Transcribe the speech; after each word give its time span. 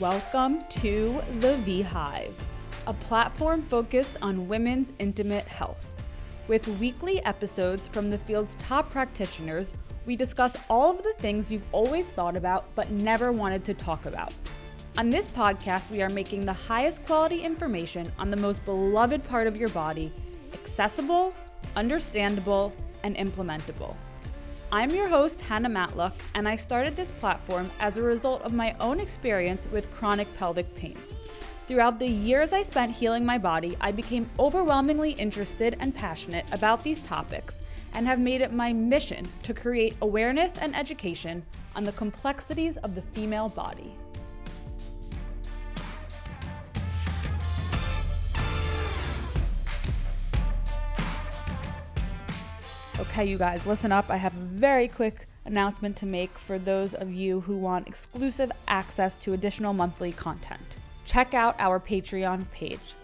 Welcome 0.00 0.62
to 0.80 1.20
The 1.40 1.56
V 1.58 1.82
Hive, 1.82 2.32
a 2.86 2.94
platform 2.94 3.60
focused 3.60 4.16
on 4.22 4.48
women's 4.48 4.94
intimate 4.98 5.46
health. 5.46 5.86
With 6.48 6.66
weekly 6.78 7.22
episodes 7.26 7.86
from 7.86 8.08
the 8.08 8.16
field's 8.16 8.54
top 8.66 8.88
practitioners, 8.88 9.74
we 10.06 10.16
discuss 10.16 10.56
all 10.70 10.90
of 10.90 11.02
the 11.02 11.12
things 11.18 11.52
you've 11.52 11.66
always 11.70 12.12
thought 12.12 12.34
about 12.34 12.74
but 12.74 12.90
never 12.90 13.30
wanted 13.30 13.62
to 13.64 13.74
talk 13.74 14.06
about. 14.06 14.32
On 14.96 15.10
this 15.10 15.28
podcast, 15.28 15.90
we 15.90 16.00
are 16.00 16.08
making 16.08 16.46
the 16.46 16.52
highest 16.54 17.04
quality 17.04 17.42
information 17.42 18.10
on 18.18 18.30
the 18.30 18.38
most 18.38 18.64
beloved 18.64 19.22
part 19.24 19.46
of 19.46 19.58
your 19.58 19.68
body 19.68 20.10
accessible, 20.54 21.34
understandable, 21.76 22.72
and 23.02 23.16
implementable. 23.16 23.94
I'm 24.72 24.90
your 24.90 25.08
host, 25.08 25.40
Hannah 25.40 25.68
Matlock, 25.68 26.14
and 26.34 26.48
I 26.48 26.54
started 26.54 26.94
this 26.94 27.10
platform 27.10 27.68
as 27.80 27.96
a 27.96 28.02
result 28.02 28.42
of 28.42 28.52
my 28.52 28.76
own 28.78 29.00
experience 29.00 29.66
with 29.72 29.90
chronic 29.90 30.32
pelvic 30.36 30.72
pain. 30.76 30.96
Throughout 31.66 31.98
the 31.98 32.06
years 32.06 32.52
I 32.52 32.62
spent 32.62 32.92
healing 32.92 33.26
my 33.26 33.36
body, 33.36 33.76
I 33.80 33.90
became 33.90 34.30
overwhelmingly 34.38 35.10
interested 35.12 35.76
and 35.80 35.92
passionate 35.92 36.44
about 36.52 36.84
these 36.84 37.00
topics 37.00 37.62
and 37.94 38.06
have 38.06 38.20
made 38.20 38.42
it 38.42 38.52
my 38.52 38.72
mission 38.72 39.26
to 39.42 39.54
create 39.54 39.96
awareness 40.02 40.56
and 40.56 40.76
education 40.76 41.44
on 41.74 41.82
the 41.82 41.90
complexities 41.92 42.76
of 42.76 42.94
the 42.94 43.02
female 43.02 43.48
body. 43.48 43.92
Okay, 53.10 53.24
you 53.24 53.38
guys, 53.38 53.66
listen 53.66 53.90
up. 53.90 54.08
I 54.08 54.16
have 54.18 54.36
a 54.36 54.44
very 54.44 54.86
quick 54.86 55.26
announcement 55.44 55.96
to 55.96 56.06
make 56.06 56.38
for 56.38 56.60
those 56.60 56.94
of 56.94 57.12
you 57.12 57.40
who 57.40 57.56
want 57.56 57.88
exclusive 57.88 58.52
access 58.68 59.18
to 59.18 59.32
additional 59.32 59.72
monthly 59.72 60.12
content. 60.12 60.76
Check 61.04 61.34
out 61.34 61.56
our 61.58 61.80
Patreon 61.80 62.48
page. 62.52 62.94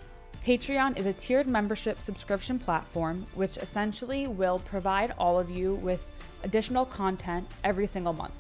Patreon 0.45 0.97
is 0.97 1.07
a 1.07 1.12
tiered 1.12 1.49
membership 1.49 2.01
subscription 2.01 2.57
platform 2.57 3.27
which 3.34 3.57
essentially 3.57 4.29
will 4.29 4.61
provide 4.61 5.12
all 5.19 5.41
of 5.41 5.51
you 5.51 5.75
with 5.75 6.07
additional 6.45 6.87
content 6.87 7.45
every 7.65 7.89
single 7.89 8.12
month. 8.12 8.34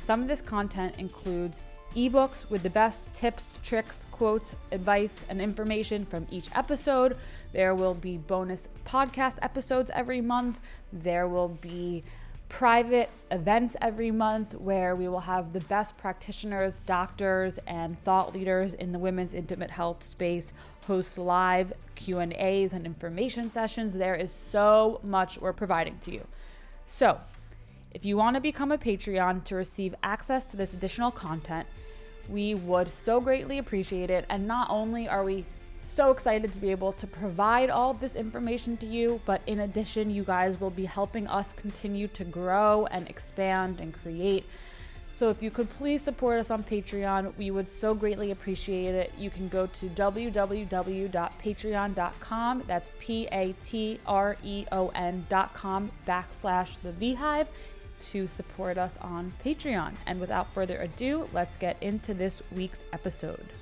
Some 0.00 0.22
of 0.22 0.28
this 0.28 0.40
content 0.40 0.94
includes 0.96 1.60
ebooks 1.94 2.48
with 2.48 2.62
the 2.62 2.70
best 2.70 3.12
tips, 3.12 3.58
tricks, 3.62 4.06
quotes, 4.10 4.54
advice, 4.72 5.22
and 5.28 5.38
information 5.38 6.06
from 6.06 6.26
each 6.30 6.48
episode. 6.54 7.18
There 7.52 7.74
will 7.74 7.94
be 7.94 8.16
bonus 8.16 8.68
podcast 8.84 9.36
episodes 9.42 9.90
every 9.94 10.20
month. 10.20 10.60
There 10.92 11.26
will 11.26 11.48
be 11.48 12.04
private 12.48 13.08
events 13.30 13.76
every 13.80 14.10
month 14.10 14.54
where 14.54 14.94
we 14.96 15.08
will 15.08 15.20
have 15.20 15.52
the 15.52 15.60
best 15.60 15.96
practitioners, 15.96 16.80
doctors, 16.80 17.58
and 17.66 17.98
thought 17.98 18.34
leaders 18.34 18.74
in 18.74 18.92
the 18.92 18.98
women's 18.98 19.34
intimate 19.34 19.70
health 19.70 20.04
space 20.04 20.52
host 20.86 21.16
live 21.16 21.72
Q&As 21.94 22.72
and 22.72 22.84
information 22.84 23.48
sessions. 23.50 23.94
There 23.94 24.16
is 24.16 24.32
so 24.32 25.00
much 25.04 25.38
we're 25.40 25.52
providing 25.52 25.98
to 26.00 26.12
you. 26.12 26.26
So, 26.84 27.20
if 27.92 28.04
you 28.04 28.16
want 28.16 28.34
to 28.34 28.40
become 28.40 28.72
a 28.72 28.78
Patreon 28.78 29.44
to 29.44 29.56
receive 29.56 29.94
access 30.02 30.44
to 30.46 30.56
this 30.56 30.74
additional 30.74 31.10
content, 31.10 31.66
we 32.28 32.54
would 32.54 32.90
so 32.90 33.20
greatly 33.20 33.58
appreciate 33.58 34.10
it. 34.10 34.24
And 34.28 34.46
not 34.46 34.68
only 34.70 35.08
are 35.08 35.24
we 35.24 35.44
so 35.90 36.10
excited 36.10 36.52
to 36.54 36.60
be 36.60 36.70
able 36.70 36.92
to 36.92 37.06
provide 37.06 37.70
all 37.70 37.90
of 37.90 38.00
this 38.00 38.16
information 38.16 38.76
to 38.78 38.86
you, 38.86 39.20
but 39.24 39.42
in 39.46 39.60
addition, 39.60 40.10
you 40.10 40.22
guys 40.22 40.60
will 40.60 40.70
be 40.70 40.84
helping 40.84 41.26
us 41.26 41.52
continue 41.52 42.06
to 42.08 42.24
grow 42.24 42.86
and 42.90 43.08
expand 43.08 43.80
and 43.80 43.92
create. 43.92 44.46
So 45.14 45.28
if 45.28 45.42
you 45.42 45.50
could 45.50 45.68
please 45.68 46.02
support 46.02 46.38
us 46.38 46.50
on 46.50 46.64
Patreon, 46.64 47.36
we 47.36 47.50
would 47.50 47.68
so 47.68 47.94
greatly 47.94 48.30
appreciate 48.30 48.94
it. 48.94 49.12
You 49.18 49.28
can 49.28 49.48
go 49.48 49.66
to 49.66 49.86
www.patreon.com. 49.86 52.62
That's 52.66 52.90
P 52.98 53.28
A 53.32 53.54
T 53.62 54.00
R 54.06 54.36
E 54.42 54.64
O 54.72 54.88
N.com 54.94 55.90
backslash 56.06 56.76
the 56.82 56.92
Vhive 56.92 57.48
to 58.00 58.26
support 58.28 58.78
us 58.78 58.96
on 59.02 59.34
Patreon. 59.44 59.92
And 60.06 60.18
without 60.20 60.54
further 60.54 60.80
ado, 60.80 61.28
let's 61.34 61.58
get 61.58 61.76
into 61.82 62.14
this 62.14 62.42
week's 62.50 62.82
episode. 62.92 63.52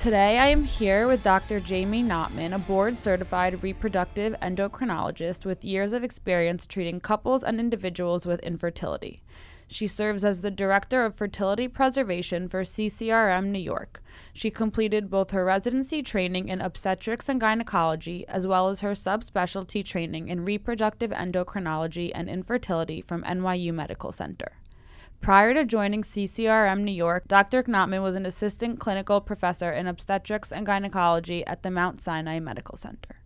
Today, 0.00 0.38
I 0.38 0.46
am 0.46 0.64
here 0.64 1.06
with 1.06 1.22
Dr. 1.22 1.60
Jaime 1.60 2.02
Knopman, 2.02 2.54
a 2.54 2.58
board 2.58 2.98
certified 2.98 3.62
reproductive 3.62 4.34
endocrinologist 4.40 5.44
with 5.44 5.62
years 5.62 5.92
of 5.92 6.02
experience 6.02 6.64
treating 6.64 7.00
couples 7.00 7.44
and 7.44 7.60
individuals 7.60 8.24
with 8.24 8.40
infertility. 8.40 9.22
She 9.68 9.86
serves 9.86 10.24
as 10.24 10.40
the 10.40 10.50
Director 10.50 11.04
of 11.04 11.14
Fertility 11.14 11.68
Preservation 11.68 12.48
for 12.48 12.62
CCRM 12.62 13.48
New 13.48 13.58
York. 13.58 14.02
She 14.32 14.50
completed 14.50 15.10
both 15.10 15.32
her 15.32 15.44
residency 15.44 16.02
training 16.02 16.48
in 16.48 16.62
obstetrics 16.62 17.28
and 17.28 17.38
gynecology, 17.38 18.26
as 18.26 18.46
well 18.46 18.70
as 18.70 18.80
her 18.80 18.92
subspecialty 18.92 19.84
training 19.84 20.28
in 20.28 20.46
reproductive 20.46 21.10
endocrinology 21.10 22.10
and 22.14 22.30
infertility 22.30 23.02
from 23.02 23.22
NYU 23.24 23.74
Medical 23.74 24.12
Center. 24.12 24.52
Prior 25.20 25.52
to 25.52 25.66
joining 25.66 26.02
CCRM 26.02 26.80
New 26.80 26.92
York, 26.92 27.28
Dr. 27.28 27.62
Knopman 27.62 28.02
was 28.02 28.14
an 28.14 28.24
assistant 28.24 28.80
clinical 28.80 29.20
professor 29.20 29.70
in 29.70 29.86
obstetrics 29.86 30.50
and 30.50 30.64
gynecology 30.64 31.46
at 31.46 31.62
the 31.62 31.70
Mount 31.70 32.00
Sinai 32.00 32.38
Medical 32.38 32.78
Center. 32.78 33.16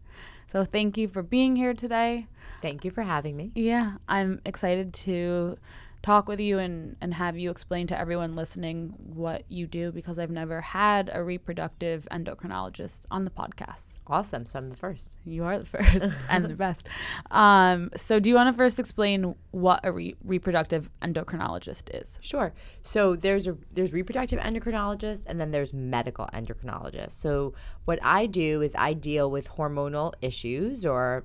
So, 0.49 0.65
thank 0.65 0.99
you 0.99 1.07
for 1.07 1.23
being 1.23 1.55
here 1.55 1.73
today. 1.73 2.27
Thank 2.61 2.85
you 2.85 2.91
for 2.91 3.03
having 3.03 3.37
me. 3.37 3.53
Yeah, 3.55 3.99
I'm 4.09 4.41
excited 4.45 4.93
to 4.95 5.57
talk 6.05 6.29
with 6.29 6.39
you 6.39 6.59
and, 6.59 6.97
and 7.01 7.15
have 7.15 7.39
you 7.39 7.51
explain 7.51 7.87
to 7.87 7.99
everyone 7.99 8.37
listening 8.37 8.95
what 8.99 9.43
you 9.49 9.67
do 9.67 9.91
because 9.91 10.19
I've 10.19 10.31
never 10.31 10.61
had 10.61 11.11
a 11.13 11.25
reproductive 11.25 12.07
endocrinologist 12.11 13.01
on 13.11 13.25
the 13.25 13.31
podcast. 13.31 14.01
Awesome. 14.07 14.45
So 14.45 14.59
I'm 14.59 14.69
the 14.69 14.77
first. 14.77 15.13
You 15.25 15.45
are 15.45 15.59
the 15.59 15.65
first 15.65 16.15
and 16.29 16.45
the 16.45 16.55
best. 16.55 16.89
Um, 17.31 17.91
so, 17.97 18.21
do 18.21 18.29
you 18.29 18.37
want 18.37 18.55
to 18.55 18.57
first 18.57 18.79
explain 18.79 19.35
what 19.51 19.81
a 19.83 19.93
re- 19.93 20.15
reproductive 20.23 20.91
endocrinologist 21.01 21.85
is? 21.99 22.19
Sure. 22.21 22.53
So 22.83 23.17
there's 23.17 23.47
a 23.47 23.57
there's 23.73 23.95
reproductive 23.95 24.39
endocrinologists 24.41 25.23
and 25.27 25.41
then 25.41 25.53
there's 25.53 25.73
medical 25.73 26.29
endocrinologists. 26.35 27.13
So 27.13 27.55
what 27.87 27.99
I 28.03 28.27
do 28.27 28.61
is 28.61 28.75
I 28.77 28.93
deal 28.93 29.31
with 29.31 29.49
hormonal 29.49 30.13
issues 30.21 30.85
or 30.85 31.25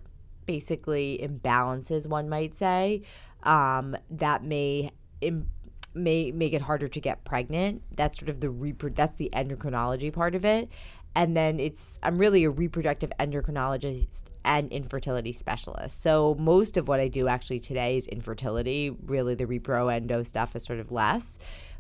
basically 0.49 1.19
imbalances, 1.21 2.07
one 2.07 2.27
might 2.27 2.55
say, 2.55 3.03
um, 3.43 3.95
that 4.09 4.43
may 4.43 4.91
Im- 5.21 5.49
may 5.93 6.31
make 6.31 6.53
it 6.53 6.61
harder 6.61 6.87
to 6.87 6.99
get 6.99 7.23
pregnant. 7.25 7.81
That's 7.95 8.17
sort 8.19 8.29
of 8.29 8.39
the 8.39 8.47
repro- 8.47 8.95
that's 8.95 9.15
the 9.15 9.29
endocrinology 9.33 10.13
part 10.13 10.35
of 10.35 10.45
it. 10.45 10.69
And 11.15 11.35
then 11.35 11.59
it's 11.59 11.99
I'm 12.03 12.17
really 12.17 12.43
a 12.43 12.49
reproductive 12.49 13.11
endocrinologist 13.19 14.25
and 14.45 14.71
infertility 14.71 15.31
specialist. 15.31 16.01
So 16.01 16.35
most 16.39 16.77
of 16.77 16.87
what 16.87 16.99
I 16.99 17.07
do 17.07 17.27
actually 17.27 17.59
today 17.59 17.97
is 17.97 18.07
infertility. 18.07 18.91
Really 19.05 19.35
the 19.35 19.45
repro 19.45 19.93
endo 19.93 20.23
stuff 20.23 20.55
is 20.55 20.63
sort 20.63 20.79
of 20.79 20.91
less. 20.91 21.39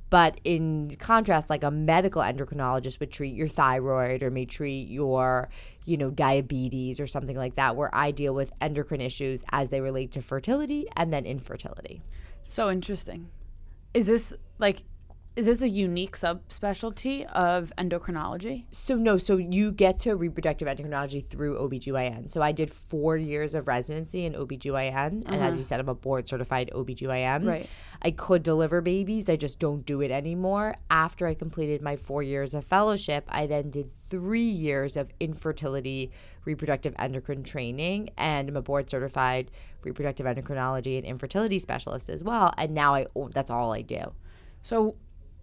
But 0.09 0.41
in 0.43 0.95
contrast, 0.97 1.49
like 1.49 1.63
a 1.63 1.71
medical 1.71 2.21
endocrinologist 2.21 2.99
would 2.99 3.11
treat 3.11 3.35
your 3.35 3.47
thyroid 3.47 4.23
or 4.23 4.31
may 4.31 4.45
treat 4.45 4.87
your, 4.87 5.49
you 5.85 5.97
know, 5.97 6.09
diabetes 6.09 6.99
or 6.99 7.05
something 7.05 7.37
like 7.37 7.55
that, 7.55 7.75
where 7.75 7.93
I 7.93 8.11
deal 8.11 8.33
with 8.33 8.51
endocrine 8.59 9.01
issues 9.01 9.43
as 9.51 9.69
they 9.69 9.81
relate 9.81 10.11
to 10.13 10.21
fertility 10.21 10.87
and 10.95 11.13
then 11.13 11.25
infertility. 11.25 12.01
So 12.43 12.71
interesting. 12.71 13.29
Is 13.93 14.07
this 14.07 14.33
like 14.57 14.83
is 15.39 15.45
this 15.45 15.61
a 15.61 15.69
unique 15.69 16.17
subspecialty 16.17 17.25
of 17.31 17.71
endocrinology? 17.77 18.65
So 18.73 18.95
no, 18.97 19.17
so 19.17 19.37
you 19.37 19.71
get 19.71 19.97
to 19.99 20.17
reproductive 20.17 20.67
endocrinology 20.67 21.25
through 21.25 21.57
OBGYN. 21.57 22.29
So 22.29 22.41
I 22.41 22.51
did 22.51 22.69
4 22.69 23.15
years 23.15 23.55
of 23.55 23.65
residency 23.69 24.25
in 24.25 24.33
OBGYN 24.33 25.23
and 25.25 25.35
as 25.35 25.41
uh-huh. 25.41 25.55
you 25.55 25.63
said 25.63 25.79
I'm 25.79 25.87
a 25.87 25.95
board 25.95 26.27
certified 26.27 26.71
OBGYN. 26.75 27.47
Right. 27.47 27.69
I 28.01 28.11
could 28.11 28.43
deliver 28.43 28.81
babies, 28.81 29.29
I 29.29 29.37
just 29.37 29.59
don't 29.59 29.85
do 29.85 30.01
it 30.01 30.11
anymore. 30.11 30.75
After 30.91 31.25
I 31.25 31.35
completed 31.35 31.81
my 31.81 31.95
4 31.95 32.21
years 32.21 32.53
of 32.53 32.65
fellowship, 32.65 33.23
I 33.29 33.47
then 33.47 33.69
did 33.69 33.93
3 34.09 34.41
years 34.41 34.97
of 34.97 35.09
infertility 35.21 36.11
reproductive 36.43 36.93
endocrine 36.99 37.43
training 37.43 38.09
and 38.17 38.49
I'm 38.49 38.57
a 38.57 38.61
board 38.61 38.89
certified 38.89 39.51
reproductive 39.83 40.25
endocrinology 40.25 40.97
and 40.97 41.05
infertility 41.05 41.59
specialist 41.59 42.09
as 42.09 42.25
well 42.25 42.53
and 42.57 42.75
now 42.75 42.93
I 42.93 43.05
oh, 43.15 43.29
that's 43.29 43.49
all 43.49 43.71
I 43.71 43.83
do. 43.83 44.11
So 44.61 44.97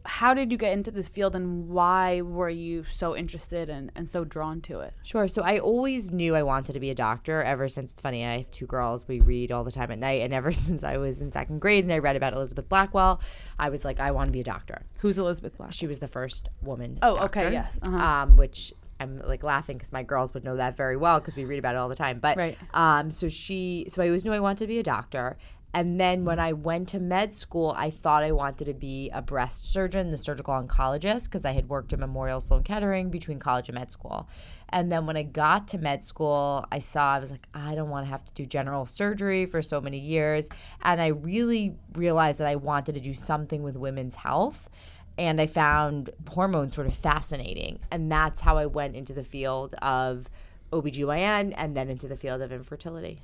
how 0.06 0.34
did 0.34 0.50
you 0.50 0.58
get 0.58 0.72
into 0.72 0.90
this 0.90 1.08
field 1.08 1.34
and 1.36 1.68
why 1.68 2.20
were 2.20 2.48
you 2.48 2.84
so 2.84 3.16
interested 3.16 3.68
and, 3.68 3.90
and 3.94 4.08
so 4.08 4.24
drawn 4.24 4.60
to 4.62 4.80
it? 4.80 4.94
Sure. 5.02 5.28
So 5.28 5.42
I 5.42 5.58
always 5.58 6.10
knew 6.10 6.34
I 6.34 6.42
wanted 6.42 6.72
to 6.72 6.80
be 6.80 6.90
a 6.90 6.94
doctor 6.94 7.42
ever 7.42 7.68
since 7.68 7.92
it's 7.92 8.00
funny. 8.00 8.24
I 8.24 8.38
have 8.38 8.50
two 8.50 8.66
girls. 8.66 9.06
We 9.08 9.20
read 9.20 9.52
all 9.52 9.64
the 9.64 9.70
time 9.70 9.90
at 9.90 9.98
night. 9.98 10.22
And 10.22 10.32
ever 10.32 10.52
since 10.66 10.82
I 10.84 10.96
was 10.96 11.20
in 11.20 11.30
second 11.30 11.60
grade 11.60 11.84
and 11.84 11.92
I 11.92 11.98
read 11.98 12.16
about 12.16 12.32
Elizabeth 12.32 12.68
Blackwell, 12.68 13.20
I 13.58 13.68
was 13.68 13.84
like, 13.84 14.00
I 14.00 14.10
want 14.10 14.28
to 14.28 14.32
be 14.32 14.40
a 14.40 14.44
doctor. 14.44 14.82
Who's 14.98 15.18
Elizabeth 15.18 15.56
Blackwell? 15.56 15.72
She 15.72 15.86
was 15.86 15.98
the 15.98 16.08
first 16.08 16.48
woman. 16.62 16.98
Oh, 17.02 17.16
doctor, 17.16 17.40
okay, 17.40 17.52
yes, 17.52 17.78
uh-huh. 17.82 17.96
Um, 17.96 18.36
which 18.36 18.72
I'm 18.98 19.20
like 19.26 19.42
laughing 19.42 19.76
because 19.76 19.92
my 19.92 20.02
girls 20.02 20.32
would 20.32 20.44
know 20.44 20.56
that 20.56 20.76
very 20.76 20.96
well 20.96 21.20
because 21.20 21.36
we 21.36 21.44
read 21.44 21.58
about 21.58 21.74
it 21.74 21.78
all 21.78 21.88
the 21.88 21.94
time. 21.94 22.18
But 22.18 22.36
Right. 22.36 22.56
um, 22.72 23.10
so 23.10 23.28
she, 23.28 23.86
so 23.90 24.02
I 24.02 24.06
always 24.06 24.24
knew 24.24 24.32
I 24.32 24.40
wanted 24.40 24.58
to 24.58 24.66
be 24.66 24.78
a 24.78 24.82
doctor. 24.82 25.36
And 25.76 26.00
then 26.00 26.24
when 26.24 26.38
mm. 26.38 26.42
I 26.42 26.52
went 26.54 26.88
to 26.88 26.98
med 26.98 27.34
school, 27.34 27.74
I 27.76 27.90
thought 27.90 28.22
I 28.22 28.32
wanted 28.32 28.64
to 28.64 28.72
be 28.72 29.10
a 29.10 29.20
breast 29.20 29.70
surgeon, 29.70 30.10
the 30.10 30.16
surgical 30.16 30.54
oncologist, 30.54 31.24
because 31.24 31.44
I 31.44 31.52
had 31.52 31.68
worked 31.68 31.92
at 31.92 31.98
Memorial 31.98 32.40
Sloan 32.40 32.62
Kettering 32.62 33.10
between 33.10 33.38
college 33.38 33.68
and 33.68 33.74
med 33.74 33.92
school. 33.92 34.26
And 34.70 34.90
then 34.90 35.04
when 35.04 35.18
I 35.18 35.22
got 35.22 35.68
to 35.68 35.78
med 35.78 36.02
school, 36.02 36.64
I 36.72 36.78
saw, 36.78 37.16
I 37.16 37.18
was 37.18 37.30
like, 37.30 37.46
I 37.52 37.74
don't 37.74 37.90
want 37.90 38.06
to 38.06 38.10
have 38.10 38.24
to 38.24 38.32
do 38.32 38.46
general 38.46 38.86
surgery 38.86 39.44
for 39.44 39.60
so 39.60 39.78
many 39.78 39.98
years. 39.98 40.48
And 40.80 40.98
I 40.98 41.08
really 41.08 41.74
realized 41.92 42.38
that 42.38 42.48
I 42.48 42.56
wanted 42.56 42.94
to 42.94 43.00
do 43.00 43.12
something 43.12 43.62
with 43.62 43.76
women's 43.76 44.14
health. 44.14 44.70
And 45.18 45.42
I 45.42 45.46
found 45.46 46.08
hormones 46.26 46.74
sort 46.74 46.86
of 46.86 46.94
fascinating. 46.94 47.80
And 47.90 48.10
that's 48.10 48.40
how 48.40 48.56
I 48.56 48.64
went 48.64 48.96
into 48.96 49.12
the 49.12 49.24
field 49.24 49.74
of 49.82 50.30
OBGYN 50.72 51.52
and 51.54 51.76
then 51.76 51.90
into 51.90 52.08
the 52.08 52.16
field 52.16 52.40
of 52.40 52.50
infertility. 52.50 53.20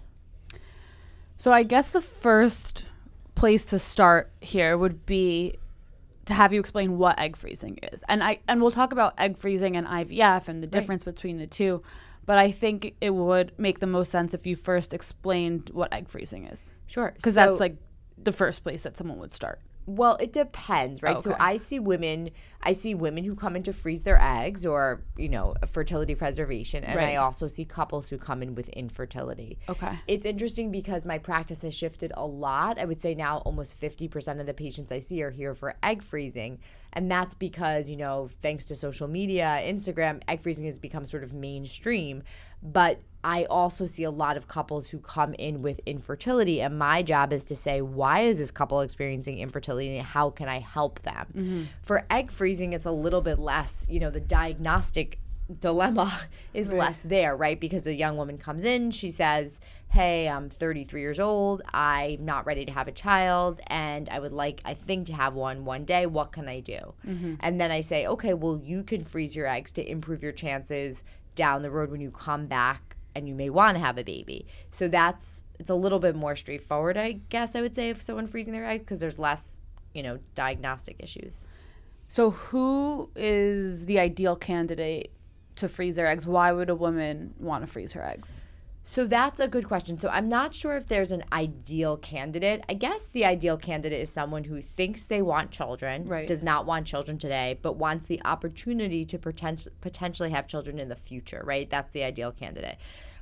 So 1.42 1.52
I 1.52 1.64
guess 1.64 1.90
the 1.90 2.00
first 2.00 2.84
place 3.34 3.64
to 3.64 3.78
start 3.80 4.30
here 4.40 4.78
would 4.78 5.04
be 5.04 5.58
to 6.26 6.34
have 6.34 6.52
you 6.52 6.60
explain 6.60 6.98
what 6.98 7.18
egg 7.18 7.36
freezing 7.36 7.80
is. 7.92 8.04
And 8.08 8.22
I 8.22 8.38
and 8.46 8.62
we'll 8.62 8.70
talk 8.70 8.92
about 8.92 9.14
egg 9.18 9.36
freezing 9.36 9.76
and 9.76 9.84
IVF 9.84 10.46
and 10.46 10.62
the 10.62 10.68
difference 10.68 11.04
right. 11.04 11.12
between 11.12 11.38
the 11.38 11.48
two. 11.48 11.82
But 12.26 12.38
I 12.38 12.52
think 12.52 12.94
it 13.00 13.10
would 13.10 13.58
make 13.58 13.80
the 13.80 13.88
most 13.88 14.12
sense 14.12 14.34
if 14.34 14.46
you 14.46 14.54
first 14.54 14.94
explained 14.94 15.72
what 15.72 15.92
egg 15.92 16.08
freezing 16.08 16.46
is. 16.46 16.72
Sure. 16.86 17.10
Because 17.16 17.34
so, 17.34 17.44
that's 17.44 17.58
like 17.58 17.74
the 18.16 18.30
first 18.30 18.62
place 18.62 18.84
that 18.84 18.96
someone 18.96 19.18
would 19.18 19.32
start. 19.34 19.58
Well, 19.86 20.16
it 20.16 20.32
depends, 20.32 21.02
right? 21.02 21.16
Okay. 21.16 21.30
So 21.30 21.36
I 21.38 21.56
see 21.56 21.78
women, 21.78 22.30
I 22.62 22.72
see 22.72 22.94
women 22.94 23.24
who 23.24 23.34
come 23.34 23.56
in 23.56 23.62
to 23.64 23.72
freeze 23.72 24.04
their 24.04 24.20
eggs 24.22 24.64
or, 24.64 25.02
you 25.16 25.28
know, 25.28 25.54
fertility 25.66 26.14
preservation, 26.14 26.84
and 26.84 26.96
right. 26.96 27.10
I 27.10 27.16
also 27.16 27.48
see 27.48 27.64
couples 27.64 28.08
who 28.08 28.18
come 28.18 28.42
in 28.42 28.54
with 28.54 28.68
infertility. 28.70 29.58
Okay. 29.68 29.98
It's 30.06 30.24
interesting 30.24 30.70
because 30.70 31.04
my 31.04 31.18
practice 31.18 31.62
has 31.62 31.74
shifted 31.74 32.12
a 32.16 32.24
lot. 32.24 32.78
I 32.78 32.84
would 32.84 33.00
say 33.00 33.14
now 33.14 33.38
almost 33.38 33.80
50% 33.80 34.40
of 34.40 34.46
the 34.46 34.54
patients 34.54 34.92
I 34.92 35.00
see 35.00 35.22
are 35.22 35.30
here 35.30 35.54
for 35.54 35.74
egg 35.82 36.02
freezing. 36.02 36.60
And 36.92 37.10
that's 37.10 37.34
because, 37.34 37.88
you 37.88 37.96
know, 37.96 38.28
thanks 38.42 38.64
to 38.66 38.74
social 38.74 39.08
media, 39.08 39.60
Instagram, 39.62 40.22
egg 40.28 40.42
freezing 40.42 40.66
has 40.66 40.78
become 40.78 41.04
sort 41.04 41.24
of 41.24 41.32
mainstream. 41.32 42.22
But 42.62 43.00
I 43.24 43.44
also 43.44 43.86
see 43.86 44.04
a 44.04 44.10
lot 44.10 44.36
of 44.36 44.48
couples 44.48 44.90
who 44.90 44.98
come 44.98 45.34
in 45.34 45.62
with 45.62 45.80
infertility. 45.86 46.60
And 46.60 46.78
my 46.78 47.02
job 47.02 47.32
is 47.32 47.44
to 47.46 47.56
say, 47.56 47.80
why 47.80 48.20
is 48.20 48.38
this 48.38 48.50
couple 48.50 48.80
experiencing 48.80 49.38
infertility 49.38 49.96
and 49.96 50.06
how 50.06 50.30
can 50.30 50.48
I 50.48 50.58
help 50.58 51.02
them? 51.02 51.26
Mm-hmm. 51.34 51.62
For 51.82 52.04
egg 52.10 52.30
freezing, 52.30 52.72
it's 52.72 52.84
a 52.84 52.90
little 52.90 53.20
bit 53.20 53.38
less, 53.38 53.86
you 53.88 54.00
know, 54.00 54.10
the 54.10 54.20
diagnostic 54.20 55.18
dilemma 55.60 56.20
is 56.54 56.68
right. 56.68 56.78
less 56.78 57.00
there, 57.00 57.36
right? 57.36 57.60
Because 57.60 57.86
a 57.86 57.94
young 57.94 58.16
woman 58.16 58.38
comes 58.38 58.64
in, 58.64 58.90
she 58.90 59.10
says, 59.10 59.60
Hey, 59.88 60.28
I'm 60.28 60.48
33 60.48 61.00
years 61.00 61.20
old. 61.20 61.62
I'm 61.74 62.24
not 62.24 62.46
ready 62.46 62.64
to 62.64 62.72
have 62.72 62.88
a 62.88 62.92
child, 62.92 63.60
and 63.66 64.08
I 64.08 64.20
would 64.20 64.32
like, 64.32 64.60
I 64.64 64.72
think, 64.74 65.06
to 65.08 65.12
have 65.12 65.34
one 65.34 65.64
one 65.64 65.84
day. 65.84 66.06
What 66.06 66.32
can 66.32 66.48
I 66.48 66.60
do? 66.60 66.94
Mm-hmm. 67.06 67.34
And 67.40 67.60
then 67.60 67.70
I 67.70 67.82
say, 67.82 68.06
Okay, 68.06 68.34
well, 68.34 68.60
you 68.62 68.82
can 68.82 69.04
freeze 69.04 69.36
your 69.36 69.46
eggs 69.46 69.72
to 69.72 69.90
improve 69.90 70.22
your 70.22 70.32
chances 70.32 71.02
down 71.34 71.62
the 71.62 71.70
road 71.70 71.90
when 71.90 72.00
you 72.00 72.10
come 72.10 72.46
back 72.46 72.96
and 73.14 73.28
you 73.28 73.34
may 73.34 73.50
want 73.50 73.76
to 73.76 73.80
have 73.80 73.98
a 73.98 74.04
baby. 74.04 74.46
So 74.70 74.88
that's 74.88 75.44
it's 75.58 75.70
a 75.70 75.74
little 75.74 75.98
bit 75.98 76.16
more 76.16 76.36
straightforward, 76.36 76.96
I 76.96 77.20
guess 77.28 77.54
I 77.54 77.60
would 77.60 77.74
say, 77.74 77.90
if 77.90 78.02
someone 78.02 78.26
freezing 78.26 78.52
their 78.52 78.66
eggs 78.66 78.82
because 78.82 79.00
there's 79.00 79.18
less, 79.18 79.60
you 79.94 80.02
know, 80.02 80.18
diagnostic 80.34 80.96
issues. 80.98 81.46
So 82.08 82.30
who 82.30 83.10
is 83.16 83.86
the 83.86 83.98
ideal 83.98 84.36
candidate 84.36 85.12
to 85.56 85.68
freeze 85.68 85.96
their 85.96 86.06
eggs? 86.06 86.26
Why 86.26 86.52
would 86.52 86.70
a 86.70 86.74
woman 86.74 87.34
want 87.38 87.64
to 87.64 87.70
freeze 87.70 87.92
her 87.92 88.04
eggs? 88.04 88.42
So 88.84 89.06
that's 89.06 89.38
a 89.38 89.46
good 89.46 89.68
question. 89.68 89.98
So 90.00 90.08
I'm 90.08 90.28
not 90.28 90.54
sure 90.54 90.76
if 90.76 90.88
there's 90.88 91.12
an 91.12 91.22
ideal 91.32 91.96
candidate. 91.96 92.64
I 92.68 92.74
guess 92.74 93.06
the 93.06 93.24
ideal 93.24 93.56
candidate 93.56 94.00
is 94.00 94.10
someone 94.10 94.44
who 94.44 94.60
thinks 94.60 95.06
they 95.06 95.22
want 95.22 95.52
children, 95.52 96.06
right. 96.08 96.26
does 96.26 96.42
not 96.42 96.66
want 96.66 96.86
children 96.86 97.16
today, 97.16 97.58
but 97.62 97.76
wants 97.76 98.06
the 98.06 98.20
opportunity 98.24 99.04
to 99.04 99.18
potent- 99.18 99.68
potentially 99.80 100.30
have 100.30 100.48
children 100.48 100.80
in 100.80 100.88
the 100.88 100.96
future, 100.96 101.42
right? 101.44 101.70
That's 101.70 101.92
the 101.92 102.02
ideal 102.02 102.32
candidate. 102.32 102.76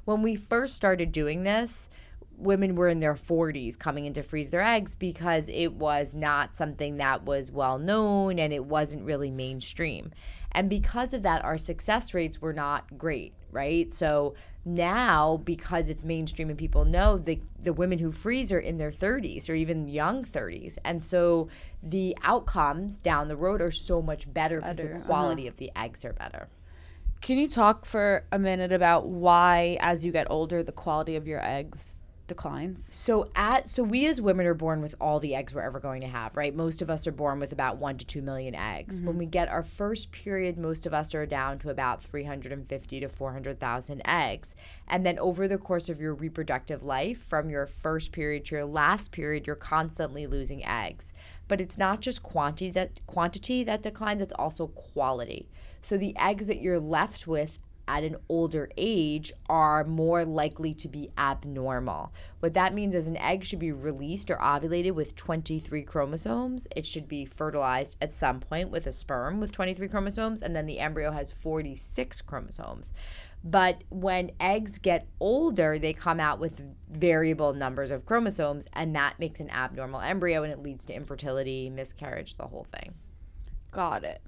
When 0.07 0.23
we 0.23 0.35
first 0.35 0.77
started 0.77 1.13
doing 1.13 1.43
this, 1.43 1.91
women 2.39 2.75
were 2.75 2.89
in 2.89 3.01
their 3.01 3.15
40s 3.15 3.79
coming 3.79 4.07
in 4.07 4.15
to 4.15 4.23
freeze 4.23 4.49
their 4.49 4.63
eggs 4.63 4.95
because 4.95 5.51
it 5.51 5.75
was 5.75 6.15
not 6.15 6.55
something 6.55 6.97
that 6.97 7.25
was 7.25 7.53
well 7.53 7.79
known 7.79 8.39
and 8.39 8.53
it 8.53 8.65
wasn't 8.65 9.05
really 9.05 9.31
mainstream. 9.31 10.11
And 10.53 10.69
because 10.69 11.15
of 11.15 11.23
that, 11.23 11.45
our 11.45 11.59
success 11.59 12.15
rates 12.15 12.41
were 12.41 12.53
not 12.53 12.99
great, 12.99 13.35
right? 13.51 13.93
So 13.93 14.35
now, 14.65 15.41
because 15.45 15.89
it's 15.89 16.05
mainstream 16.05 16.49
and 16.51 16.59
people 16.59 16.85
know, 16.85 17.19
the, 17.19 17.41
the 17.63 17.73
women 17.73 17.99
who 17.99 18.13
freeze 18.13 18.53
are 18.53 18.59
in 18.59 18.79
their 18.79 18.91
30s 18.91 19.49
or 19.49 19.55
even 19.55 19.89
young 19.89 20.25
30s. 20.25 20.77
And 20.85 21.03
so 21.03 21.49
the 21.83 22.17
outcomes 22.23 22.99
down 22.99 23.29
the 23.29 23.37
road 23.37 23.63
are 23.63 23.71
so 23.71 24.03
much 24.03 24.33
better 24.33 24.61
because 24.61 24.77
the 24.77 24.97
uh-huh. 24.97 25.05
quality 25.05 25.43
uh-huh. 25.43 25.51
of 25.51 25.57
the 25.57 25.71
eggs 25.77 26.05
are 26.05 26.13
better. 26.13 26.49
Can 27.21 27.39
you 27.39 27.49
talk 27.49 27.85
for 27.85 28.25
a 28.33 28.39
minute 28.39 28.73
about 28.73 29.09
why, 29.09 29.77
as 29.81 30.05
you 30.05 30.13
get 30.13 30.27
older, 30.31 30.63
the 30.63 30.73
quality 30.73 31.17
of 31.17 31.27
your 31.27 31.45
eggs 31.45 32.01
declines. 32.31 32.89
So 32.95 33.29
at 33.35 33.69
so 33.69 33.83
we 33.83 34.07
as 34.07 34.21
women 34.21 34.47
are 34.47 34.55
born 34.55 34.81
with 34.81 34.95
all 35.01 35.19
the 35.19 35.35
eggs 35.35 35.53
we're 35.53 35.63
ever 35.63 35.81
going 35.81 36.01
to 36.01 36.07
have, 36.07 36.37
right? 36.37 36.55
Most 36.55 36.81
of 36.81 36.89
us 36.89 37.07
are 37.09 37.13
born 37.13 37.41
with 37.41 37.53
about 37.53 37.79
1 37.79 37.99
to 37.99 38.07
2 38.07 38.23
million 38.23 38.55
eggs. 38.55 38.97
Mm-hmm. 38.97 39.07
When 39.07 39.19
we 39.19 39.27
get 39.27 39.49
our 39.49 39.65
first 39.65 40.13
period, 40.13 40.57
most 40.57 40.87
of 40.87 40.95
us 40.95 41.13
are 41.13 41.27
down 41.27 41.59
to 41.59 41.71
about 41.71 42.05
350 42.05 43.01
to 43.01 43.09
400,000 43.09 44.03
eggs. 44.05 44.55
And 44.87 45.05
then 45.05 45.19
over 45.19 45.49
the 45.49 45.59
course 45.59 45.89
of 45.89 46.01
your 46.01 46.15
reproductive 46.15 46.85
life, 46.85 47.21
from 47.29 47.51
your 47.51 47.67
first 47.67 48.13
period 48.13 48.45
to 48.47 48.55
your 48.55 48.65
last 48.65 49.11
period, 49.11 49.47
you're 49.47 49.57
constantly 49.57 50.29
losing 50.29 50.65
eggs. 50.65 51.13
But 51.49 51.61
it's 51.61 51.77
not 51.77 52.01
just 52.01 52.23
quantity 52.23 52.71
that 52.71 53.05
quantity 53.07 53.65
that 53.65 53.83
declines, 53.83 54.23
it's 54.23 54.33
also 54.33 54.69
quality. 54.69 55.49
So 55.83 55.97
the 55.97 56.17
eggs 56.17 56.47
that 56.47 56.63
you're 56.63 56.79
left 56.79 57.27
with 57.27 57.59
at 57.91 58.05
an 58.05 58.17
older 58.29 58.71
age 58.77 59.33
are 59.49 59.83
more 59.83 60.25
likely 60.25 60.73
to 60.75 60.87
be 60.87 61.11
abnormal. 61.19 62.13
What 62.39 62.55
that 62.55 62.73
means 62.73 62.95
is 62.95 63.09
an 63.09 63.17
egg 63.17 63.45
should 63.45 63.59
be 63.59 63.73
released 63.73 64.31
or 64.31 64.37
ovulated 64.37 64.93
with 64.93 65.17
23 65.17 65.83
chromosomes. 65.83 66.69
It 66.77 66.87
should 66.87 67.09
be 67.09 67.25
fertilized 67.25 67.97
at 68.01 68.13
some 68.13 68.39
point 68.39 68.71
with 68.71 68.87
a 68.87 68.93
sperm 68.93 69.41
with 69.41 69.51
23 69.51 69.89
chromosomes, 69.89 70.41
and 70.41 70.55
then 70.55 70.67
the 70.67 70.79
embryo 70.79 71.11
has 71.11 71.33
46 71.33 72.23
chromosomes. 72.23 72.93
But 73.43 73.83
when 73.89 74.31
eggs 74.39 74.79
get 74.79 75.09
older, 75.19 75.79
they 75.79 75.93
come 75.93 76.21
out 76.21 76.39
with 76.39 76.63
variable 76.89 77.55
numbers 77.55 77.91
of 77.91 78.07
chromosomes, 78.07 78.67
and 78.73 78.95
that 78.95 79.19
makes 79.19 79.41
an 79.41 79.51
abnormal 79.51 80.01
embryo 80.01 80.45
and 80.45 80.53
it 80.53 80.63
leads 80.63 80.87
to 80.87 80.95
infertility, 80.95 81.71
miscarriage, 81.71 82.37
the 82.37 82.47
whole 82.47 82.67
thing. 82.73 82.95
Got 83.73 84.05
it. 84.05 84.21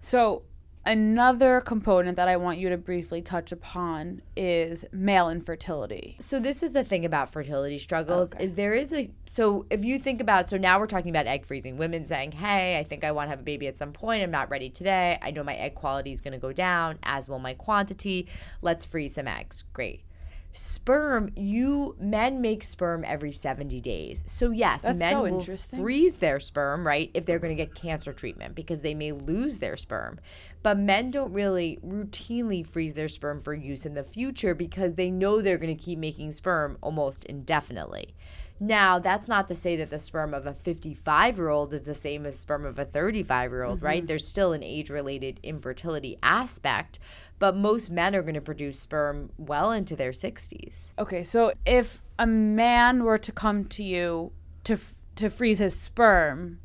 So, 0.00 0.42
Another 0.86 1.60
component 1.60 2.16
that 2.16 2.26
I 2.26 2.38
want 2.38 2.58
you 2.58 2.70
to 2.70 2.78
briefly 2.78 3.20
touch 3.20 3.52
upon 3.52 4.22
is 4.34 4.86
male 4.92 5.28
infertility. 5.28 6.16
So 6.20 6.40
this 6.40 6.62
is 6.62 6.70
the 6.72 6.82
thing 6.82 7.04
about 7.04 7.30
fertility 7.30 7.78
struggles 7.78 8.32
okay. 8.32 8.44
is 8.44 8.54
there 8.54 8.72
is 8.72 8.94
a 8.94 9.10
so 9.26 9.66
if 9.68 9.84
you 9.84 9.98
think 9.98 10.22
about 10.22 10.48
so 10.48 10.56
now 10.56 10.80
we're 10.80 10.86
talking 10.86 11.10
about 11.10 11.26
egg 11.26 11.44
freezing. 11.44 11.76
Women 11.76 12.06
saying, 12.06 12.32
"Hey, 12.32 12.78
I 12.78 12.84
think 12.84 13.04
I 13.04 13.12
want 13.12 13.26
to 13.26 13.30
have 13.30 13.40
a 13.40 13.44
baby 13.44 13.66
at 13.66 13.76
some 13.76 13.92
point. 13.92 14.22
I'm 14.22 14.30
not 14.30 14.48
ready 14.50 14.70
today. 14.70 15.18
I 15.20 15.30
know 15.32 15.44
my 15.44 15.54
egg 15.54 15.74
quality 15.74 16.12
is 16.12 16.22
going 16.22 16.32
to 16.32 16.38
go 16.38 16.52
down 16.52 16.98
as 17.02 17.28
will 17.28 17.38
my 17.38 17.52
quantity. 17.52 18.26
Let's 18.62 18.86
freeze 18.86 19.14
some 19.14 19.28
eggs." 19.28 19.64
Great 19.74 20.02
sperm 20.52 21.30
you 21.36 21.96
men 22.00 22.40
make 22.40 22.62
sperm 22.62 23.04
every 23.06 23.32
70 23.32 23.80
days. 23.80 24.24
So 24.26 24.50
yes 24.50 24.82
That's 24.82 24.98
men 24.98 25.12
so 25.12 25.22
will 25.22 25.56
freeze 25.80 26.16
their 26.16 26.40
sperm 26.40 26.86
right 26.86 27.10
if 27.14 27.24
they're 27.24 27.38
going 27.38 27.56
to 27.56 27.64
get 27.64 27.74
cancer 27.74 28.12
treatment 28.12 28.54
because 28.54 28.82
they 28.82 28.94
may 28.94 29.12
lose 29.12 29.58
their 29.58 29.76
sperm. 29.76 30.20
But 30.62 30.78
men 30.78 31.10
don't 31.10 31.32
really 31.32 31.78
routinely 31.86 32.66
freeze 32.66 32.94
their 32.94 33.08
sperm 33.08 33.40
for 33.40 33.54
use 33.54 33.86
in 33.86 33.94
the 33.94 34.04
future 34.04 34.54
because 34.54 34.94
they 34.94 35.10
know 35.10 35.40
they're 35.40 35.58
going 35.58 35.76
to 35.76 35.82
keep 35.82 35.98
making 35.98 36.32
sperm 36.32 36.78
almost 36.80 37.24
indefinitely 37.24 38.14
now, 38.62 38.98
that's 38.98 39.26
not 39.26 39.48
to 39.48 39.54
say 39.54 39.74
that 39.76 39.88
the 39.88 39.98
sperm 39.98 40.34
of 40.34 40.46
a 40.46 40.52
55 40.52 41.38
year 41.38 41.48
old 41.48 41.72
is 41.72 41.82
the 41.82 41.94
same 41.94 42.26
as 42.26 42.38
sperm 42.38 42.66
of 42.66 42.78
a 42.78 42.84
35 42.84 43.50
year 43.50 43.62
old, 43.64 43.78
mm-hmm. 43.78 43.86
right? 43.86 44.06
There's 44.06 44.26
still 44.26 44.52
an 44.52 44.62
age 44.62 44.90
related 44.90 45.40
infertility 45.42 46.18
aspect, 46.22 46.98
but 47.38 47.56
most 47.56 47.90
men 47.90 48.14
are 48.14 48.20
going 48.20 48.34
to 48.34 48.40
produce 48.42 48.78
sperm 48.78 49.30
well 49.38 49.72
into 49.72 49.96
their 49.96 50.10
60s. 50.10 50.90
Okay, 50.98 51.22
so 51.22 51.52
if 51.64 52.02
a 52.18 52.26
man 52.26 53.02
were 53.02 53.16
to 53.16 53.32
come 53.32 53.64
to 53.64 53.82
you 53.82 54.30
to 54.64 54.74
f- 54.74 54.96
to 55.16 55.30
freeze 55.30 55.58
his 55.58 55.74
sperm, 55.74 56.60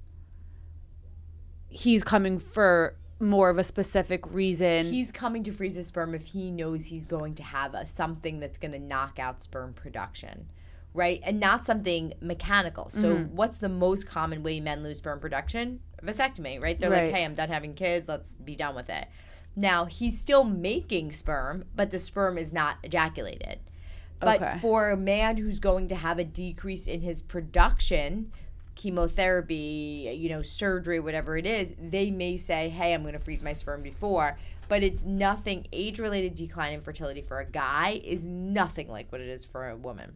he's 1.70 2.04
coming 2.04 2.40
for 2.40 2.96
more 3.22 3.50
of 3.50 3.58
a 3.58 3.64
specific 3.64 4.30
reason. 4.34 4.88
He's 4.92 5.14
coming 5.14 5.44
to 5.44 5.52
freeze 5.54 5.76
his 5.76 5.88
sperm 5.88 6.14
if 6.14 6.28
he 6.28 6.52
knows 6.52 6.88
he's 6.88 7.06
going 7.06 7.36
to 7.36 7.44
have 7.44 7.74
a 7.74 7.88
something 7.88 8.42
that's 8.42 8.58
going 8.58 8.74
to 8.74 8.80
knock 8.80 9.18
out 9.18 9.42
sperm 9.42 9.74
production 9.74 10.48
right? 10.96 11.20
And 11.24 11.40
not 11.40 11.66
something 11.66 12.14
mechanical. 12.22 12.90
So, 12.90 13.16
mm-hmm. 13.16 13.36
what's 13.36 13.58
the 13.58 13.70
most 13.70 14.08
common 14.08 14.42
way 14.42 14.60
men 14.60 14.82
lose 14.82 14.98
sperm 14.98 15.20
production? 15.20 15.82
Vasectomy, 16.04 16.64
right? 16.64 16.80
They're 16.80 16.90
right. 16.90 17.06
like, 17.06 17.14
hey, 17.14 17.26
I'm 17.26 17.36
done 17.36 17.50
having 17.50 17.74
kids. 17.74 18.08
Let's 18.08 18.38
be 18.38 18.56
done 18.56 18.76
with 18.76 18.90
it. 18.90 19.08
Now, 19.56 19.86
he's 19.86 20.20
still 20.20 20.44
making 20.44 21.12
sperm, 21.12 21.66
but 21.76 21.92
the 21.92 22.00
sperm 22.00 22.38
is 22.38 22.52
not 22.52 22.78
ejaculated. 22.84 23.60
But 24.20 24.42
Okay. 24.42 24.58
for 24.62 24.92
a 24.92 24.98
man 24.98 25.38
who's 25.38 25.60
going 25.60 25.90
to 25.90 25.96
have 25.96 26.20
a 26.20 26.24
decrease 26.24 26.88
in 26.88 27.02
his 27.02 27.22
production, 27.22 28.32
chemotherapy, 28.76 30.16
you 30.18 30.30
know, 30.30 30.42
surgery, 30.42 31.00
whatever 31.00 31.38
it 31.38 31.46
is, 31.46 31.74
they 31.80 32.12
may 32.12 32.38
say, 32.38 32.70
hey, 32.70 32.94
I'm 32.94 33.02
going 33.02 33.14
to 33.14 33.20
freeze 33.20 33.44
my 33.44 33.54
sperm 33.54 33.82
before. 33.82 34.38
But 34.68 34.84
it's 34.84 35.04
nothing, 35.04 35.68
age 35.72 36.00
related 36.00 36.36
decline 36.36 36.74
in 36.74 36.82
fertility 36.82 37.22
for 37.22 37.40
a 37.40 37.46
guy 37.46 38.02
is 38.04 38.26
nothing 38.26 38.90
like 38.90 39.12
what 39.12 39.22
it 39.22 39.28
is 39.28 39.46
for 39.46 39.70
a 39.70 39.76
woman. 39.76 40.14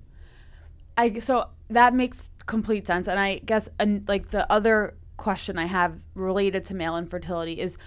I 0.99 1.19
so 1.19 1.47
that 1.69 1.93
makes 1.93 2.29
complete 2.45 2.85
sense, 2.85 3.07
and 3.07 3.17
I 3.17 3.39
guess 3.39 3.69
and 3.79 4.07
like 4.09 4.31
the 4.31 4.51
other 4.51 4.95
question 5.15 5.57
I 5.57 5.65
have 5.65 6.01
related 6.13 6.65
to 6.65 6.75
male 6.75 6.97
infertility 6.97 7.59
is 7.59 7.77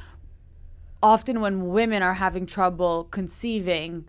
often 1.02 1.42
when 1.42 1.68
women 1.68 2.02
are 2.02 2.14
having 2.14 2.46
trouble 2.46 3.04
conceiving, 3.04 4.06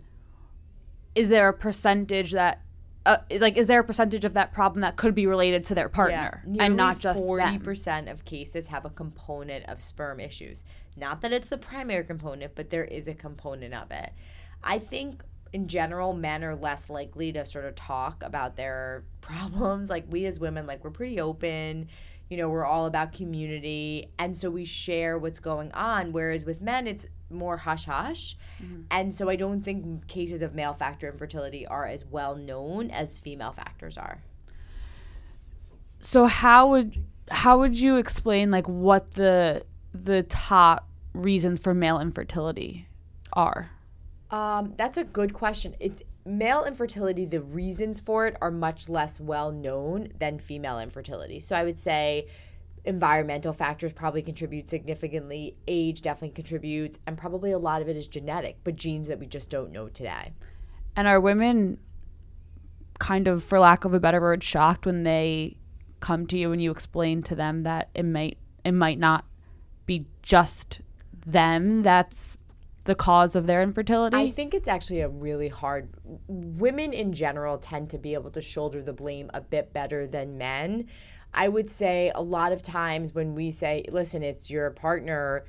is 1.14 1.28
there 1.28 1.48
a 1.48 1.52
percentage 1.52 2.32
that 2.32 2.62
uh, 3.04 3.18
like 3.38 3.58
is 3.58 3.66
there 3.66 3.80
a 3.80 3.84
percentage 3.84 4.24
of 4.24 4.32
that 4.32 4.54
problem 4.54 4.80
that 4.80 4.96
could 4.96 5.14
be 5.14 5.26
related 5.26 5.64
to 5.64 5.74
their 5.74 5.90
partner 5.90 6.42
and 6.58 6.74
not 6.74 6.98
just 6.98 7.22
forty 7.22 7.44
them? 7.44 7.60
percent 7.60 8.08
of 8.08 8.24
cases 8.24 8.68
have 8.68 8.86
a 8.86 8.90
component 8.90 9.68
of 9.68 9.82
sperm 9.82 10.18
issues. 10.18 10.64
Not 10.96 11.20
that 11.20 11.30
it's 11.30 11.48
the 11.48 11.58
primary 11.58 12.04
component, 12.04 12.54
but 12.54 12.70
there 12.70 12.84
is 12.84 13.06
a 13.06 13.14
component 13.14 13.74
of 13.74 13.90
it. 13.90 14.14
I 14.62 14.78
think 14.78 15.22
in 15.54 15.68
general, 15.68 16.12
men 16.12 16.42
are 16.42 16.56
less 16.56 16.90
likely 16.90 17.32
to 17.32 17.44
sort 17.44 17.64
of 17.64 17.76
talk 17.76 18.24
about 18.24 18.56
their 18.56 19.04
problems. 19.20 19.88
Like 19.88 20.04
we 20.10 20.26
as 20.26 20.40
women, 20.40 20.66
like 20.66 20.82
we're 20.84 20.90
pretty 20.90 21.20
open. 21.20 21.88
You 22.28 22.38
know, 22.38 22.48
we're 22.48 22.64
all 22.64 22.86
about 22.86 23.12
community, 23.12 24.08
and 24.18 24.36
so 24.36 24.50
we 24.50 24.64
share 24.64 25.18
what's 25.18 25.38
going 25.38 25.70
on. 25.72 26.10
Whereas 26.10 26.44
with 26.44 26.60
men, 26.60 26.86
it's 26.86 27.06
more 27.30 27.58
hush 27.58 27.84
hush. 27.84 28.36
Mm-hmm. 28.62 28.82
And 28.90 29.14
so 29.14 29.28
I 29.28 29.36
don't 29.36 29.62
think 29.62 30.08
cases 30.08 30.42
of 30.42 30.54
male 30.54 30.74
factor 30.74 31.08
infertility 31.08 31.66
are 31.66 31.86
as 31.86 32.04
well 32.04 32.34
known 32.34 32.90
as 32.90 33.18
female 33.18 33.52
factors 33.52 33.96
are. 33.96 34.22
So 36.00 36.26
how 36.26 36.70
would 36.70 36.96
how 37.30 37.58
would 37.58 37.78
you 37.78 37.98
explain 37.98 38.50
like 38.50 38.68
what 38.68 39.12
the 39.12 39.62
the 39.92 40.22
top 40.24 40.88
reasons 41.12 41.60
for 41.60 41.74
male 41.74 42.00
infertility 42.00 42.88
are? 43.34 43.70
Um, 44.34 44.74
that's 44.76 44.98
a 44.98 45.04
good 45.04 45.32
question. 45.32 45.76
It's 45.78 46.02
male 46.26 46.64
infertility. 46.64 47.24
The 47.24 47.40
reasons 47.40 48.00
for 48.00 48.26
it 48.26 48.36
are 48.42 48.50
much 48.50 48.88
less 48.88 49.20
well 49.20 49.52
known 49.52 50.08
than 50.18 50.40
female 50.40 50.80
infertility. 50.80 51.38
So 51.38 51.54
I 51.54 51.62
would 51.62 51.78
say 51.78 52.26
environmental 52.84 53.52
factors 53.52 53.92
probably 53.92 54.22
contribute 54.22 54.68
significantly. 54.68 55.54
Age 55.68 56.02
definitely 56.02 56.34
contributes, 56.34 56.98
and 57.06 57.16
probably 57.16 57.52
a 57.52 57.58
lot 57.58 57.80
of 57.80 57.88
it 57.88 57.96
is 57.96 58.08
genetic, 58.08 58.56
but 58.64 58.74
genes 58.74 59.06
that 59.06 59.20
we 59.20 59.26
just 59.26 59.50
don't 59.50 59.70
know 59.70 59.88
today. 59.88 60.32
And 60.96 61.06
are 61.06 61.20
women 61.20 61.78
kind 62.98 63.28
of, 63.28 63.44
for 63.44 63.60
lack 63.60 63.84
of 63.84 63.94
a 63.94 64.00
better 64.00 64.20
word, 64.20 64.42
shocked 64.42 64.84
when 64.84 65.04
they 65.04 65.58
come 66.00 66.26
to 66.26 66.36
you 66.36 66.50
and 66.50 66.60
you 66.60 66.72
explain 66.72 67.22
to 67.22 67.36
them 67.36 67.62
that 67.62 67.88
it 67.94 68.04
might 68.04 68.38
it 68.64 68.72
might 68.72 68.98
not 68.98 69.26
be 69.86 70.06
just 70.22 70.80
them 71.24 71.82
that's 71.82 72.36
the 72.84 72.94
cause 72.94 73.34
of 73.34 73.46
their 73.46 73.62
infertility? 73.62 74.16
I 74.16 74.30
think 74.30 74.54
it's 74.54 74.68
actually 74.68 75.00
a 75.00 75.08
really 75.08 75.48
hard. 75.48 75.88
Women 76.28 76.92
in 76.92 77.12
general 77.12 77.58
tend 77.58 77.90
to 77.90 77.98
be 77.98 78.14
able 78.14 78.30
to 78.30 78.40
shoulder 78.40 78.82
the 78.82 78.92
blame 78.92 79.30
a 79.34 79.40
bit 79.40 79.72
better 79.72 80.06
than 80.06 80.38
men. 80.38 80.88
I 81.32 81.48
would 81.48 81.68
say 81.68 82.12
a 82.14 82.22
lot 82.22 82.52
of 82.52 82.62
times 82.62 83.12
when 83.12 83.34
we 83.34 83.50
say, 83.50 83.84
listen, 83.90 84.22
it's 84.22 84.50
your 84.50 84.70
partner 84.70 85.44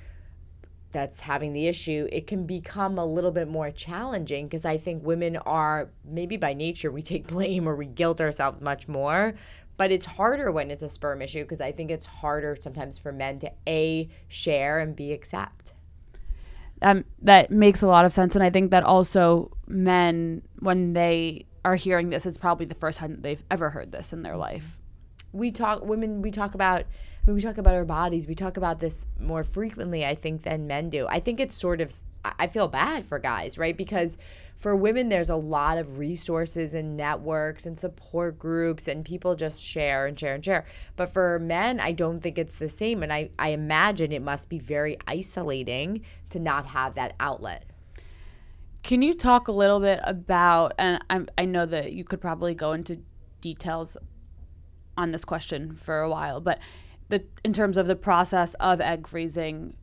that's 0.95 1.19
having 1.19 1.51
the 1.51 1.67
issue, 1.67 2.07
it 2.09 2.25
can 2.25 2.45
become 2.45 2.97
a 2.97 3.05
little 3.05 3.29
bit 3.29 3.49
more 3.49 3.69
challenging 3.69 4.45
because 4.45 4.63
I 4.63 4.77
think 4.77 5.03
women 5.03 5.35
are, 5.35 5.89
maybe 6.05 6.37
by 6.37 6.53
nature, 6.53 6.89
we 6.89 7.01
take 7.01 7.27
blame 7.35 7.67
or 7.67 7.75
we 7.75 7.85
guilt 7.85 8.21
ourselves 8.21 8.61
much 8.61 8.87
more. 8.87 9.35
But 9.77 9.91
it's 9.91 10.05
harder 10.05 10.53
when 10.53 10.71
it's 10.71 10.83
a 10.83 10.87
sperm 10.87 11.21
issue 11.21 11.43
because 11.43 11.59
I 11.59 11.73
think 11.73 11.91
it's 11.91 12.05
harder 12.05 12.57
sometimes 12.57 12.97
for 12.97 13.11
men 13.11 13.39
to 13.39 13.51
A, 13.67 14.09
share 14.29 14.79
and 14.79 14.95
B, 14.95 15.11
accept. 15.11 15.73
Um, 16.85 17.03
that 17.21 17.49
makes 17.51 17.81
a 17.81 17.87
lot 17.87 18.05
of 18.05 18.13
sense. 18.13 18.35
And 18.35 18.43
I 18.43 18.49
think 18.49 18.71
that 18.71 18.83
also 18.83 19.51
men, 19.67 20.41
when 20.59 20.93
they 20.93 21.45
are 21.65 21.75
hearing 21.75 22.11
this, 22.11 22.25
it's 22.25 22.37
probably 22.37 22.65
the 22.67 22.75
first 22.75 22.99
time 22.99 23.21
they've 23.21 23.43
ever 23.49 23.71
heard 23.71 23.91
this 23.91 24.13
in 24.13 24.21
their 24.21 24.37
life. 24.37 24.79
we 25.33 25.51
talk 25.51 25.83
women 25.83 26.21
we 26.21 26.31
talk 26.31 26.53
about 26.55 26.81
I 26.81 26.85
mean, 27.25 27.35
we 27.35 27.41
talk 27.41 27.57
about 27.57 27.73
our 27.73 27.85
bodies 27.85 28.27
we 28.27 28.35
talk 28.35 28.55
about 28.55 28.79
this 28.79 29.05
more 29.19 29.43
frequently 29.43 30.05
i 30.05 30.15
think 30.15 30.43
than 30.43 30.67
men 30.67 30.89
do 30.89 31.01
i 31.07 31.19
think 31.19 31.39
it's 31.39 31.55
sort 31.67 31.81
of 31.81 31.93
I 32.39 32.47
feel 32.47 32.67
bad 32.67 33.05
for 33.05 33.19
guys 33.19 33.57
right 33.57 33.75
because 33.77 34.17
for 34.57 34.75
women 34.75 35.09
there's 35.09 35.29
a 35.29 35.35
lot 35.35 35.77
of 35.77 35.97
resources 35.97 36.73
and 36.73 36.97
networks 36.97 37.65
and 37.65 37.79
support 37.79 38.39
groups 38.39 38.87
and 38.87 39.05
people 39.05 39.35
just 39.35 39.61
share 39.61 40.07
and 40.07 40.19
share 40.19 40.35
and 40.35 40.43
share. 40.43 40.65
But 40.95 41.13
for 41.13 41.39
men 41.39 41.79
i 41.79 41.91
don't 41.91 42.21
think 42.21 42.37
it's 42.37 42.55
the 42.55 42.69
same 42.69 43.03
and 43.03 43.11
i, 43.11 43.29
I 43.37 43.49
imagine 43.49 44.11
it 44.11 44.21
must 44.21 44.49
be 44.49 44.59
very 44.59 44.97
isolating 45.07 46.01
to 46.29 46.39
not 46.39 46.67
have 46.67 46.95
that 46.95 47.15
outlet. 47.19 47.65
Can 48.85 49.01
you 49.01 49.15
talk 49.15 49.47
a 49.47 49.51
little 49.51 49.79
bit 49.79 49.99
about, 50.03 50.73
and 50.77 51.03
I'm, 51.09 51.27
I 51.39 51.45
know 51.45 51.65
that 51.65 51.93
you 51.93 52.03
could 52.03 52.21
probably 52.21 52.53
go 52.53 52.73
into 52.73 52.99
details 53.41 53.97
on 54.95 55.11
this 55.11 55.25
question 55.25 55.73
for 55.73 56.01
a 56.01 56.09
while, 56.09 56.39
but 56.39 56.59
the 57.09 57.23
in 57.43 57.51
terms 57.51 57.77
of 57.77 57.87
the 57.87 57.95
process 57.95 58.53
of 58.55 58.81
egg 58.81 59.07
freezing, 59.07 59.75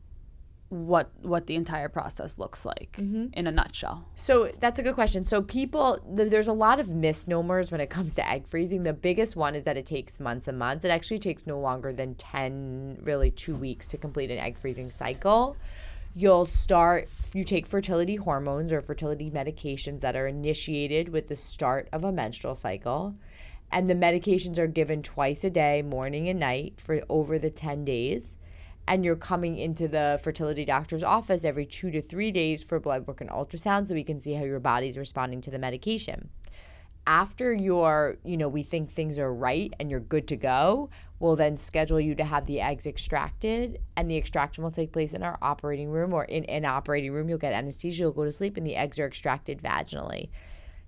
what 0.73 1.11
what 1.21 1.45
the 1.45 1.55
entire 1.55 1.87
process 1.87 2.39
looks 2.39 2.65
like 2.65 2.97
mm-hmm. 2.99 3.27
in 3.33 3.45
a 3.45 3.51
nutshell. 3.51 4.07
So 4.15 4.51
that's 4.59 4.79
a 4.79 4.83
good 4.83 4.95
question. 4.95 5.23
So 5.23 5.41
people, 5.41 5.99
th- 6.15 6.29
there's 6.29 6.47
a 6.47 6.53
lot 6.53 6.79
of 6.79 6.89
misnomers 6.89 7.71
when 7.71 7.79
it 7.79 7.89
comes 7.89 8.15
to 8.15 8.27
egg 8.27 8.47
freezing. 8.47 8.83
The 8.83 8.93
biggest 8.93 9.35
one 9.35 9.53
is 9.53 9.63
that 9.65 9.77
it 9.77 9.85
takes 9.85 10.19
months 10.19 10.47
and 10.47 10.57
months. 10.57 10.83
It 10.83 10.89
actually 10.89 11.19
takes 11.19 11.45
no 11.45 11.59
longer 11.59 11.93
than 11.93 12.15
10, 12.15 12.99
really 13.03 13.29
two 13.29 13.55
weeks 13.55 13.87
to 13.89 13.97
complete 13.97 14.31
an 14.31 14.39
egg 14.39 14.57
freezing 14.57 14.89
cycle. 14.89 15.55
You'll 16.15 16.45
start, 16.45 17.07
you 17.33 17.43
take 17.43 17.67
fertility 17.67 18.15
hormones 18.15 18.73
or 18.73 18.81
fertility 18.81 19.31
medications 19.31 20.01
that 20.01 20.15
are 20.15 20.27
initiated 20.27 21.09
with 21.09 21.27
the 21.27 21.35
start 21.35 21.87
of 21.91 22.03
a 22.03 22.11
menstrual 22.11 22.55
cycle. 22.55 23.15
And 23.71 23.89
the 23.89 23.95
medications 23.95 24.59
are 24.59 24.67
given 24.67 25.01
twice 25.01 25.43
a 25.43 25.49
day, 25.49 25.81
morning 25.81 26.29
and 26.29 26.39
night, 26.39 26.75
for 26.77 27.01
over 27.09 27.39
the 27.39 27.49
10 27.49 27.85
days 27.85 28.37
and 28.87 29.05
you're 29.05 29.15
coming 29.15 29.57
into 29.57 29.87
the 29.87 30.19
fertility 30.23 30.65
doctor's 30.65 31.03
office 31.03 31.45
every 31.45 31.65
two 31.65 31.91
to 31.91 32.01
three 32.01 32.31
days 32.31 32.63
for 32.63 32.79
blood 32.79 33.07
work 33.07 33.21
and 33.21 33.29
ultrasound 33.29 33.87
so 33.87 33.93
we 33.93 34.03
can 34.03 34.19
see 34.19 34.33
how 34.33 34.43
your 34.43 34.59
body's 34.59 34.97
responding 34.97 35.41
to 35.41 35.51
the 35.51 35.59
medication. 35.59 36.29
After 37.05 37.53
you're, 37.53 38.17
you 38.23 38.37
know, 38.37 38.47
we 38.47 38.63
think 38.63 38.89
things 38.89 39.19
are 39.19 39.33
right 39.33 39.73
and 39.79 39.91
you're 39.91 39.99
good 39.99 40.27
to 40.29 40.37
go, 40.37 40.89
we'll 41.19 41.35
then 41.35 41.57
schedule 41.57 41.99
you 41.99 42.15
to 42.15 42.23
have 42.23 42.45
the 42.45 42.61
eggs 42.61 42.85
extracted. 42.85 43.79
And 43.97 44.09
the 44.09 44.17
extraction 44.17 44.63
will 44.63 44.71
take 44.71 44.93
place 44.93 45.13
in 45.13 45.21
our 45.21 45.37
operating 45.41 45.89
room 45.89 46.13
or 46.13 46.23
in 46.25 46.45
an 46.45 46.63
operating 46.63 47.11
room. 47.11 47.27
You'll 47.27 47.37
get 47.39 47.53
anesthesia, 47.53 48.03
you'll 48.03 48.11
go 48.11 48.23
to 48.23 48.31
sleep, 48.31 48.55
and 48.55 48.65
the 48.65 48.75
eggs 48.75 48.99
are 48.99 49.07
extracted 49.07 49.61
vaginally. 49.61 50.29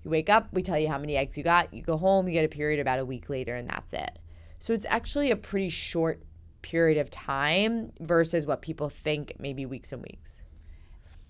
You 0.03 0.11
wake 0.11 0.29
up, 0.29 0.47
we 0.53 0.61
tell 0.61 0.79
you 0.79 0.87
how 0.87 0.97
many 0.97 1.17
eggs 1.17 1.37
you 1.37 1.43
got. 1.43 1.73
You 1.73 1.81
go 1.81 1.97
home, 1.97 2.27
you 2.27 2.33
get 2.33 2.45
a 2.45 2.49
period 2.49 2.79
about 2.79 2.99
a 2.99 3.05
week 3.05 3.29
later, 3.29 3.55
and 3.55 3.69
that's 3.69 3.91
it. 3.91 4.19
So 4.59 4.71
it's 4.73 4.85
actually 4.87 5.31
a 5.31 5.35
pretty 5.35 5.69
short 5.69 6.21
period 6.65 6.97
of 6.97 7.11
time 7.11 7.91
versus 7.99 8.47
what 8.47 8.63
people 8.63 8.89
think 8.89 9.35
maybe 9.39 9.67
weeks 9.67 9.93
and 9.93 10.01
weeks. 10.01 10.41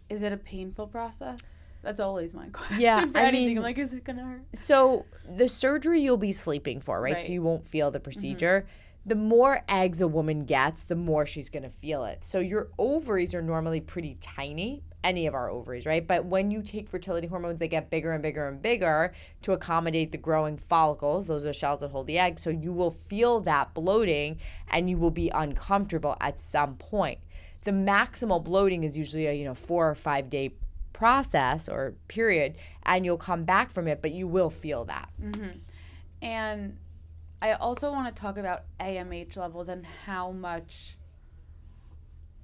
Is 0.10 0.24
it 0.24 0.32
a 0.32 0.38
painful 0.38 0.88
process? 0.88 1.62
That's 1.84 2.00
always 2.00 2.34
my 2.34 2.48
question. 2.54 2.80
Yeah, 2.80 3.06
for 3.06 3.18
I 3.18 3.24
anything. 3.24 3.48
mean- 3.48 3.58
I'm 3.58 3.63
like, 3.63 3.77
is 3.77 3.94
it 3.94 4.06
gonna 4.06 4.24
hurt? 4.24 4.44
So 4.54 5.06
the 5.27 5.50
surgery 5.50 6.01
you'll 6.01 6.15
be 6.15 6.32
sleeping 6.32 6.80
for, 6.80 7.01
right? 7.01 7.15
Right. 7.15 7.24
So 7.25 7.34
you 7.34 7.42
won't 7.42 7.68
feel 7.68 7.92
the 7.92 8.00
mm-hmm. 8.00 8.04
procedure. 8.06 8.65
The 9.08 9.16
more 9.16 9.62
eggs 9.70 10.02
a 10.02 10.08
woman 10.08 10.46
gets, 10.46 10.84
the 10.84 10.96
more 10.96 11.26
she's 11.26 11.50
going 11.50 11.64
to 11.64 11.70
feel 11.70 12.06
it. 12.06 12.24
So 12.24 12.40
your 12.40 12.70
ovaries 12.80 13.36
are 13.36 13.42
normally 13.42 13.80
pretty 13.80 14.18
tiny, 14.20 14.82
any 15.04 15.28
of 15.28 15.36
our 15.36 15.50
ovaries, 15.50 15.86
right? 15.86 16.06
But 16.06 16.26
when 16.26 16.50
you 16.50 16.64
take 16.64 16.90
fertility 16.90 17.28
hormones, 17.28 17.60
they 17.60 17.68
get 17.68 17.92
bigger 17.92 18.14
and 18.14 18.24
bigger 18.24 18.48
and 18.48 18.60
bigger 18.60 19.14
to 19.44 19.54
accommodate 19.54 20.12
the 20.12 20.18
growing 20.18 20.58
follicles. 20.58 21.28
Those 21.28 21.46
are 21.46 21.54
shells 21.54 21.82
that 21.82 21.92
hold 21.92 22.08
the 22.08 22.18
egg. 22.18 22.40
So 22.40 22.50
you 22.50 22.74
will 22.74 22.92
feel 22.92 23.42
that 23.42 23.76
bloating 23.76 24.40
and 24.70 24.90
you 24.90 24.98
will 24.98 25.12
be 25.12 25.30
uncomfortable 25.30 26.18
at 26.20 26.40
some 26.40 26.76
point. 26.76 27.20
The 27.64 27.72
maximal 27.72 28.44
bloating 28.44 28.84
is 28.84 28.98
usually 28.98 29.28
a, 29.28 29.34
you 29.34 29.46
know, 29.46 29.54
4 29.54 29.92
or 29.92 29.96
5 29.96 30.30
day 30.32 30.56
process 30.94 31.70
or 31.70 31.94
period 32.08 32.56
and 32.84 33.06
you'll 33.06 33.18
come 33.18 33.44
back 33.44 33.70
from 33.70 33.88
it, 33.88 34.02
but 34.02 34.14
you 34.14 34.28
will 34.28 34.50
feel 34.50 34.86
that. 34.86 35.10
Mm-hmm. 35.22 35.60
And 36.22 36.78
I 37.42 37.54
also 37.54 37.92
want 37.92 38.13
to 38.13 38.22
talk 38.22 38.38
about 38.38 38.63
AMH 38.80 39.38
levels 39.38 39.70
and 39.70 39.86
how 39.86 40.32
much 40.32 40.98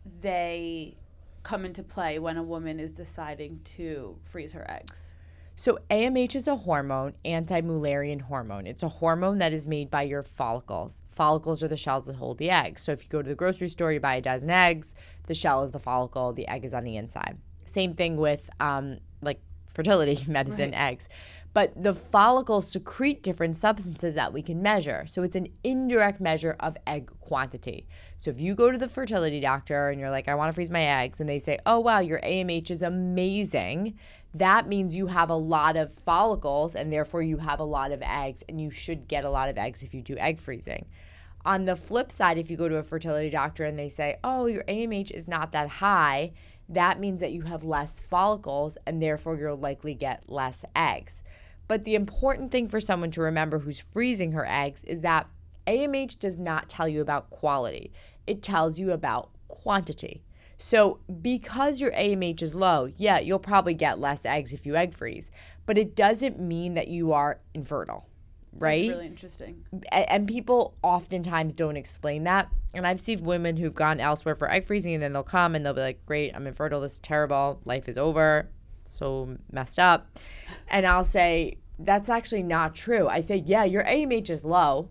they 0.06 0.98
come 1.44 1.66
into 1.66 1.84
play 1.84 2.20
when 2.20 2.38
a 2.38 2.44
woman 2.44 2.80
is 2.80 2.92
deciding 2.92 3.62
to 3.64 4.18
freeze 4.24 4.54
her 4.54 4.70
eggs. 4.70 5.14
So 5.56 5.78
AMH 5.90 6.36
is 6.36 6.48
a 6.48 6.56
hormone, 6.56 7.14
anti-Mullerian 7.24 8.22
hormone. 8.22 8.66
It's 8.66 8.84
a 8.84 8.90
hormone 8.90 9.38
that 9.40 9.54
is 9.54 9.68
made 9.68 9.92
by 9.92 10.04
your 10.04 10.24
follicles. 10.24 11.04
Follicles 11.10 11.62
are 11.62 11.68
the 11.68 11.78
shells 11.78 12.06
that 12.06 12.16
hold 12.16 12.38
the 12.38 12.50
egg. 12.50 12.80
So 12.80 12.92
if 12.92 13.04
you 13.04 13.10
go 13.10 13.22
to 13.22 13.30
the 13.30 13.36
grocery 13.36 13.70
store, 13.70 13.92
you 13.92 14.00
buy 14.00 14.16
a 14.16 14.22
dozen 14.22 14.50
eggs, 14.50 14.96
the 15.28 15.36
shell 15.36 15.64
is 15.64 15.72
the 15.72 15.80
follicle, 15.80 16.34
the 16.34 16.48
egg 16.48 16.66
is 16.66 16.74
on 16.74 16.84
the 16.84 16.98
inside. 16.98 17.38
Same 17.66 17.94
thing 17.94 18.18
with 18.18 18.50
um, 18.60 18.98
like 19.22 19.40
fertility 19.68 20.24
medicine 20.28 20.74
eggs. 20.74 21.10
But 21.54 21.74
the 21.82 21.94
follicles 21.94 22.72
secrete 22.72 23.24
different 23.24 23.58
substances 23.58 24.16
that 24.16 24.32
we 24.32 24.42
can 24.42 24.62
measure. 24.62 25.04
So 25.06 25.22
it's 25.24 25.36
an 25.36 25.48
indirect 25.64 26.22
measure 26.22 26.56
of 26.62 26.78
egg 26.88 27.12
quantity. 27.20 27.88
So 28.18 28.32
if 28.32 28.40
you 28.40 28.56
go 28.56 28.72
to 28.72 28.78
the 28.78 28.88
fertility 28.88 29.42
doctor 29.42 29.90
and 29.90 30.00
you're 30.00 30.10
like, 30.10 30.30
I 30.30 30.36
want 30.36 30.50
to 30.50 30.56
freeze 30.56 30.70
my 30.70 30.84
eggs, 30.84 31.20
and 31.20 31.30
they 31.30 31.40
say, 31.40 31.60
oh, 31.66 31.80
wow, 31.80 32.00
your 32.00 32.22
AMH 32.22 32.72
is 32.72 32.82
amazing, 32.82 33.98
that 34.34 34.68
means 34.68 34.96
you 34.96 35.08
have 35.08 35.30
a 35.30 35.36
lot 35.36 35.76
of 35.76 35.94
follicles 35.94 36.74
and 36.74 36.92
therefore 36.92 37.22
you 37.22 37.38
have 37.38 37.60
a 37.60 37.66
lot 37.66 37.92
of 37.92 38.02
eggs, 38.02 38.44
and 38.48 38.62
you 38.62 38.72
should 38.72 39.10
get 39.10 39.26
a 39.26 39.30
lot 39.30 39.50
of 39.50 39.58
eggs 39.58 39.84
if 39.84 39.94
you 39.94 40.02
do 40.02 40.18
egg 40.18 40.40
freezing. 40.40 40.86
On 41.44 41.66
the 41.66 41.76
flip 41.76 42.12
side, 42.12 42.38
if 42.38 42.50
you 42.50 42.56
go 42.56 42.70
to 42.70 42.78
a 42.78 42.84
fertility 42.84 43.30
doctor 43.30 43.66
and 43.66 43.78
they 43.78 43.90
say, 43.90 44.18
oh, 44.24 44.46
your 44.46 44.64
AMH 44.66 45.12
is 45.12 45.28
not 45.28 45.52
that 45.52 45.68
high, 45.68 46.32
that 46.70 47.00
means 47.00 47.20
that 47.20 47.34
you 47.34 47.42
have 47.42 47.64
less 47.64 48.00
follicles 48.00 48.78
and 48.86 49.02
therefore 49.02 49.36
you'll 49.36 49.58
likely 49.58 49.94
get 49.94 50.30
less 50.30 50.64
eggs. 50.76 51.24
But 51.68 51.84
the 51.84 51.96
important 51.96 52.52
thing 52.52 52.68
for 52.68 52.80
someone 52.80 53.12
to 53.12 53.22
remember 53.22 53.60
who's 53.60 53.80
freezing 53.80 54.34
her 54.34 54.46
eggs 54.48 54.84
is 54.84 55.02
that 55.02 55.28
AMH 55.68 56.20
does 56.20 56.38
not 56.38 56.70
tell 56.70 56.88
you 56.88 57.02
about 57.02 57.30
quality, 57.30 57.92
it 58.28 58.44
tells 58.44 58.80
you 58.80 58.92
about 58.92 59.30
quantity. 59.48 60.24
So, 60.58 61.00
because 61.22 61.82
your 61.82 61.92
AMH 61.92 62.44
is 62.44 62.54
low, 62.54 62.92
yeah, 62.98 63.20
you'll 63.20 63.40
probably 63.40 63.74
get 63.74 64.00
less 64.00 64.26
eggs 64.26 64.54
if 64.54 64.66
you 64.66 64.76
egg 64.76 64.94
freeze, 64.94 65.32
but 65.66 65.78
it 65.78 65.96
doesn't 65.96 66.40
mean 66.40 66.76
that 66.76 66.88
you 66.88 67.14
are 67.14 67.40
infertile 67.54 68.08
right? 68.54 68.88
That's 68.88 68.92
really 68.92 69.08
interesting. 69.08 69.66
And 69.92 70.28
people 70.28 70.76
oftentimes 70.84 71.54
don't 71.56 71.78
explain 71.78 72.24
that. 72.26 72.50
And 72.74 72.86
I've 72.88 73.00
seen 73.00 73.24
women 73.24 73.58
who've 73.58 73.76
gone 73.76 74.00
elsewhere 74.00 74.36
for 74.36 74.50
egg 74.50 74.68
freezing 74.68 74.94
and 74.94 75.04
then 75.04 75.14
they'll 75.14 75.24
come 75.24 75.56
and 75.56 75.66
they'll 75.66 75.74
be 75.74 75.82
like, 75.82 76.06
Great, 76.06 76.36
I'm 76.36 76.48
infertile, 76.48 76.82
this 76.82 76.94
is 76.94 77.00
terrible, 77.00 77.62
life 77.66 77.88
is 77.90 77.98
over, 77.98 78.50
so 78.92 79.38
messed 79.52 79.80
up. 79.80 80.18
And 80.68 80.86
I'll 80.86 81.04
say, 81.04 81.58
That's 81.80 82.10
actually 82.10 82.44
not 82.44 82.76
true. 82.76 83.08
I 83.08 83.22
say, 83.22 83.38
Yeah, 83.38 83.64
your 83.64 83.84
AMH 83.84 84.30
is 84.30 84.44
low. 84.44 84.90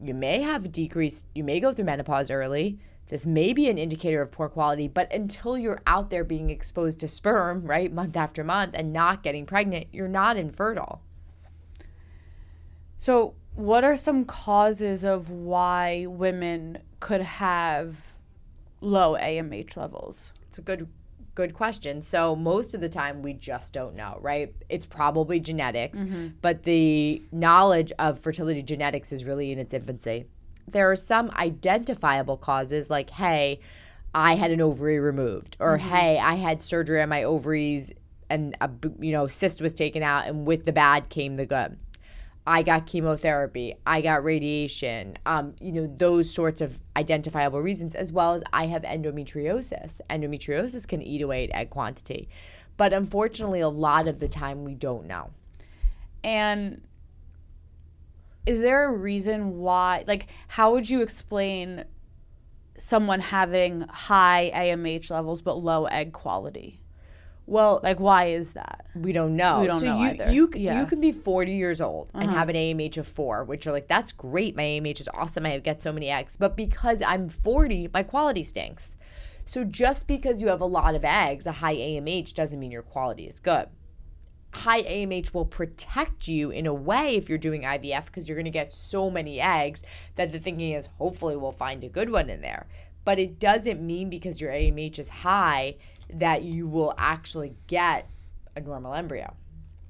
You 0.00 0.14
may 0.14 0.42
have 0.42 0.72
decreased, 0.72 1.26
you 1.34 1.44
may 1.44 1.60
go 1.60 1.72
through 1.72 1.84
menopause 1.84 2.30
early. 2.30 2.80
This 3.08 3.26
may 3.26 3.52
be 3.52 3.68
an 3.68 3.76
indicator 3.76 4.22
of 4.22 4.32
poor 4.32 4.48
quality, 4.48 4.88
but 4.88 5.12
until 5.12 5.58
you're 5.58 5.82
out 5.86 6.10
there 6.10 6.24
being 6.24 6.48
exposed 6.48 6.98
to 7.00 7.08
sperm, 7.08 7.66
right, 7.66 7.92
month 7.92 8.16
after 8.16 8.42
month 8.42 8.70
and 8.74 8.92
not 8.92 9.22
getting 9.22 9.44
pregnant, 9.44 9.88
you're 9.92 10.08
not 10.08 10.36
infertile. 10.36 11.02
So, 12.98 13.34
what 13.54 13.84
are 13.84 13.96
some 13.98 14.24
causes 14.24 15.04
of 15.04 15.28
why 15.28 16.06
women 16.06 16.78
could 17.00 17.20
have 17.20 18.12
low 18.80 19.14
AMH 19.16 19.76
levels? 19.76 20.32
It's 20.48 20.58
a 20.58 20.62
good 20.62 20.88
good 21.34 21.54
question. 21.54 22.02
So 22.02 22.36
most 22.36 22.74
of 22.74 22.80
the 22.80 22.88
time 22.88 23.22
we 23.22 23.32
just 23.32 23.72
don't 23.72 23.94
know, 23.94 24.18
right? 24.20 24.54
It's 24.68 24.86
probably 24.86 25.40
genetics, 25.40 26.00
mm-hmm. 26.00 26.28
but 26.40 26.64
the 26.64 27.22
knowledge 27.32 27.92
of 27.98 28.20
fertility 28.20 28.62
genetics 28.62 29.12
is 29.12 29.24
really 29.24 29.50
in 29.52 29.58
its 29.58 29.72
infancy. 29.72 30.26
There 30.68 30.90
are 30.90 30.96
some 30.96 31.30
identifiable 31.30 32.36
causes 32.36 32.90
like 32.90 33.10
hey, 33.10 33.60
I 34.14 34.34
had 34.34 34.50
an 34.50 34.60
ovary 34.60 34.98
removed 34.98 35.56
or 35.58 35.78
mm-hmm. 35.78 35.88
hey, 35.88 36.18
I 36.18 36.34
had 36.34 36.60
surgery 36.60 37.00
on 37.00 37.08
my 37.08 37.22
ovaries 37.24 37.92
and 38.28 38.56
a 38.60 38.70
you 38.98 39.12
know 39.12 39.26
cyst 39.26 39.60
was 39.60 39.74
taken 39.74 40.02
out 40.02 40.26
and 40.26 40.46
with 40.46 40.64
the 40.64 40.72
bad 40.72 41.08
came 41.08 41.36
the 41.36 41.46
good. 41.46 41.78
I 42.46 42.62
got 42.64 42.86
chemotherapy, 42.86 43.74
I 43.86 44.00
got 44.00 44.24
radiation, 44.24 45.16
um, 45.26 45.54
you 45.60 45.70
know, 45.70 45.86
those 45.86 46.28
sorts 46.28 46.60
of 46.60 46.78
identifiable 46.96 47.60
reasons, 47.60 47.94
as 47.94 48.12
well 48.12 48.34
as 48.34 48.42
I 48.52 48.66
have 48.66 48.82
endometriosis. 48.82 50.00
Endometriosis 50.10 50.86
can 50.88 51.02
eat 51.02 51.22
away 51.22 51.44
at 51.44 51.54
egg 51.54 51.70
quantity. 51.70 52.28
But 52.76 52.92
unfortunately, 52.92 53.60
a 53.60 53.68
lot 53.68 54.08
of 54.08 54.18
the 54.18 54.26
time 54.26 54.64
we 54.64 54.74
don't 54.74 55.06
know. 55.06 55.30
And 56.24 56.82
is 58.44 58.60
there 58.60 58.88
a 58.88 58.92
reason 58.92 59.58
why, 59.58 60.02
like, 60.08 60.26
how 60.48 60.72
would 60.72 60.90
you 60.90 61.02
explain 61.02 61.84
someone 62.76 63.20
having 63.20 63.82
high 63.82 64.50
AMH 64.52 65.10
levels 65.10 65.42
but 65.42 65.62
low 65.62 65.84
egg 65.86 66.12
quality? 66.12 66.81
Well, 67.46 67.80
like 67.82 67.98
why 67.98 68.26
is 68.26 68.52
that? 68.52 68.86
We 68.94 69.12
don't 69.12 69.36
know. 69.36 69.60
We 69.60 69.66
don't 69.66 69.80
so 69.80 69.86
know 69.86 69.98
you, 69.98 70.10
either. 70.10 70.30
You 70.30 70.50
yeah. 70.54 70.80
you 70.80 70.86
can 70.86 71.00
be 71.00 71.12
40 71.12 71.52
years 71.52 71.80
old 71.80 72.08
uh-huh. 72.14 72.22
and 72.22 72.30
have 72.30 72.48
an 72.48 72.56
AMH 72.56 72.98
of 72.98 73.06
4, 73.06 73.44
which 73.44 73.66
are 73.66 73.72
like 73.72 73.88
that's 73.88 74.12
great. 74.12 74.56
My 74.56 74.62
AMH 74.62 75.00
is 75.00 75.08
awesome. 75.12 75.46
I 75.46 75.58
get 75.58 75.80
so 75.80 75.92
many 75.92 76.08
eggs. 76.08 76.36
But 76.36 76.56
because 76.56 77.02
I'm 77.02 77.28
40, 77.28 77.90
my 77.92 78.02
quality 78.02 78.44
stinks. 78.44 78.96
So 79.44 79.64
just 79.64 80.06
because 80.06 80.40
you 80.40 80.48
have 80.48 80.60
a 80.60 80.66
lot 80.66 80.94
of 80.94 81.04
eggs, 81.04 81.46
a 81.46 81.52
high 81.52 81.74
AMH 81.74 82.34
doesn't 82.34 82.58
mean 82.58 82.70
your 82.70 82.82
quality 82.82 83.26
is 83.26 83.40
good. 83.40 83.68
High 84.54 84.82
AMH 84.82 85.34
will 85.34 85.46
protect 85.46 86.28
you 86.28 86.50
in 86.50 86.66
a 86.66 86.74
way 86.74 87.16
if 87.16 87.28
you're 87.28 87.38
doing 87.38 87.62
IVF 87.62 88.06
because 88.06 88.28
you're 88.28 88.36
going 88.36 88.44
to 88.44 88.50
get 88.50 88.72
so 88.72 89.10
many 89.10 89.40
eggs 89.40 89.82
that 90.16 90.30
the 90.30 90.38
thinking 90.38 90.72
is 90.72 90.88
hopefully 90.98 91.36
we'll 91.36 91.52
find 91.52 91.82
a 91.82 91.88
good 91.88 92.10
one 92.10 92.30
in 92.30 92.40
there. 92.42 92.66
But 93.04 93.18
it 93.18 93.40
doesn't 93.40 93.84
mean 93.84 94.10
because 94.10 94.40
your 94.40 94.52
AMH 94.52 94.98
is 94.98 95.08
high 95.08 95.76
that 96.12 96.42
you 96.42 96.66
will 96.66 96.94
actually 96.98 97.54
get 97.66 98.08
a 98.56 98.60
normal 98.60 98.94
embryo. 98.94 99.34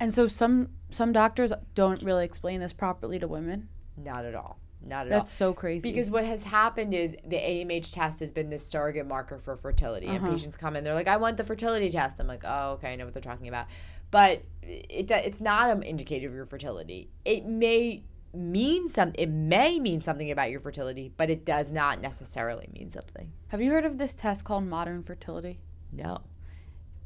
And 0.00 0.12
so 0.12 0.26
some 0.26 0.70
some 0.90 1.12
doctors 1.12 1.52
don't 1.74 2.02
really 2.02 2.24
explain 2.24 2.60
this 2.60 2.72
properly 2.72 3.18
to 3.18 3.28
women. 3.28 3.68
Not 3.96 4.24
at 4.24 4.34
all. 4.34 4.58
Not 4.84 5.06
at 5.06 5.10
That's 5.10 5.12
all. 5.12 5.18
That's 5.20 5.32
so 5.32 5.54
crazy. 5.54 5.90
Because 5.90 6.10
what 6.10 6.24
has 6.24 6.42
happened 6.42 6.92
is 6.92 7.16
the 7.24 7.36
AMH 7.36 7.92
test 7.92 8.20
has 8.20 8.32
been 8.32 8.50
this 8.50 8.66
surrogate 8.66 9.06
marker 9.06 9.38
for 9.38 9.56
fertility. 9.56 10.08
Uh-huh. 10.08 10.16
And 10.16 10.30
patients 10.30 10.56
come 10.56 10.76
in, 10.76 10.84
they're 10.84 10.94
like, 10.94 11.08
I 11.08 11.16
want 11.16 11.36
the 11.36 11.44
fertility 11.44 11.90
test. 11.90 12.20
I'm 12.20 12.26
like, 12.26 12.42
oh, 12.44 12.72
okay, 12.72 12.92
I 12.92 12.96
know 12.96 13.04
what 13.04 13.14
they're 13.14 13.22
talking 13.22 13.48
about. 13.48 13.66
But 14.10 14.42
it, 14.62 15.10
it's 15.10 15.40
not 15.40 15.70
an 15.70 15.82
indicator 15.82 16.28
of 16.28 16.34
your 16.34 16.46
fertility. 16.46 17.08
It 17.24 17.46
may 17.46 18.02
mean 18.34 18.88
some 18.88 19.12
it 19.16 19.28
may 19.28 19.78
mean 19.78 20.00
something 20.00 20.30
about 20.30 20.50
your 20.50 20.60
fertility, 20.60 21.12
but 21.16 21.30
it 21.30 21.44
does 21.44 21.70
not 21.70 22.00
necessarily 22.00 22.68
mean 22.72 22.90
something. 22.90 23.32
Have 23.48 23.60
you 23.60 23.70
heard 23.70 23.84
of 23.84 23.98
this 23.98 24.14
test 24.14 24.44
called 24.44 24.64
modern 24.64 25.02
fertility? 25.02 25.60
No. 25.92 26.18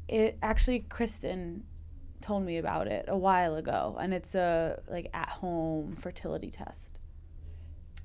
It 0.07 0.37
actually 0.41 0.79
Kristen 0.79 1.63
told 2.21 2.43
me 2.43 2.57
about 2.57 2.87
it 2.87 3.05
a 3.07 3.17
while 3.17 3.55
ago 3.55 3.95
and 3.99 4.13
it's 4.13 4.33
a 4.33 4.79
like 4.87 5.09
at 5.13 5.29
home 5.29 5.95
fertility 5.95 6.49
test. 6.49 6.99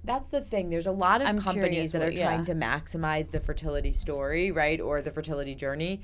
That's 0.04 0.28
the 0.30 0.40
thing. 0.40 0.68
There's 0.70 0.88
a 0.88 0.92
lot 0.92 1.22
of 1.22 1.28
I'm 1.28 1.38
companies 1.38 1.92
that 1.92 2.02
are 2.02 2.10
trying 2.10 2.40
yeah. 2.40 2.46
to 2.46 2.54
maximize 2.54 3.30
the 3.30 3.38
fertility 3.38 3.92
story, 3.92 4.50
right? 4.50 4.80
Or 4.80 5.00
the 5.00 5.12
fertility 5.12 5.54
journey 5.54 6.02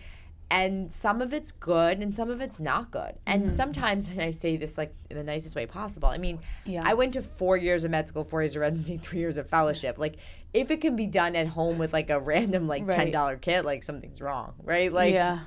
and 0.51 0.93
some 0.93 1.21
of 1.21 1.35
it's 1.35 1.53
good 1.53 1.99
and 1.99 2.15
some 2.15 2.31
of 2.31 2.41
it's 2.41 2.59
not 2.59 2.91
good 2.91 3.15
and 3.27 3.45
mm-hmm. 3.45 3.55
sometimes 3.55 4.09
and 4.09 4.21
i 4.21 4.31
say 4.31 4.57
this 4.57 4.79
like 4.79 4.95
in 5.11 5.17
the 5.17 5.23
nicest 5.23 5.55
way 5.55 5.67
possible 5.67 6.09
i 6.09 6.17
mean 6.17 6.39
yeah. 6.65 6.83
i 6.85 6.95
went 6.95 7.13
to 7.13 7.21
four 7.21 7.57
years 7.57 7.85
of 7.85 7.91
med 7.91 8.09
school 8.09 8.25
four 8.25 8.43
years 8.43 8.57
of 8.57 8.61
residency 8.61 8.97
three 9.03 9.19
years 9.19 9.37
of 9.37 9.49
fellowship 9.49 9.99
like 9.99 10.17
if 10.55 10.71
it 10.71 10.81
can 10.81 10.97
be 10.97 11.07
done 11.07 11.37
at 11.37 11.49
home 11.49 11.79
with 11.79 11.93
like 11.93 12.11
a 12.11 12.19
random 12.19 12.67
like 12.67 12.87
right. 12.87 13.13
$10 13.13 13.41
kit 13.41 13.65
like 13.65 13.83
something's 13.83 14.21
wrong 14.21 14.55
right 14.65 14.93
like 14.93 15.13
yeah 15.13 15.41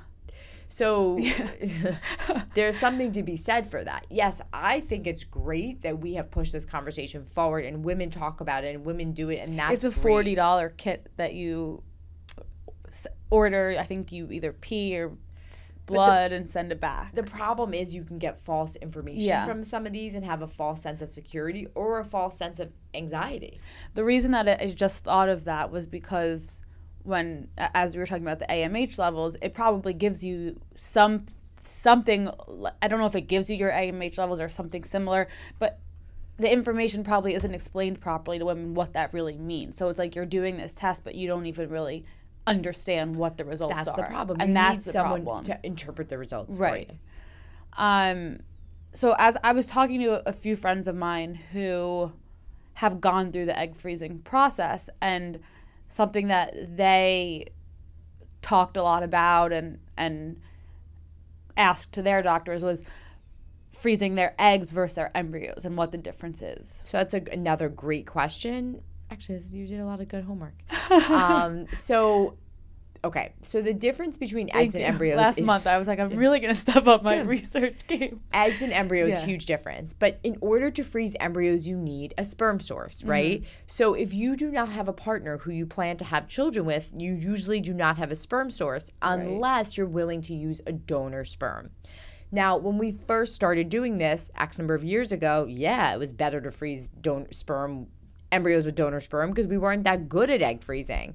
so 0.72 1.18
there's 2.54 2.78
something 2.78 3.12
to 3.12 3.22
be 3.22 3.36
said 3.36 3.70
for 3.70 3.84
that. 3.84 4.06
Yes, 4.08 4.40
I 4.54 4.80
think 4.80 5.06
it's 5.06 5.22
great 5.22 5.82
that 5.82 5.98
we 5.98 6.14
have 6.14 6.30
pushed 6.30 6.54
this 6.54 6.64
conversation 6.64 7.26
forward 7.26 7.66
and 7.66 7.84
women 7.84 8.08
talk 8.08 8.40
about 8.40 8.64
it 8.64 8.74
and 8.74 8.82
women 8.82 9.12
do 9.12 9.28
it 9.28 9.40
and 9.40 9.58
that's 9.58 9.84
It's 9.84 9.98
a 9.98 10.00
$40 10.00 10.74
kit 10.78 11.10
that 11.18 11.34
you 11.34 11.82
order. 13.28 13.76
I 13.78 13.82
think 13.82 14.12
you 14.12 14.28
either 14.30 14.54
pee 14.54 14.98
or 14.98 15.12
blood 15.86 16.30
the, 16.30 16.36
and 16.36 16.48
send 16.48 16.72
it 16.72 16.80
back. 16.80 17.14
The 17.14 17.22
problem 17.22 17.74
is 17.74 17.94
you 17.94 18.04
can 18.04 18.18
get 18.18 18.40
false 18.40 18.76
information 18.76 19.22
yeah. 19.22 19.46
from 19.46 19.64
some 19.64 19.86
of 19.86 19.92
these 19.92 20.14
and 20.14 20.24
have 20.24 20.42
a 20.42 20.48
false 20.48 20.82
sense 20.82 21.02
of 21.02 21.10
security 21.10 21.66
or 21.74 21.98
a 21.98 22.04
false 22.04 22.36
sense 22.36 22.58
of 22.58 22.70
anxiety. 22.94 23.60
The 23.94 24.04
reason 24.04 24.32
that 24.32 24.48
I 24.48 24.66
just 24.68 25.04
thought 25.04 25.28
of 25.28 25.44
that 25.44 25.70
was 25.70 25.86
because 25.86 26.62
when 27.04 27.48
as 27.58 27.94
we 27.94 27.98
were 27.98 28.06
talking 28.06 28.24
about 28.24 28.38
the 28.38 28.46
AMH 28.46 28.98
levels, 28.98 29.36
it 29.42 29.54
probably 29.54 29.92
gives 29.92 30.24
you 30.24 30.60
some 30.76 31.26
something 31.64 32.28
I 32.80 32.88
don't 32.88 32.98
know 32.98 33.06
if 33.06 33.14
it 33.14 33.22
gives 33.22 33.48
you 33.48 33.56
your 33.56 33.70
AMH 33.70 34.18
levels 34.18 34.40
or 34.40 34.48
something 34.48 34.84
similar, 34.84 35.28
but 35.58 35.78
the 36.38 36.50
information 36.50 37.04
probably 37.04 37.34
isn't 37.34 37.54
explained 37.54 38.00
properly 38.00 38.38
to 38.38 38.44
women 38.44 38.74
what 38.74 38.94
that 38.94 39.12
really 39.12 39.36
means. 39.36 39.76
So 39.76 39.88
it's 39.88 39.98
like 39.98 40.14
you're 40.16 40.26
doing 40.26 40.56
this 40.56 40.72
test 40.72 41.04
but 41.04 41.14
you 41.14 41.26
don't 41.26 41.46
even 41.46 41.68
really 41.68 42.04
understand 42.46 43.16
what 43.16 43.36
the 43.36 43.44
results 43.44 43.74
that's 43.74 43.88
are. 43.88 43.96
That's 43.96 44.08
the 44.08 44.12
problem. 44.12 44.40
And 44.40 44.50
you 44.50 44.54
that's 44.54 44.86
need 44.86 44.92
someone 44.92 45.24
problem. 45.24 45.44
to 45.44 45.58
interpret 45.62 46.08
the 46.08 46.18
results 46.18 46.56
right. 46.56 46.90
Um, 47.74 48.40
so 48.94 49.14
as 49.18 49.36
I 49.42 49.52
was 49.52 49.66
talking 49.66 50.00
to 50.00 50.28
a 50.28 50.32
few 50.32 50.56
friends 50.56 50.86
of 50.86 50.94
mine 50.94 51.34
who 51.52 52.12
have 52.74 53.00
gone 53.00 53.32
through 53.32 53.46
the 53.46 53.58
egg 53.58 53.76
freezing 53.76 54.18
process 54.20 54.90
and 55.00 55.40
something 55.88 56.28
that 56.28 56.76
they 56.76 57.46
talked 58.40 58.76
a 58.76 58.82
lot 58.82 59.02
about 59.02 59.52
and 59.52 59.78
and 59.96 60.40
asked 61.56 61.92
to 61.92 62.02
their 62.02 62.22
doctors 62.22 62.62
was 62.62 62.82
freezing 63.70 64.14
their 64.14 64.34
eggs 64.38 64.70
versus 64.70 64.96
their 64.96 65.16
embryos 65.16 65.64
and 65.64 65.76
what 65.76 65.92
the 65.92 65.98
difference 65.98 66.42
is. 66.42 66.82
So 66.84 66.98
that's 66.98 67.14
a, 67.14 67.22
another 67.30 67.68
great 67.68 68.06
question 68.06 68.82
actually 69.12 69.38
you 69.52 69.66
did 69.66 69.78
a 69.80 69.84
lot 69.84 70.00
of 70.00 70.08
good 70.08 70.24
homework 70.24 70.54
um, 71.10 71.66
so 71.76 72.36
okay, 73.04 73.32
so 73.42 73.60
the 73.60 73.72
difference 73.74 74.16
between 74.16 74.48
eggs 74.54 74.76
and 74.76 74.84
embryos 74.84 75.16
Last 75.16 75.38
is 75.40 75.44
month, 75.44 75.66
I 75.66 75.76
was 75.76 75.88
like, 75.88 75.98
I'm 75.98 76.10
really 76.10 76.38
gonna 76.38 76.54
step 76.54 76.86
up 76.86 77.02
my 77.02 77.16
Yeah. 77.16 77.22
research 77.26 77.80
game. 77.88 78.20
eggs 78.32 78.62
and 78.62 78.72
embryos 78.72 79.08
Yeah. 79.10 79.24
huge 79.26 79.44
difference 79.46 79.92
but 79.92 80.20
in 80.22 80.36
order 80.40 80.70
to 80.70 80.82
freeze 80.84 81.14
embryos 81.18 81.66
you 81.66 81.76
need 81.76 82.14
a 82.16 82.24
sperm 82.24 82.60
source 82.60 83.00
Mm-hmm. 83.00 83.10
right 83.10 83.44
so 83.66 83.94
if 83.94 84.14
you 84.14 84.36
do 84.36 84.50
not 84.52 84.68
have 84.70 84.86
a 84.88 84.92
partner 84.92 85.38
who 85.38 85.50
you 85.50 85.66
plan 85.66 85.96
to 85.96 86.04
have 86.04 86.28
children 86.28 86.64
with 86.64 86.90
you 86.96 87.12
usually 87.12 87.60
do 87.60 87.74
not 87.74 87.96
have 87.98 88.10
a 88.12 88.16
sperm 88.16 88.50
source 88.50 88.90
unless 89.02 89.76
you're 89.76 89.86
willing 89.86 90.22
to 90.22 90.34
use 90.34 90.60
a 90.66 90.72
donor 90.72 91.24
sperm 91.24 91.70
now 92.30 92.56
when 92.56 92.78
we 92.78 92.92
first 93.08 93.34
started 93.34 93.68
doing 93.68 93.98
this 93.98 94.30
x 94.36 94.58
number 94.58 94.74
of 94.76 94.84
years 94.84 95.10
ago 95.10 95.44
yeah 95.48 95.92
it 95.92 95.98
was 95.98 96.12
better 96.12 96.40
to 96.40 96.52
freeze 96.52 96.88
donor 96.88 97.32
sperm 97.32 97.88
embryos 98.32 98.64
with 98.64 98.74
donor 98.74 99.00
sperm 99.00 99.30
because 99.30 99.46
we 99.46 99.58
weren't 99.58 99.84
that 99.84 100.08
good 100.08 100.30
at 100.30 100.42
egg 100.42 100.64
freezing 100.64 101.14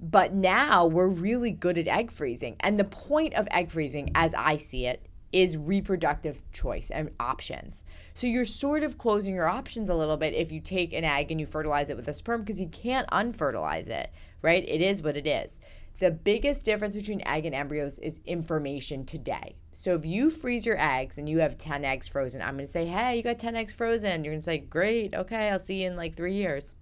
but 0.00 0.32
now 0.32 0.86
we're 0.86 1.08
really 1.08 1.50
good 1.50 1.78
at 1.78 1.88
egg 1.88 2.10
freezing. 2.12 2.56
And 2.60 2.78
the 2.78 2.84
point 2.84 3.34
of 3.34 3.48
egg 3.50 3.70
freezing, 3.70 4.10
as 4.14 4.34
I 4.34 4.56
see 4.56 4.86
it, 4.86 5.02
is 5.32 5.56
reproductive 5.56 6.40
choice 6.52 6.90
and 6.90 7.10
options. 7.20 7.84
So 8.14 8.26
you're 8.26 8.44
sort 8.44 8.82
of 8.82 8.96
closing 8.96 9.34
your 9.34 9.48
options 9.48 9.88
a 9.88 9.94
little 9.94 10.16
bit 10.16 10.34
if 10.34 10.50
you 10.50 10.60
take 10.60 10.92
an 10.92 11.04
egg 11.04 11.30
and 11.30 11.38
you 11.38 11.46
fertilize 11.46 11.90
it 11.90 11.96
with 11.96 12.08
a 12.08 12.14
sperm 12.14 12.40
because 12.40 12.60
you 12.60 12.68
can't 12.68 13.06
unfertilize 13.12 13.88
it, 13.88 14.10
right? 14.40 14.64
It 14.66 14.80
is 14.80 15.02
what 15.02 15.16
it 15.16 15.26
is. 15.26 15.60
The 15.98 16.12
biggest 16.12 16.62
difference 16.62 16.94
between 16.94 17.26
egg 17.26 17.44
and 17.44 17.54
embryos 17.54 17.98
is 17.98 18.20
information 18.24 19.04
today. 19.04 19.56
So 19.72 19.96
if 19.96 20.06
you 20.06 20.30
freeze 20.30 20.64
your 20.64 20.78
eggs 20.78 21.18
and 21.18 21.28
you 21.28 21.40
have 21.40 21.58
10 21.58 21.84
eggs 21.84 22.06
frozen, 22.06 22.40
I'm 22.40 22.54
going 22.54 22.66
to 22.66 22.72
say, 22.72 22.86
hey, 22.86 23.16
you 23.16 23.24
got 23.24 23.40
10 23.40 23.56
eggs 23.56 23.74
frozen. 23.74 24.22
You're 24.22 24.32
going 24.32 24.40
to 24.40 24.44
say, 24.44 24.58
great, 24.58 25.12
okay, 25.12 25.48
I'll 25.48 25.58
see 25.58 25.82
you 25.82 25.88
in 25.88 25.96
like 25.96 26.14
three 26.14 26.34
years. 26.34 26.76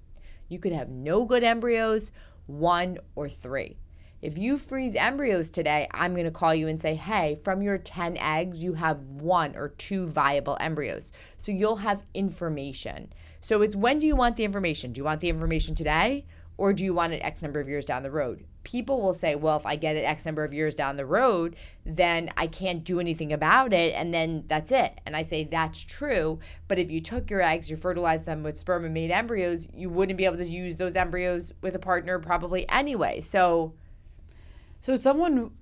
You 0.48 0.59
could 0.59 0.72
have 0.72 0.90
no 0.90 1.24
good 1.24 1.42
embryos, 1.42 2.12
one 2.44 2.98
or 3.14 3.31
three. 3.31 3.79
If 4.20 4.37
you 4.37 4.59
freeze 4.59 4.94
embryos 4.94 5.50
today, 5.50 5.88
I'm 5.92 6.12
going 6.12 6.24
to 6.24 6.31
call 6.31 6.55
you 6.55 6.68
and 6.68 6.81
say, 6.81 6.94
hey, 6.94 7.37
from 7.42 7.62
your 7.62 7.79
10 7.79 8.18
eggs, 8.18 8.62
you 8.62 8.74
have 8.74 8.98
one 9.00 9.57
or 9.57 9.68
two 9.68 10.07
viable 10.07 10.59
embryos. 10.61 11.11
So 11.38 11.52
you'll 11.52 11.76
have 11.76 12.05
information. 12.12 13.12
So 13.40 13.62
it's 13.62 13.76
when 13.76 13.98
do 13.98 14.07
you 14.07 14.16
want 14.16 14.37
the 14.37 14.44
information? 14.44 14.92
Do 14.92 14.98
you 14.98 15.05
want 15.05 15.20
the 15.22 15.31
information 15.31 15.74
today 15.74 16.26
or 16.59 16.73
do 16.73 16.85
you 16.85 16.95
want 16.95 17.12
it 17.12 17.19
X 17.19 17.42
number 17.42 17.61
of 17.61 17.69
years 17.69 17.85
down 17.85 18.03
the 18.03 18.11
road? 18.11 18.45
People 18.64 19.01
will 19.01 19.14
say, 19.14 19.35
well, 19.35 19.57
if 19.57 19.66
I 19.66 19.77
get 19.77 19.95
it 19.95 20.05
X 20.05 20.25
number 20.25 20.42
of 20.42 20.53
years 20.53 20.75
down 20.75 20.97
the 20.97 21.07
road, 21.07 21.55
then 21.85 22.31
I 22.37 22.47
can't 22.47 22.83
do 22.83 22.99
anything 22.99 23.33
about 23.33 23.73
it. 23.73 23.95
And 23.95 24.12
then 24.12 24.45
that's 24.49 24.73
it. 24.73 25.01
And 25.07 25.14
I 25.14 25.23
say, 25.23 25.45
that's 25.45 25.85
true. 25.85 26.40
But 26.66 26.79
if 26.79 26.90
you 26.90 27.01
took 27.01 27.31
your 27.31 27.42
eggs, 27.42 27.71
you 27.71 27.77
fertilized 27.77 28.27
them 28.27 28.42
with 28.42 28.57
sperm 28.57 28.85
and 28.85 28.95
made 28.95 29.11
embryos, 29.11 29.69
you 29.73 29.88
wouldn't 29.90 30.19
be 30.19 30.25
able 30.25 30.38
to 30.38 30.49
use 30.49 30.77
those 30.77 30.97
embryos 30.97 31.53
with 31.61 31.77
a 31.77 31.79
partner 31.79 32.19
probably 32.19 32.69
anyway. 32.69 33.21
So, 33.21 33.75
So 34.81 34.97
someone, 34.97 35.53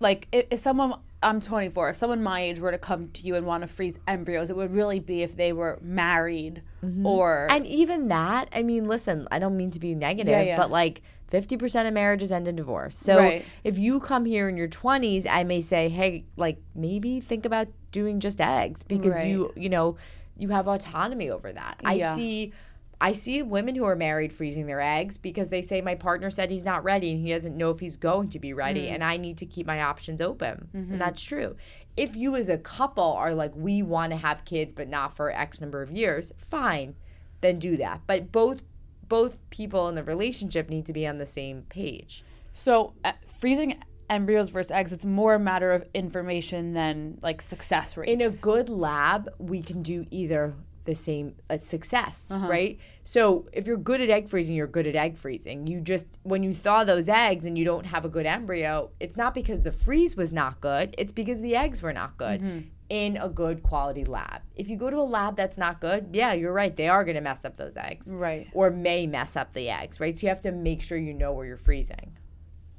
like, 0.00 0.26
if, 0.32 0.46
if 0.50 0.58
someone, 0.60 0.94
I'm 1.22 1.40
24, 1.40 1.90
if 1.90 1.96
someone 1.96 2.22
my 2.22 2.40
age 2.40 2.60
were 2.60 2.70
to 2.70 2.78
come 2.78 3.08
to 3.08 3.26
you 3.26 3.34
and 3.34 3.46
want 3.46 3.62
to 3.62 3.66
freeze 3.68 3.98
embryos, 4.08 4.48
it 4.50 4.56
would 4.56 4.72
really 4.72 5.00
be 5.00 5.22
if 5.22 5.36
they 5.36 5.52
were 5.52 5.78
married 5.82 6.62
mm-hmm. 6.82 7.04
or. 7.04 7.46
and 7.50 7.66
even 7.66 8.08
that, 8.08 8.48
I 8.54 8.62
mean, 8.62 8.86
listen, 8.86 9.28
I 9.30 9.38
don't 9.38 9.56
mean 9.56 9.70
to 9.72 9.80
be 9.80 9.94
negative, 9.94 10.30
Yeah, 10.30 10.42
yeah. 10.42 10.56
but 10.56 10.70
like 10.70 11.02
50% 11.30 11.86
of 11.86 11.92
marriages 11.92 12.32
end 12.32 12.48
in 12.48 12.56
divorce. 12.56 12.96
So 12.96 13.18
Right. 13.18 13.44
if 13.64 13.78
you 13.78 14.00
come 14.00 14.24
here 14.24 14.48
in 14.48 14.56
your 14.56 14.68
20s, 14.68 15.26
I 15.28 15.44
may 15.44 15.60
say, 15.60 15.88
hey, 15.90 16.24
like 16.36 16.58
maybe 16.74 17.20
think 17.20 17.44
about 17.44 17.68
doing 17.92 18.18
just 18.20 18.40
eggs 18.40 18.82
because 18.82 19.14
Right. 19.14 19.28
you, 19.28 19.52
you 19.56 19.68
know, 19.68 19.96
you 20.38 20.48
have 20.48 20.66
autonomy 20.68 21.28
over 21.30 21.52
that. 21.52 21.80
Yeah. 21.82 22.12
I 22.12 22.16
see. 22.16 22.52
I 23.00 23.12
see 23.12 23.42
women 23.42 23.74
who 23.76 23.84
are 23.84 23.96
married 23.96 24.32
freezing 24.32 24.66
their 24.66 24.80
eggs 24.80 25.16
because 25.16 25.48
they 25.48 25.62
say 25.62 25.80
my 25.80 25.94
partner 25.94 26.28
said 26.28 26.50
he's 26.50 26.64
not 26.64 26.84
ready 26.84 27.12
and 27.12 27.20
he 27.26 27.32
doesn't 27.32 27.56
know 27.56 27.70
if 27.70 27.80
he's 27.80 27.96
going 27.96 28.28
to 28.30 28.38
be 28.38 28.52
ready 28.52 28.82
Mm. 28.88 28.94
and 28.94 29.04
I 29.04 29.16
need 29.16 29.38
to 29.38 29.46
keep 29.46 29.66
my 29.66 29.80
options 29.82 30.20
open. 30.20 30.68
Mm-hmm. 30.74 30.92
And 30.92 31.00
that's 31.00 31.22
true. 31.22 31.56
If 31.96 32.14
you 32.14 32.36
as 32.36 32.48
a 32.48 32.58
couple 32.58 33.04
are 33.14 33.34
like 33.34 33.52
we 33.56 33.82
want 33.82 34.12
to 34.12 34.18
have 34.18 34.44
kids 34.44 34.72
but 34.72 34.88
not 34.88 35.16
for 35.16 35.30
X 35.30 35.60
number 35.60 35.80
of 35.82 35.90
years, 35.90 36.32
fine. 36.36 36.94
Then 37.40 37.58
do 37.58 37.76
that. 37.78 38.02
But 38.06 38.30
both 38.32 38.60
both 39.08 39.38
people 39.50 39.88
in 39.88 39.94
the 39.94 40.04
relationship 40.04 40.68
need 40.68 40.86
to 40.86 40.92
be 40.92 41.06
on 41.06 41.18
the 41.18 41.26
same 41.26 41.62
page. 41.68 42.22
So 42.52 42.92
uh, 43.04 43.12
freezing 43.26 43.82
embryos 44.08 44.50
versus 44.50 44.70
eggs, 44.72 44.92
it's 44.92 45.04
more 45.04 45.34
a 45.34 45.38
matter 45.38 45.72
of 45.72 45.88
information 45.94 46.74
than 46.74 47.18
like 47.22 47.40
success 47.40 47.96
rates. 47.96 48.10
in 48.10 48.20
a 48.20 48.30
good 48.30 48.68
lab, 48.68 49.28
we 49.38 49.62
can 49.62 49.82
do 49.82 50.04
either 50.10 50.54
the 50.84 50.94
same 50.94 51.34
uh, 51.50 51.58
success, 51.58 52.30
Uh-huh. 52.30 52.48
right? 52.48 52.78
So 53.04 53.48
if 53.52 53.66
you're 53.66 53.76
good 53.76 54.00
at 54.00 54.08
egg 54.10 54.28
freezing, 54.28 54.56
you're 54.56 54.66
good 54.66 54.86
at 54.86 54.96
egg 54.96 55.18
freezing. 55.18 55.66
You 55.66 55.80
just 55.80 56.06
when 56.22 56.42
you 56.42 56.54
thaw 56.54 56.84
those 56.84 57.08
eggs 57.08 57.46
and 57.46 57.56
you 57.58 57.64
don't 57.64 57.86
have 57.86 58.04
a 58.04 58.08
good 58.08 58.26
embryo, 58.26 58.90
it's 59.00 59.16
not 59.16 59.34
because 59.34 59.62
the 59.62 59.72
freeze 59.72 60.16
was 60.16 60.32
not 60.32 60.60
good. 60.60 60.94
It's 60.98 61.12
because 61.12 61.40
the 61.40 61.54
eggs 61.56 61.82
were 61.82 61.92
not 61.92 62.16
good. 62.16 62.40
Mm-hmm. 62.40 62.60
In 62.88 63.16
a 63.18 63.28
good 63.28 63.62
quality 63.62 64.04
lab. 64.04 64.40
If 64.56 64.68
you 64.68 64.76
go 64.76 64.90
to 64.90 64.96
a 64.96 65.06
lab 65.16 65.36
that's 65.36 65.56
not 65.56 65.80
good, 65.80 66.08
yeah, 66.12 66.32
you're 66.32 66.52
right. 66.52 66.74
They 66.74 66.88
are 66.88 67.04
going 67.04 67.14
to 67.14 67.20
mess 67.20 67.44
up 67.44 67.56
those 67.56 67.76
eggs. 67.76 68.08
Right. 68.10 68.48
Or 68.52 68.70
may 68.70 69.06
mess 69.06 69.36
up 69.36 69.52
the 69.52 69.68
eggs, 69.68 70.00
right? 70.00 70.18
So 70.18 70.26
you 70.26 70.28
have 70.30 70.40
to 70.42 70.50
make 70.50 70.82
sure 70.82 70.98
you 70.98 71.14
know 71.14 71.32
where 71.32 71.46
you're 71.46 71.56
freezing. 71.56 72.16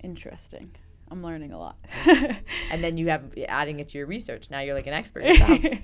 Interesting. 0.03 0.71
I'm 1.09 1.23
learning 1.23 1.53
a 1.53 1.57
lot. 1.59 1.77
And 2.71 2.83
then 2.83 2.97
you 2.97 3.07
have 3.09 3.33
adding 3.47 3.79
it 3.79 3.87
to 3.89 3.97
your 3.99 4.07
research. 4.07 4.49
Now 4.49 4.59
you're 4.59 4.75
like 4.75 4.87
an 4.87 4.93
expert. 4.93 5.23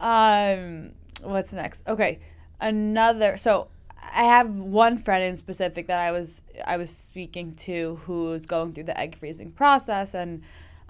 um, 0.00 0.92
what's 1.22 1.52
next? 1.52 1.86
Okay, 1.86 2.20
another. 2.60 3.36
So 3.36 3.68
I 4.14 4.24
have 4.24 4.56
one 4.56 4.98
friend 4.98 5.24
in 5.24 5.36
specific 5.36 5.86
that 5.86 6.00
I 6.00 6.10
was 6.10 6.42
I 6.66 6.76
was 6.76 6.90
speaking 6.90 7.54
to 7.56 7.96
who's 8.06 8.46
going 8.46 8.72
through 8.72 8.84
the 8.84 8.98
egg 8.98 9.16
freezing 9.16 9.50
process, 9.50 10.14
and 10.14 10.42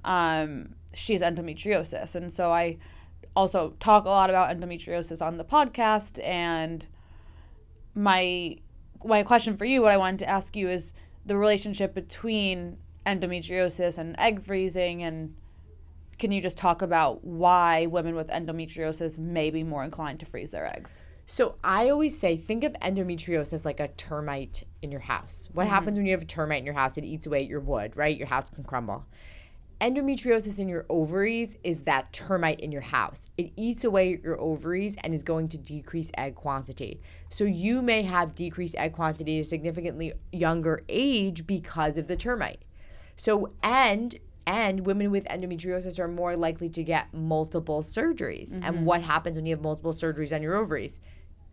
um, 0.04 0.74
she's 0.94 1.22
endometriosis, 1.22 2.14
and 2.14 2.32
so 2.32 2.52
I 2.52 2.78
also 3.36 3.74
talk 3.80 4.04
a 4.04 4.08
lot 4.08 4.30
about 4.30 4.56
endometriosis 4.56 5.24
on 5.24 5.36
the 5.36 5.44
podcast. 5.44 6.22
And 6.24 6.86
my 7.94 8.56
my 9.04 9.22
question 9.22 9.56
for 9.56 9.64
you, 9.64 9.82
what 9.82 9.92
I 9.92 9.96
wanted 9.96 10.20
to 10.20 10.28
ask 10.28 10.56
you, 10.56 10.68
is 10.68 10.92
the 11.26 11.36
relationship 11.36 11.94
between 11.94 12.78
endometriosis 13.06 13.98
and 13.98 14.14
egg 14.18 14.42
freezing 14.42 15.02
and 15.02 15.34
can 16.20 16.30
you 16.30 16.40
just 16.40 16.58
talk 16.58 16.82
about 16.82 17.24
why 17.24 17.86
women 17.86 18.14
with 18.14 18.28
endometriosis 18.28 19.18
may 19.18 19.50
be 19.50 19.64
more 19.64 19.82
inclined 19.82 20.20
to 20.20 20.26
freeze 20.26 20.50
their 20.50 20.66
eggs? 20.76 21.02
So 21.26 21.56
I 21.64 21.88
always 21.88 22.18
say, 22.18 22.36
think 22.36 22.62
of 22.64 22.72
endometriosis 22.82 23.64
like 23.64 23.80
a 23.80 23.88
termite 23.88 24.64
in 24.82 24.90
your 24.90 25.00
house. 25.00 25.48
What 25.52 25.64
mm-hmm. 25.64 25.74
happens 25.74 25.96
when 25.96 26.06
you 26.06 26.12
have 26.12 26.22
a 26.22 26.26
termite 26.26 26.58
in 26.58 26.64
your 26.64 26.74
house? 26.74 26.96
It 26.96 27.04
eats 27.04 27.26
away 27.26 27.42
at 27.42 27.48
your 27.48 27.60
wood, 27.60 27.96
right? 27.96 28.16
Your 28.16 28.26
house 28.26 28.50
can 28.50 28.64
crumble. 28.64 29.06
Endometriosis 29.80 30.58
in 30.58 30.68
your 30.68 30.84
ovaries 30.90 31.56
is 31.64 31.82
that 31.82 32.12
termite 32.12 32.60
in 32.60 32.70
your 32.70 32.82
house. 32.82 33.28
It 33.38 33.52
eats 33.56 33.84
away 33.84 34.14
at 34.14 34.22
your 34.22 34.38
ovaries 34.38 34.96
and 35.02 35.14
is 35.14 35.24
going 35.24 35.48
to 35.50 35.56
decrease 35.56 36.10
egg 36.18 36.34
quantity. 36.34 37.00
So 37.30 37.44
you 37.44 37.80
may 37.80 38.02
have 38.02 38.34
decreased 38.34 38.74
egg 38.76 38.92
quantity 38.92 39.38
at 39.38 39.46
a 39.46 39.48
significantly 39.48 40.12
younger 40.32 40.82
age 40.90 41.46
because 41.46 41.96
of 41.96 42.08
the 42.08 42.16
termite. 42.16 42.62
So 43.16 43.52
and 43.62 44.18
and 44.50 44.84
women 44.84 45.12
with 45.12 45.24
endometriosis 45.26 46.00
are 46.00 46.08
more 46.08 46.36
likely 46.36 46.68
to 46.70 46.82
get 46.82 47.14
multiple 47.14 47.82
surgeries. 47.82 48.52
And 48.52 48.64
mm-hmm. 48.64 48.84
what 48.84 49.02
happens 49.02 49.36
when 49.36 49.46
you 49.46 49.54
have 49.54 49.62
multiple 49.62 49.92
surgeries 49.92 50.34
on 50.34 50.42
your 50.42 50.56
ovaries? 50.56 50.98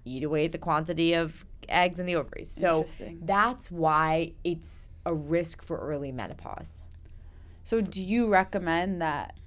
Eat 0.03 0.23
away 0.23 0.47
the 0.47 0.57
quantity 0.57 1.13
of 1.13 1.45
eggs 1.69 1.99
in 1.99 2.07
the 2.07 2.15
ovaries. 2.15 2.49
So 2.49 2.85
that's 3.21 3.69
why 3.69 4.33
it's 4.43 4.89
a 5.05 5.13
risk 5.13 5.61
for 5.61 5.77
early 5.77 6.11
menopause. 6.11 6.81
So, 7.63 7.81
do 7.81 8.01
you 8.01 8.29
recommend 8.29 9.01
that? 9.01 9.37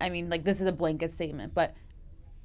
I 0.00 0.08
mean, 0.08 0.30
like, 0.30 0.44
this 0.44 0.60
is 0.60 0.66
a 0.66 0.72
blanket 0.72 1.12
statement, 1.12 1.52
but 1.52 1.74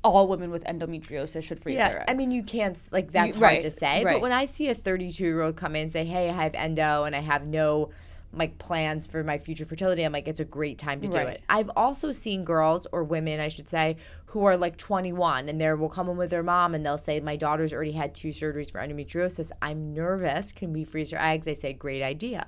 all 0.04 0.28
women 0.28 0.49
with 0.49 0.63
endometriosis 0.63 1.43
should 1.43 1.60
freeze 1.60 1.78
their 1.78 2.01
eggs. 2.01 2.06
I 2.08 2.15
mean, 2.15 2.32
you 2.32 2.41
can't 2.41 2.78
like 2.91 3.12
that's 3.12 3.36
You- 3.36 3.41
hard 3.41 3.54
right, 3.54 3.62
to 3.62 3.69
say. 3.69 4.04
right. 4.04 4.13
But 4.13 4.21
when 4.21 4.32
I 4.32 4.45
see 4.45 4.69
a 4.69 4.75
32 4.75 5.23
year 5.23 5.41
old 5.41 5.58
come 5.58 5.75
in 5.75 5.84
and 5.84 5.91
say, 5.91 6.06
"Hey, 6.06 6.30
I 6.30 6.34
have 6.34 6.56
endo 6.56 7.04
and 7.04 7.15
I 7.15 7.21
have 7.21 7.45
no 7.45 7.89
like 8.36 8.58
plans 8.58 9.06
for 9.08 9.24
my 9.24 9.38
future 9.38 9.65
fertility," 9.65 10.04
I'm 10.04 10.12
like, 10.12 10.28
it's 10.28 10.39
a 10.39 10.45
great 10.45 10.78
time 10.78 11.02
to 11.02 11.08
do 11.08 11.17
Right. 11.17 11.28
it. 11.36 11.41
I've 11.50 11.71
also 11.76 12.12
seen 12.12 12.43
girls 12.43 12.88
or 12.91 13.04
women, 13.04 13.39
I 13.39 13.48
should 13.48 13.69
say, 13.69 13.98
who 14.28 14.45
are 14.45 14.58
like 14.58 14.78
21 14.78 15.48
and 15.50 15.60
they 15.62 15.71
will 15.74 15.89
come 15.89 16.10
in 16.10 16.17
with 16.17 16.30
their 16.30 16.43
mom 16.43 16.76
and 16.76 16.86
they'll 16.86 16.98
say, 16.98 17.19
"My 17.19 17.36
daughter's 17.38 17.74
already 17.74 17.93
had 17.93 18.13
two 18.13 18.30
surgeries 18.30 18.71
for 18.71 18.80
endometriosis. 18.80 19.52
I'm 19.62 19.93
nervous. 19.93 20.52
Can 20.52 20.74
we 20.74 20.84
freeze 20.84 21.12
her 21.12 21.21
eggs?" 21.21 21.48
I 21.48 21.54
say, 21.54 21.74
"Great 21.74 22.02
idea." 22.02 22.48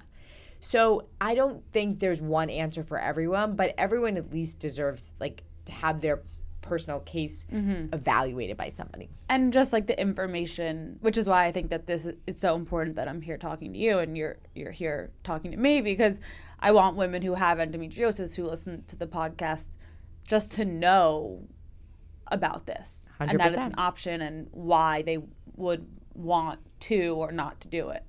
So 0.59 1.07
I 1.21 1.35
don't 1.35 1.63
think 1.71 1.99
there's 1.99 2.21
one 2.21 2.49
answer 2.49 2.83
for 2.83 2.99
everyone, 2.99 3.55
but 3.55 3.73
everyone 3.77 4.17
at 4.17 4.33
least 4.33 4.59
deserves 4.59 5.13
like 5.19 5.43
to 5.65 5.71
have 5.71 6.01
their 6.01 6.21
personal 6.67 6.99
case 7.01 7.45
Mm-hmm. 7.51 7.93
evaluated 7.93 8.57
by 8.57 8.69
somebody. 8.69 9.09
and 9.29 9.53
just 9.53 9.71
like 9.73 9.87
the 9.87 9.99
information, 9.99 10.97
which 11.01 11.17
is 11.17 11.27
why 11.27 11.45
I 11.45 11.51
think 11.51 11.69
that 11.69 11.87
this 11.87 12.07
it's 12.25 12.41
so 12.41 12.55
important 12.55 12.95
that 12.97 13.07
I'm 13.07 13.21
here 13.21 13.37
talking 13.37 13.73
to 13.73 13.79
you 13.79 13.99
and 13.99 14.17
you're 14.17 14.37
you're 14.55 14.71
here 14.71 15.11
talking 15.23 15.51
to 15.51 15.57
me 15.57 15.81
because 15.81 16.19
I 16.59 16.71
want 16.71 16.97
women 16.97 17.21
who 17.21 17.33
have 17.35 17.57
endometriosis 17.59 18.35
who 18.35 18.43
listen 18.45 18.83
to 18.87 18.95
the 18.95 19.07
podcast 19.07 19.69
just 20.25 20.51
to 20.53 20.65
know 20.65 21.47
about 22.29 22.65
this 22.65 23.05
and 23.19 23.39
that 23.39 23.47
it's 23.47 23.57
an 23.57 23.75
option 23.77 24.21
and 24.21 24.47
why 24.51 25.01
they 25.01 25.19
would 25.55 25.87
want 26.13 26.59
to 26.81 27.15
or 27.15 27.31
not 27.31 27.59
to 27.61 27.67
do 27.67 27.89
it. 27.89 28.03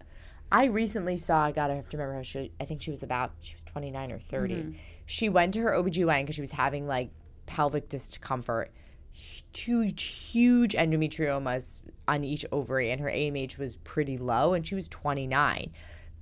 I 0.50 0.64
recently 0.64 1.16
saw, 1.16 1.44
I 1.44 1.52
gotta 1.52 1.74
have 1.74 1.88
to 1.90 1.96
remember 1.96 2.16
how 2.16 2.22
she, 2.22 2.52
I 2.60 2.64
think 2.64 2.80
she 2.82 2.90
was 2.90 3.02
about, 3.02 3.32
she 3.40 3.54
was 3.54 3.64
29 3.64 4.12
or 4.12 4.18
30. 4.18 4.54
Mm-hmm. 4.54 4.70
She 5.06 5.28
went 5.28 5.54
to 5.54 5.60
her 5.60 5.72
OBGYN 5.72 6.22
because 6.22 6.34
she 6.34 6.40
was 6.40 6.50
having 6.52 6.86
like 6.86 7.10
pelvic 7.48 7.88
discomfort, 7.88 8.70
huge, 9.52 10.02
huge 10.04 10.74
endometriomas 10.74 11.78
on 12.06 12.22
each 12.22 12.46
ovary, 12.52 12.90
and 12.90 13.00
her 13.00 13.10
AMH 13.10 13.58
was 13.58 13.76
pretty 13.76 14.16
low, 14.16 14.52
and 14.54 14.66
she 14.66 14.74
was 14.74 14.86
29 14.86 15.72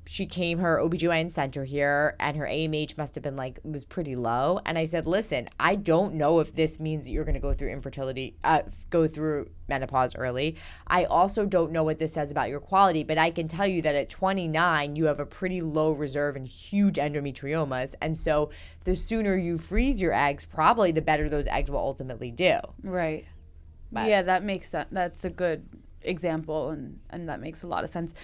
she 0.09 0.25
came 0.25 0.59
her 0.59 0.79
OBGYN 0.79 1.31
center 1.31 1.64
here 1.64 2.16
and 2.21 2.37
her 2.37 2.47
AMH 2.47 2.97
must 2.97 3.14
have 3.16 3.25
been 3.25 3.37
like 3.37 3.59
was 3.64 3.85
pretty 3.85 4.14
low 4.16 4.61
and 4.64 4.79
I 4.79 4.85
said 4.85 5.07
listen 5.07 5.49
I 5.59 5.75
don't 5.75 6.14
know 6.14 6.40
if 6.40 6.55
this 6.55 6.79
means 6.79 7.05
that 7.05 7.11
you're 7.11 7.25
going 7.25 7.35
to 7.35 7.40
go 7.40 7.53
through 7.53 7.71
infertility 7.71 8.37
uh, 8.45 8.62
go 8.90 9.07
through 9.09 9.51
menopause 9.69 10.14
early 10.14 10.57
I 10.87 11.05
also 11.05 11.45
don't 11.45 11.73
know 11.73 11.83
what 11.83 11.99
this 11.99 12.12
says 12.12 12.31
about 12.31 12.49
your 12.49 12.61
quality 12.61 13.03
but 13.03 13.19
I 13.19 13.31
can 13.31 13.49
tell 13.49 13.66
you 13.66 13.83
that 13.83 13.95
at 13.95 14.09
29 14.09 14.97
you 14.97 15.07
have 15.07 15.21
a 15.21 15.27
pretty 15.27 15.61
low 15.61 15.90
reserve 15.90 16.37
and 16.37 16.47
huge 16.47 16.97
endometriomas 16.97 17.95
and 18.01 18.16
so 18.16 18.51
the 18.85 18.95
sooner 18.95 19.37
you 19.37 19.59
freeze 19.59 20.01
your 20.01 20.14
eggs 20.14 20.45
probably 20.45 20.92
the 20.92 21.03
better 21.03 21.29
those 21.29 21.49
eggs 21.49 21.71
will 21.71 21.81
ultimately 21.81 22.31
do 22.31 22.61
Right. 22.83 23.27
But- 23.92 24.09
yeah, 24.09 24.23
that 24.23 24.45
makes 24.45 24.69
sense. 24.71 24.88
That's 24.90 25.25
a 25.25 25.31
good 25.31 25.66
example, 26.03 26.71
and 26.71 27.01
and 27.11 27.29
that 27.29 27.40
makes 27.40 27.62
a 27.62 27.66
lot 27.66 27.85
of 27.85 27.90
sense. 27.90 28.14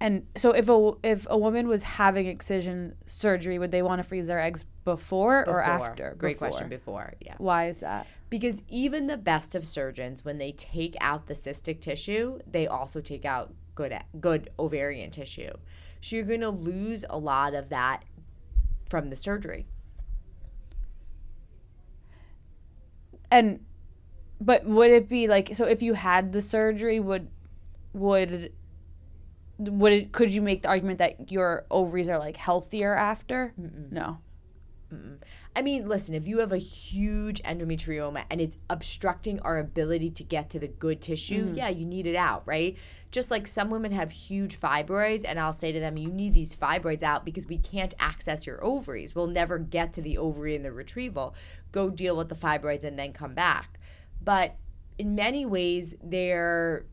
And 0.00 0.26
so, 0.36 0.52
if 0.52 0.68
a 0.68 0.92
if 1.02 1.26
a 1.28 1.36
woman 1.36 1.66
was 1.66 1.82
having 1.82 2.26
excision 2.26 2.94
surgery, 3.06 3.58
would 3.58 3.72
they 3.72 3.82
want 3.82 3.98
to 4.00 4.04
freeze 4.04 4.28
their 4.28 4.38
eggs 4.38 4.64
before, 4.84 5.48
or 5.48 5.62
after? 5.62 6.14
great 6.16 6.34
Before. 6.34 6.48
question 6.48 6.68
before 6.68 7.14
yeah 7.20 7.34
Why 7.38 7.68
is 7.68 7.80
that? 7.80 8.06
Because 8.30 8.62
even 8.68 9.08
the 9.08 9.16
best 9.16 9.54
of 9.54 9.66
surgeons, 9.66 10.24
when 10.24 10.38
they 10.38 10.52
take 10.52 10.96
out 11.00 11.26
the 11.26 11.34
cystic 11.34 11.80
tissue, 11.80 12.38
they 12.50 12.66
also 12.66 13.00
take 13.00 13.24
out 13.24 13.52
good 13.74 13.98
good 14.20 14.50
ovarian 14.58 15.10
tissue. 15.10 15.50
So 16.00 16.16
you're 16.16 16.24
going 16.24 16.40
to 16.40 16.50
lose 16.50 17.04
a 17.10 17.18
lot 17.18 17.54
of 17.54 17.68
that 17.70 18.04
from 18.88 19.10
the 19.10 19.16
surgery. 19.16 19.66
And 23.30 23.64
but 24.40 24.64
would 24.64 24.90
it 24.90 25.08
be 25.08 25.26
like 25.26 25.54
so? 25.54 25.64
If 25.64 25.82
you 25.82 25.94
had 25.94 26.32
the 26.32 26.40
surgery, 26.40 27.00
would 27.00 27.28
would 27.92 28.52
would 29.58 29.92
it, 29.92 30.12
could 30.12 30.32
you 30.32 30.42
make 30.42 30.62
the 30.62 30.68
argument 30.68 30.98
that 30.98 31.30
your 31.30 31.66
ovaries 31.70 32.08
are 32.08 32.18
like 32.18 32.36
healthier 32.36 32.94
after? 32.94 33.52
No. 33.56 34.18
I 35.54 35.60
mean, 35.60 35.86
listen, 35.86 36.14
if 36.14 36.26
you 36.26 36.38
have 36.38 36.52
a 36.52 36.58
huge 36.58 37.42
endometrioma 37.42 38.24
and 38.30 38.40
it's 38.40 38.56
obstructing 38.70 39.38
our 39.40 39.58
ability 39.58 40.10
to 40.12 40.24
get 40.24 40.48
to 40.50 40.58
the 40.58 40.68
good 40.68 41.02
tissue, 41.02 41.46
mm-hmm. 41.46 41.56
yeah, 41.56 41.68
you 41.68 41.84
need 41.84 42.06
it 42.06 42.16
out, 42.16 42.42
right? 42.46 42.76
Just 43.10 43.30
like 43.30 43.46
some 43.46 43.68
women 43.68 43.92
have 43.92 44.10
huge 44.10 44.58
fibroids, 44.58 45.24
and 45.26 45.38
I'll 45.38 45.52
say 45.52 45.72
to 45.72 45.80
them, 45.80 45.98
you 45.98 46.08
need 46.08 46.32
these 46.32 46.54
fibroids 46.54 47.02
out 47.02 47.24
because 47.24 47.46
we 47.46 47.58
can't 47.58 47.92
access 47.98 48.46
your 48.46 48.64
ovaries. 48.64 49.14
We'll 49.14 49.26
never 49.26 49.58
get 49.58 49.92
to 49.94 50.02
the 50.02 50.16
ovary 50.16 50.54
in 50.54 50.62
the 50.62 50.72
retrieval. 50.72 51.34
Go 51.70 51.90
deal 51.90 52.16
with 52.16 52.30
the 52.30 52.34
fibroids 52.34 52.84
and 52.84 52.98
then 52.98 53.12
come 53.12 53.34
back. 53.34 53.78
But 54.22 54.56
in 54.98 55.14
many 55.14 55.44
ways, 55.44 55.94
they're 56.02 56.86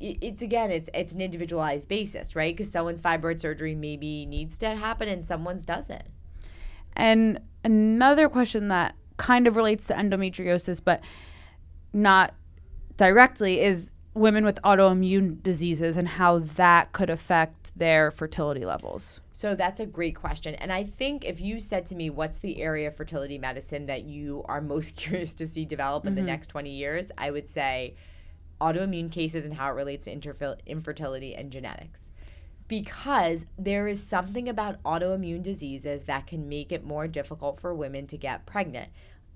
it's 0.00 0.42
again 0.42 0.70
it's 0.70 0.88
it's 0.92 1.12
an 1.12 1.20
individualized 1.20 1.88
basis 1.88 2.36
right 2.36 2.56
because 2.56 2.70
someone's 2.70 3.00
fibroid 3.00 3.40
surgery 3.40 3.74
maybe 3.74 4.26
needs 4.26 4.58
to 4.58 4.68
happen 4.68 5.08
and 5.08 5.24
someone's 5.24 5.64
doesn't 5.64 6.04
And 6.96 7.40
another 7.64 8.28
question 8.28 8.68
that 8.68 8.94
kind 9.16 9.46
of 9.46 9.56
relates 9.56 9.86
to 9.88 9.94
endometriosis, 9.94 10.80
but 10.82 11.02
not 11.92 12.34
directly, 12.96 13.60
is 13.60 13.92
women 14.14 14.44
with 14.44 14.58
autoimmune 14.62 15.42
diseases 15.42 15.96
and 15.96 16.08
how 16.08 16.40
that 16.40 16.92
could 16.92 17.10
affect 17.10 17.72
their 17.78 18.10
fertility 18.10 18.64
levels. 18.64 19.20
So 19.32 19.54
that's 19.54 19.80
a 19.80 19.86
great 19.86 20.16
question. 20.16 20.54
And 20.56 20.72
I 20.72 20.84
think 20.84 21.24
if 21.24 21.40
you 21.40 21.60
said 21.60 21.86
to 21.86 21.94
me, 21.94 22.10
what's 22.10 22.38
the 22.38 22.60
area 22.60 22.88
of 22.88 22.96
fertility 22.96 23.38
medicine 23.38 23.86
that 23.86 24.02
you 24.04 24.44
are 24.46 24.60
most 24.60 24.96
curious 24.96 25.34
to 25.34 25.46
see 25.46 25.64
develop 25.64 26.06
in 26.06 26.14
the 26.14 26.20
mm-hmm. 26.20 26.28
next 26.28 26.48
20 26.48 26.70
years, 26.70 27.10
I 27.16 27.30
would 27.30 27.48
say 27.48 27.94
autoimmune 28.60 29.10
cases 29.10 29.44
and 29.44 29.54
how 29.54 29.70
it 29.70 29.74
relates 29.74 30.04
to 30.04 30.56
infertility 30.66 31.34
and 31.34 31.50
genetics. 31.50 32.12
Because 32.68 33.46
there 33.58 33.88
is 33.88 34.02
something 34.02 34.48
about 34.48 34.82
autoimmune 34.84 35.42
diseases 35.42 36.04
that 36.04 36.26
can 36.26 36.48
make 36.48 36.70
it 36.70 36.84
more 36.84 37.08
difficult 37.08 37.60
for 37.60 37.74
women 37.74 38.06
to 38.06 38.16
get 38.16 38.46
pregnant. 38.46 38.90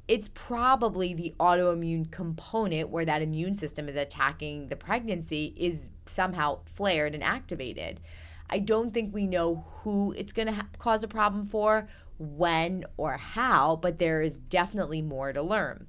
It's 0.06 0.28
probably 0.28 1.14
the 1.14 1.34
autoimmune 1.40 2.10
component 2.10 2.90
where 2.90 3.06
that 3.06 3.22
immune 3.22 3.56
system 3.56 3.88
is 3.88 3.96
attacking 3.96 4.68
the 4.68 4.76
pregnancy 4.76 5.54
is 5.56 5.90
somehow 6.06 6.60
flared 6.74 7.14
and 7.14 7.24
activated. 7.24 8.00
I 8.50 8.58
don't 8.58 8.92
think 8.92 9.14
we 9.14 9.26
know 9.26 9.64
who 9.78 10.12
it's 10.12 10.32
going 10.32 10.48
to 10.48 10.54
ha- 10.54 10.68
cause 10.78 11.02
a 11.02 11.08
problem 11.08 11.46
for, 11.46 11.88
when, 12.18 12.85
or 12.96 13.16
how, 13.16 13.77
but 13.83 13.98
there 13.98 14.22
is 14.22 14.38
definitely 14.38 15.03
more 15.03 15.33
to 15.33 15.42
learn. 15.42 15.87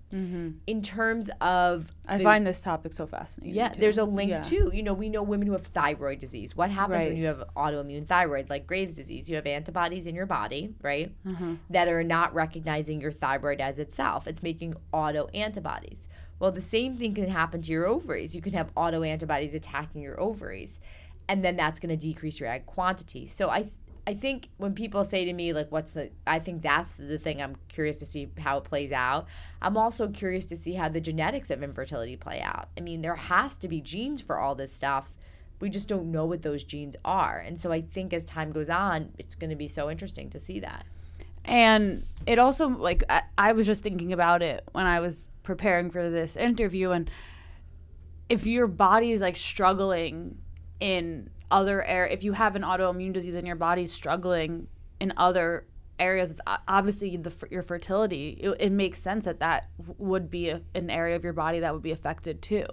In 0.66 0.82
terms 0.82 1.30
of 1.42 1.92
I 2.08 2.18
the- 2.18 2.24
find 2.24 2.48
this 2.48 2.62
topic 2.62 2.94
so 2.94 3.06
fascinating. 3.06 3.54
yeah, 3.54 3.68
too. 3.70 3.82
there's 3.82 3.98
a 3.98 4.06
link 4.06 4.30
Yeah. 4.30 4.42
too. 4.44 4.72
You 4.74 4.82
know, 4.82 4.94
we 4.94 5.10
know 5.10 5.22
women 5.24 5.46
who 5.46 5.52
have 5.54 5.68
thyroid 5.68 6.20
disease. 6.20 6.56
What 6.56 6.70
happens 6.72 7.08
when 7.08 7.18
you 7.18 7.26
have 7.26 7.44
autoimmune 7.58 8.08
thyroid, 8.08 8.50
like 8.50 8.66
Graves' 8.66 8.96
disease? 8.96 9.28
You 9.28 9.36
have 9.36 9.46
antibodies 9.46 10.08
in 10.08 10.16
your 10.16 10.26
body, 10.26 10.74
right, 10.82 11.12
Uh-huh. 11.30 11.56
that 11.70 11.90
are 11.90 12.04
not 12.04 12.34
recognizing 12.34 13.02
your 13.02 13.12
thyroid 13.12 13.60
as 13.60 13.78
itself. 13.78 14.26
It's 14.26 14.42
making 14.42 14.76
auto 14.94 15.28
antibodies. 15.34 16.08
Well, 16.40 16.52
the 16.54 16.62
same 16.62 16.96
thing 16.96 17.14
can 17.14 17.28
happen 17.30 17.62
to 17.64 17.72
your 17.72 17.86
ovaries. 17.86 18.34
You 18.34 18.42
can 18.42 18.54
have 18.54 18.70
auto 18.76 19.04
antibodies 19.04 19.54
attacking 19.54 20.02
your 20.02 20.18
ovaries, 20.20 20.80
and 21.28 21.44
then 21.44 21.56
that's 21.58 21.80
going 21.82 21.90
to 21.90 21.98
decrease 21.98 22.40
your 22.40 22.50
egg 22.50 22.66
quantity. 22.66 23.28
So 23.28 23.50
I. 23.50 23.66
I 24.08 24.14
think 24.14 24.50
when 24.58 24.74
people 24.74 25.04
say 25.04 25.26
to 25.26 25.34
me 25.34 25.52
like 25.54 25.72
what's 25.72 25.92
the 25.92 26.12
I 26.28 26.40
think 26.40 26.62
that's 26.62 26.96
the 26.96 27.18
thing 27.18 27.42
I'm 27.42 27.56
curious 27.70 27.98
to 27.98 28.06
see 28.06 28.30
how 28.38 28.58
it 28.58 28.64
plays 28.64 28.92
out. 28.92 29.28
I'm 29.62 29.78
also 29.78 30.08
curious 30.10 30.46
to 30.48 30.56
see 30.56 30.74
how 30.74 30.90
the 30.90 31.02
genetics 31.02 31.50
of 31.50 31.64
infertility 31.64 32.16
play 32.16 32.42
out. 32.42 32.70
I 32.78 32.82
mean, 32.82 33.02
there 33.02 33.16
has 33.16 33.58
to 33.58 33.68
be 33.68 33.82
genes 33.82 34.22
for 34.22 34.38
all 34.38 34.54
this 34.54 34.74
stuff. 34.74 35.12
We 35.60 35.70
just 35.70 35.88
don't 35.88 36.12
know 36.12 36.26
what 36.26 36.44
those 36.44 36.64
genes 36.64 36.96
are. 37.04 37.40
And 37.40 37.60
so 37.60 37.72
I 37.72 37.82
think 37.82 38.14
as 38.14 38.26
time 38.26 38.52
goes 38.52 38.70
on, 38.70 39.14
it's 39.18 39.34
going 39.34 39.50
to 39.50 39.56
be 39.56 39.68
so 39.68 39.90
interesting 39.90 40.30
to 40.32 40.40
see 40.40 40.60
that. 40.60 40.86
And 41.44 42.06
it 42.28 42.38
also 42.38 42.70
like 42.70 43.04
I, 43.10 43.24
I 43.38 43.52
was 43.54 43.66
just 43.66 43.82
thinking 43.82 44.14
about 44.14 44.44
it 44.44 44.68
when 44.74 44.86
I 44.86 45.00
was 45.00 45.28
preparing 45.44 45.90
for 45.90 46.10
this 46.10 46.36
interview 46.36 46.92
and 46.92 47.10
if 48.30 48.46
your 48.46 48.68
body 48.68 49.12
is 49.12 49.22
like 49.22 49.36
struggling 49.36 50.38
in 50.80 51.30
other 51.52 51.84
air 51.84 52.06
if 52.08 52.24
you 52.24 52.34
have 52.34 52.56
an 52.56 52.62
autoimmune 52.64 53.14
disease 53.14 53.36
and 53.36 53.46
your 53.48 53.56
body's 53.56 53.92
struggling 53.92 54.68
in 55.00 55.14
other 55.18 55.66
areas 56.00 56.32
it's 56.32 56.42
obviously 56.68 57.16
the 57.18 57.34
your 57.50 57.62
fertility 57.62 58.30
it, 58.42 58.50
it 58.60 58.72
makes 58.72 59.00
sense 59.02 59.26
that 59.26 59.40
that 59.40 59.68
would 59.98 60.30
be 60.30 60.50
a, 60.50 60.62
an 60.74 60.90
area 60.90 61.16
of 61.16 61.24
your 61.24 61.34
body 61.34 61.60
that 61.60 61.74
would 61.74 61.84
be 61.84 61.92
affected 61.92 62.42
too 62.42 62.66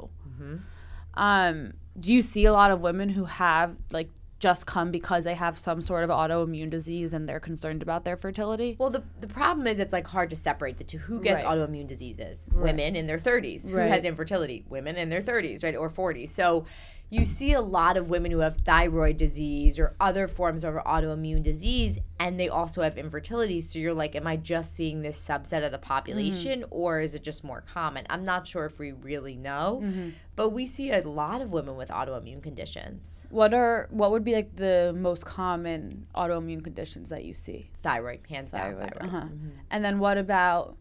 um 1.14 1.72
do 1.98 2.12
you 2.12 2.22
see 2.22 2.44
a 2.46 2.52
lot 2.52 2.70
of 2.70 2.80
women 2.80 3.10
who 3.10 3.24
have 3.26 3.76
like 3.92 4.08
just 4.40 4.66
come 4.66 4.90
because 4.90 5.22
they 5.22 5.34
have 5.34 5.56
some 5.56 5.80
sort 5.80 6.02
of 6.02 6.10
autoimmune 6.10 6.68
disease 6.68 7.12
and 7.12 7.28
they're 7.28 7.38
concerned 7.38 7.80
about 7.80 8.04
their 8.04 8.16
fertility 8.16 8.74
Well, 8.76 8.90
the, 8.90 9.04
the 9.20 9.28
problem 9.28 9.68
is 9.68 9.78
it's 9.78 9.92
like 9.92 10.08
hard 10.08 10.30
to 10.30 10.36
separate 10.36 10.78
the 10.78 10.84
two. 10.84 10.98
Who 10.98 11.20
gets 11.20 11.40
Right. 11.44 11.48
autoimmune 11.48 11.86
diseases? 11.86 12.44
Women 12.52 12.96
in 12.96 13.06
their 13.06 13.20
30s. 13.20 13.70
Who 13.70 13.76
has 13.76 14.04
infertility? 14.04 14.64
Women 14.68 14.96
in 14.96 15.10
their 15.10 15.22
30s, 15.22 15.62
right? 15.62 15.76
Or 15.76 15.88
40s. 15.88 16.30
So 16.30 16.64
you 17.12 17.26
see 17.26 17.52
a 17.52 17.60
lot 17.60 17.98
of 17.98 18.08
women 18.08 18.32
who 18.32 18.38
have 18.38 18.56
thyroid 18.64 19.18
disease 19.18 19.78
or 19.78 19.94
other 20.00 20.26
forms 20.26 20.64
of 20.64 20.76
autoimmune 20.76 21.42
disease, 21.42 21.98
and 22.18 22.40
they 22.40 22.48
also 22.48 22.80
have 22.80 22.96
infertility. 22.96 23.60
So 23.60 23.78
you're 23.78 23.92
like, 23.92 24.16
am 24.16 24.26
I 24.26 24.38
just 24.38 24.74
seeing 24.74 25.02
this 25.02 25.22
subset 25.22 25.62
of 25.62 25.72
the 25.72 25.78
population, 25.78 26.62
mm-hmm. 26.62 26.72
or 26.74 27.02
is 27.02 27.14
it 27.14 27.22
just 27.22 27.44
more 27.44 27.64
common? 27.70 28.06
I'm 28.08 28.24
not 28.24 28.46
sure 28.46 28.64
if 28.64 28.78
we 28.78 28.92
really 28.92 29.36
know, 29.36 29.82
mm-hmm. 29.84 30.10
but 30.36 30.54
we 30.54 30.64
see 30.64 30.90
a 30.90 31.02
lot 31.02 31.42
of 31.42 31.52
women 31.52 31.76
with 31.76 31.90
autoimmune 31.90 32.42
conditions. 32.42 33.24
What 33.28 33.52
are 33.52 33.88
what 33.90 34.10
would 34.12 34.24
be 34.24 34.32
like 34.32 34.56
the 34.56 34.94
most 34.96 35.26
common 35.26 36.06
autoimmune 36.14 36.64
conditions 36.64 37.10
that 37.10 37.26
you 37.26 37.34
see? 37.34 37.68
Thyroid, 37.82 38.20
hands 38.26 38.52
down, 38.52 38.72
Thyroid. 38.72 38.94
thyroid. 38.94 39.14
Uh-huh. 39.14 39.26
Mm-hmm. 39.26 39.48
And 39.70 39.84
then 39.84 39.98
what 39.98 40.16
about 40.16 40.78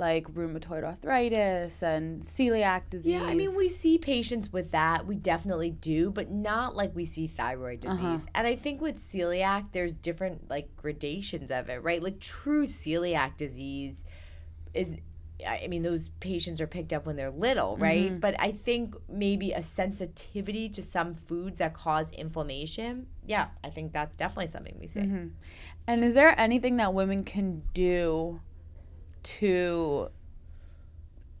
like 0.00 0.26
rheumatoid 0.34 0.82
arthritis 0.82 1.82
and 1.82 2.22
celiac 2.22 2.90
disease? 2.90 3.12
Yeah, 3.12 3.22
I 3.22 3.34
mean, 3.34 3.54
we 3.54 3.68
see 3.68 3.98
patients 3.98 4.52
with 4.52 4.72
that. 4.72 5.06
We 5.06 5.14
definitely 5.14 5.70
do, 5.70 6.10
but 6.10 6.30
not 6.30 6.74
like 6.74 6.96
we 6.96 7.04
see 7.04 7.28
thyroid 7.28 7.80
disease. 7.80 8.00
Uh-huh. 8.00 8.26
And 8.34 8.46
I 8.48 8.56
think 8.56 8.80
with 8.80 8.96
celiac, 8.96 9.66
there's 9.70 9.94
different 9.94 10.50
like 10.50 10.74
gradations 10.76 11.52
of 11.52 11.68
it, 11.68 11.84
right? 11.84 12.02
Like 12.02 12.18
true 12.18 12.66
celiac 12.66 13.36
disease 13.36 14.04
is. 14.74 14.96
I 15.46 15.68
mean, 15.68 15.82
those 15.82 16.10
patients 16.20 16.60
are 16.60 16.66
picked 16.66 16.92
up 16.92 17.06
when 17.06 17.16
they're 17.16 17.30
little, 17.30 17.78
right? 17.78 18.10
Mm-hmm. 18.10 18.18
But 18.18 18.36
I 18.38 18.52
think 18.52 18.94
maybe 19.08 19.52
a 19.52 19.62
sensitivity 19.62 20.68
to 20.68 20.82
some 20.82 21.14
foods 21.14 21.60
that 21.60 21.72
cause 21.72 22.10
inflammation. 22.10 23.06
Yeah, 23.24 23.46
I 23.64 23.70
think 23.70 23.94
that's 23.94 24.16
definitely 24.16 24.48
something 24.48 24.76
we 24.78 24.86
see. 24.86 25.00
Mm-hmm. 25.00 25.28
And 25.86 26.04
is 26.04 26.12
there 26.12 26.38
anything 26.38 26.76
that 26.76 26.92
women 26.92 27.24
can 27.24 27.62
do 27.72 28.42
to 29.22 30.08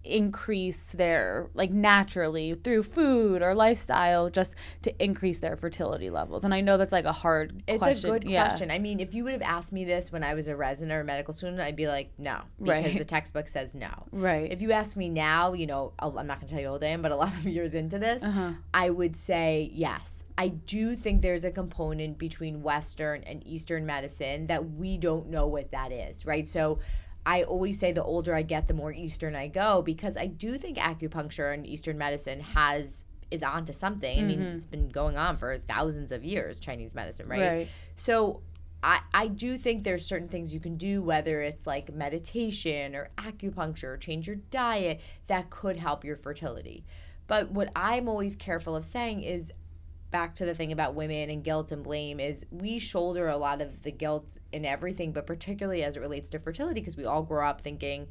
increase 0.02 0.92
their 0.92 1.50
like 1.52 1.70
naturally 1.70 2.54
through 2.54 2.82
food 2.82 3.42
or 3.42 3.54
lifestyle 3.54 4.30
just 4.30 4.54
to 4.80 5.04
increase 5.04 5.40
their 5.40 5.58
fertility 5.58 6.08
levels 6.08 6.42
and 6.42 6.54
i 6.54 6.60
know 6.62 6.78
that's 6.78 6.90
like 6.90 7.04
a 7.04 7.12
hard 7.12 7.62
it's 7.68 7.76
question. 7.82 8.08
a 8.08 8.12
good 8.14 8.24
Yeah. 8.26 8.44
question 8.48 8.70
i 8.70 8.78
mean 8.78 8.98
if 8.98 9.12
you 9.12 9.24
would 9.24 9.34
have 9.34 9.42
asked 9.42 9.74
me 9.74 9.84
this 9.84 10.10
when 10.10 10.24
i 10.24 10.32
was 10.32 10.48
a 10.48 10.56
resident 10.56 10.92
or 10.96 11.00
a 11.00 11.04
medical 11.04 11.34
student 11.34 11.60
i'd 11.60 11.76
be 11.76 11.86
like 11.86 12.10
no 12.16 12.40
because 12.58 12.84
Right. 12.84 12.96
the 12.98 13.04
textbook 13.04 13.46
says 13.46 13.74
no 13.74 13.90
right 14.10 14.50
if 14.50 14.62
you 14.62 14.72
ask 14.72 14.96
me 14.96 15.10
now 15.10 15.52
you 15.52 15.66
know 15.66 15.92
I'll- 15.98 16.18
i'm 16.18 16.26
not 16.26 16.38
going 16.38 16.48
to 16.48 16.54
tell 16.54 16.62
you 16.62 16.68
all 16.70 16.78
day 16.78 16.96
but 16.96 17.12
a 17.12 17.16
lot 17.16 17.34
of 17.34 17.44
years 17.56 17.74
into 17.74 17.98
this 17.98 18.22
Uh-huh. 18.22 18.52
i 18.72 18.88
would 18.88 19.14
say 19.16 19.70
yes 19.74 20.24
i 20.38 20.48
do 20.48 20.96
think 20.96 21.20
there's 21.20 21.44
a 21.44 21.50
component 21.50 22.16
between 22.16 22.62
western 22.62 23.22
and 23.24 23.46
eastern 23.46 23.84
medicine 23.84 24.46
that 24.46 24.70
we 24.76 24.96
don't 24.96 25.28
know 25.28 25.46
what 25.46 25.72
that 25.72 25.92
is 25.92 26.24
right 26.24 26.48
so 26.48 26.78
I 27.30 27.44
always 27.44 27.78
say 27.78 27.92
the 27.92 28.02
older 28.02 28.34
I 28.34 28.42
get, 28.42 28.66
the 28.66 28.74
more 28.74 28.92
Eastern 28.92 29.36
I 29.36 29.46
go 29.46 29.82
because 29.82 30.16
I 30.16 30.26
do 30.26 30.58
think 30.58 30.78
acupuncture 30.78 31.54
and 31.54 31.64
Eastern 31.64 31.96
medicine 31.96 32.40
has 32.40 33.04
is 33.30 33.44
onto 33.44 33.72
something. 33.72 34.18
I 34.18 34.22
mean, 34.22 34.40
mm-hmm. 34.40 34.56
it's 34.56 34.66
been 34.66 34.88
going 34.88 35.16
on 35.16 35.36
for 35.36 35.58
thousands 35.68 36.10
of 36.10 36.24
years, 36.24 36.58
Chinese 36.58 36.96
medicine, 36.96 37.28
right? 37.28 37.40
Right. 37.40 37.68
So 37.94 38.40
I, 38.82 39.02
I 39.14 39.28
do 39.28 39.56
think 39.56 39.84
there's 39.84 40.04
certain 40.04 40.26
things 40.26 40.52
you 40.52 40.58
can 40.58 40.76
do, 40.76 41.02
whether 41.02 41.40
it's 41.40 41.68
like 41.68 41.94
meditation 41.94 42.96
or 42.96 43.10
acupuncture, 43.16 43.84
or 43.84 43.96
change 43.96 44.26
your 44.26 44.36
diet, 44.50 45.00
that 45.28 45.50
could 45.50 45.76
help 45.76 46.04
your 46.04 46.16
fertility. 46.16 46.84
But 47.28 47.52
what 47.52 47.70
I'm 47.76 48.08
always 48.08 48.34
careful 48.34 48.74
of 48.74 48.84
saying 48.84 49.22
is 49.22 49.52
back 50.10 50.34
to 50.36 50.44
the 50.44 50.54
thing 50.54 50.72
about 50.72 50.94
women 50.94 51.30
and 51.30 51.44
guilt 51.44 51.72
and 51.72 51.82
blame 51.82 52.18
is 52.18 52.44
we 52.50 52.78
shoulder 52.78 53.28
a 53.28 53.36
lot 53.36 53.60
of 53.60 53.82
the 53.82 53.92
guilt 53.92 54.38
in 54.52 54.64
everything, 54.64 55.12
but 55.12 55.26
particularly 55.26 55.82
as 55.82 55.96
it 55.96 56.00
relates 56.00 56.30
to 56.30 56.38
fertility, 56.38 56.80
because 56.80 56.96
we 56.96 57.04
all 57.04 57.22
grow 57.22 57.48
up 57.48 57.60
thinking, 57.60 58.08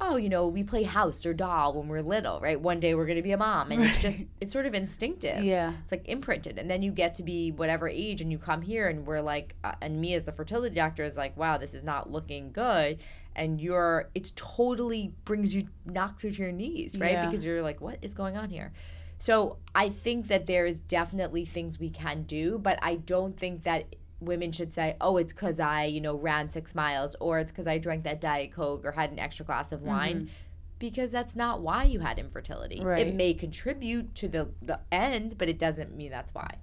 oh, 0.00 0.16
you 0.16 0.28
know, 0.28 0.46
we 0.46 0.62
play 0.62 0.84
house 0.84 1.26
or 1.26 1.34
doll 1.34 1.72
when 1.72 1.88
we're 1.88 2.02
little, 2.02 2.38
right? 2.38 2.60
One 2.60 2.78
day 2.78 2.94
we're 2.94 3.06
going 3.06 3.16
to 3.16 3.22
be 3.22 3.32
a 3.32 3.36
mom. 3.36 3.72
And 3.72 3.82
it's 3.82 3.98
just, 3.98 4.26
it's 4.40 4.52
sort 4.52 4.64
of 4.64 4.74
instinctive. 4.74 5.42
Yeah. 5.42 5.72
It's 5.82 5.90
like 5.90 6.06
imprinted. 6.06 6.56
And 6.56 6.70
then 6.70 6.82
you 6.82 6.92
get 6.92 7.16
to 7.16 7.24
be 7.24 7.50
whatever 7.50 7.88
age 7.88 8.20
and 8.20 8.30
you 8.30 8.38
come 8.38 8.62
here 8.62 8.88
and 8.88 9.04
we're 9.04 9.22
like, 9.22 9.56
uh, 9.64 9.72
and 9.80 10.00
me 10.00 10.14
as 10.14 10.22
the 10.22 10.30
fertility 10.30 10.76
doctor 10.76 11.02
is 11.02 11.16
like, 11.16 11.36
wow, 11.36 11.58
this 11.58 11.74
is 11.74 11.82
not 11.82 12.10
looking 12.10 12.52
good. 12.52 12.98
And 13.34 13.60
you're, 13.60 14.08
it's 14.14 14.32
totally 14.36 15.14
brings 15.24 15.52
you, 15.52 15.66
knocks 15.84 16.22
you 16.22 16.30
to 16.30 16.42
your 16.42 16.52
knees, 16.52 16.96
right? 16.96 17.12
Yeah. 17.12 17.26
Because 17.26 17.44
you're 17.44 17.62
like, 17.62 17.80
what 17.80 17.98
is 18.00 18.14
going 18.14 18.36
on 18.36 18.50
here? 18.50 18.72
So 19.18 19.58
I 19.74 19.88
think 19.88 20.28
that 20.28 20.46
there 20.46 20.64
is 20.64 20.80
definitely 20.80 21.44
things 21.44 21.78
we 21.78 21.90
can 21.90 22.22
do, 22.22 22.58
but 22.58 22.78
I 22.82 22.96
don't 22.96 23.36
think 23.36 23.64
that 23.64 23.96
women 24.20 24.52
should 24.52 24.72
say, 24.72 24.96
"Oh, 25.00 25.16
it's 25.16 25.32
because 25.32 25.60
I, 25.60 25.84
you 25.84 26.00
know, 26.00 26.16
ran 26.16 26.48
six 26.48 26.74
miles, 26.74 27.16
or 27.20 27.38
it's 27.38 27.52
because 27.52 27.66
I 27.66 27.78
drank 27.78 28.04
that 28.04 28.20
diet 28.20 28.52
coke, 28.52 28.84
or 28.84 28.92
had 28.92 29.10
an 29.10 29.18
extra 29.18 29.44
glass 29.44 29.72
of 29.72 29.82
wine," 29.82 30.16
mm-hmm. 30.16 30.32
because 30.78 31.10
that's 31.10 31.36
not 31.36 31.60
why 31.60 31.84
you 31.84 32.00
had 32.00 32.18
infertility. 32.18 32.80
Right. 32.80 33.06
It 33.06 33.14
may 33.14 33.34
contribute 33.34 34.14
to 34.16 34.28
the 34.28 34.48
the 34.62 34.80
end, 34.92 35.36
but 35.36 35.48
it 35.48 35.58
doesn't 35.58 35.96
mean 35.96 36.10
that's 36.10 36.32
why. 36.32 36.54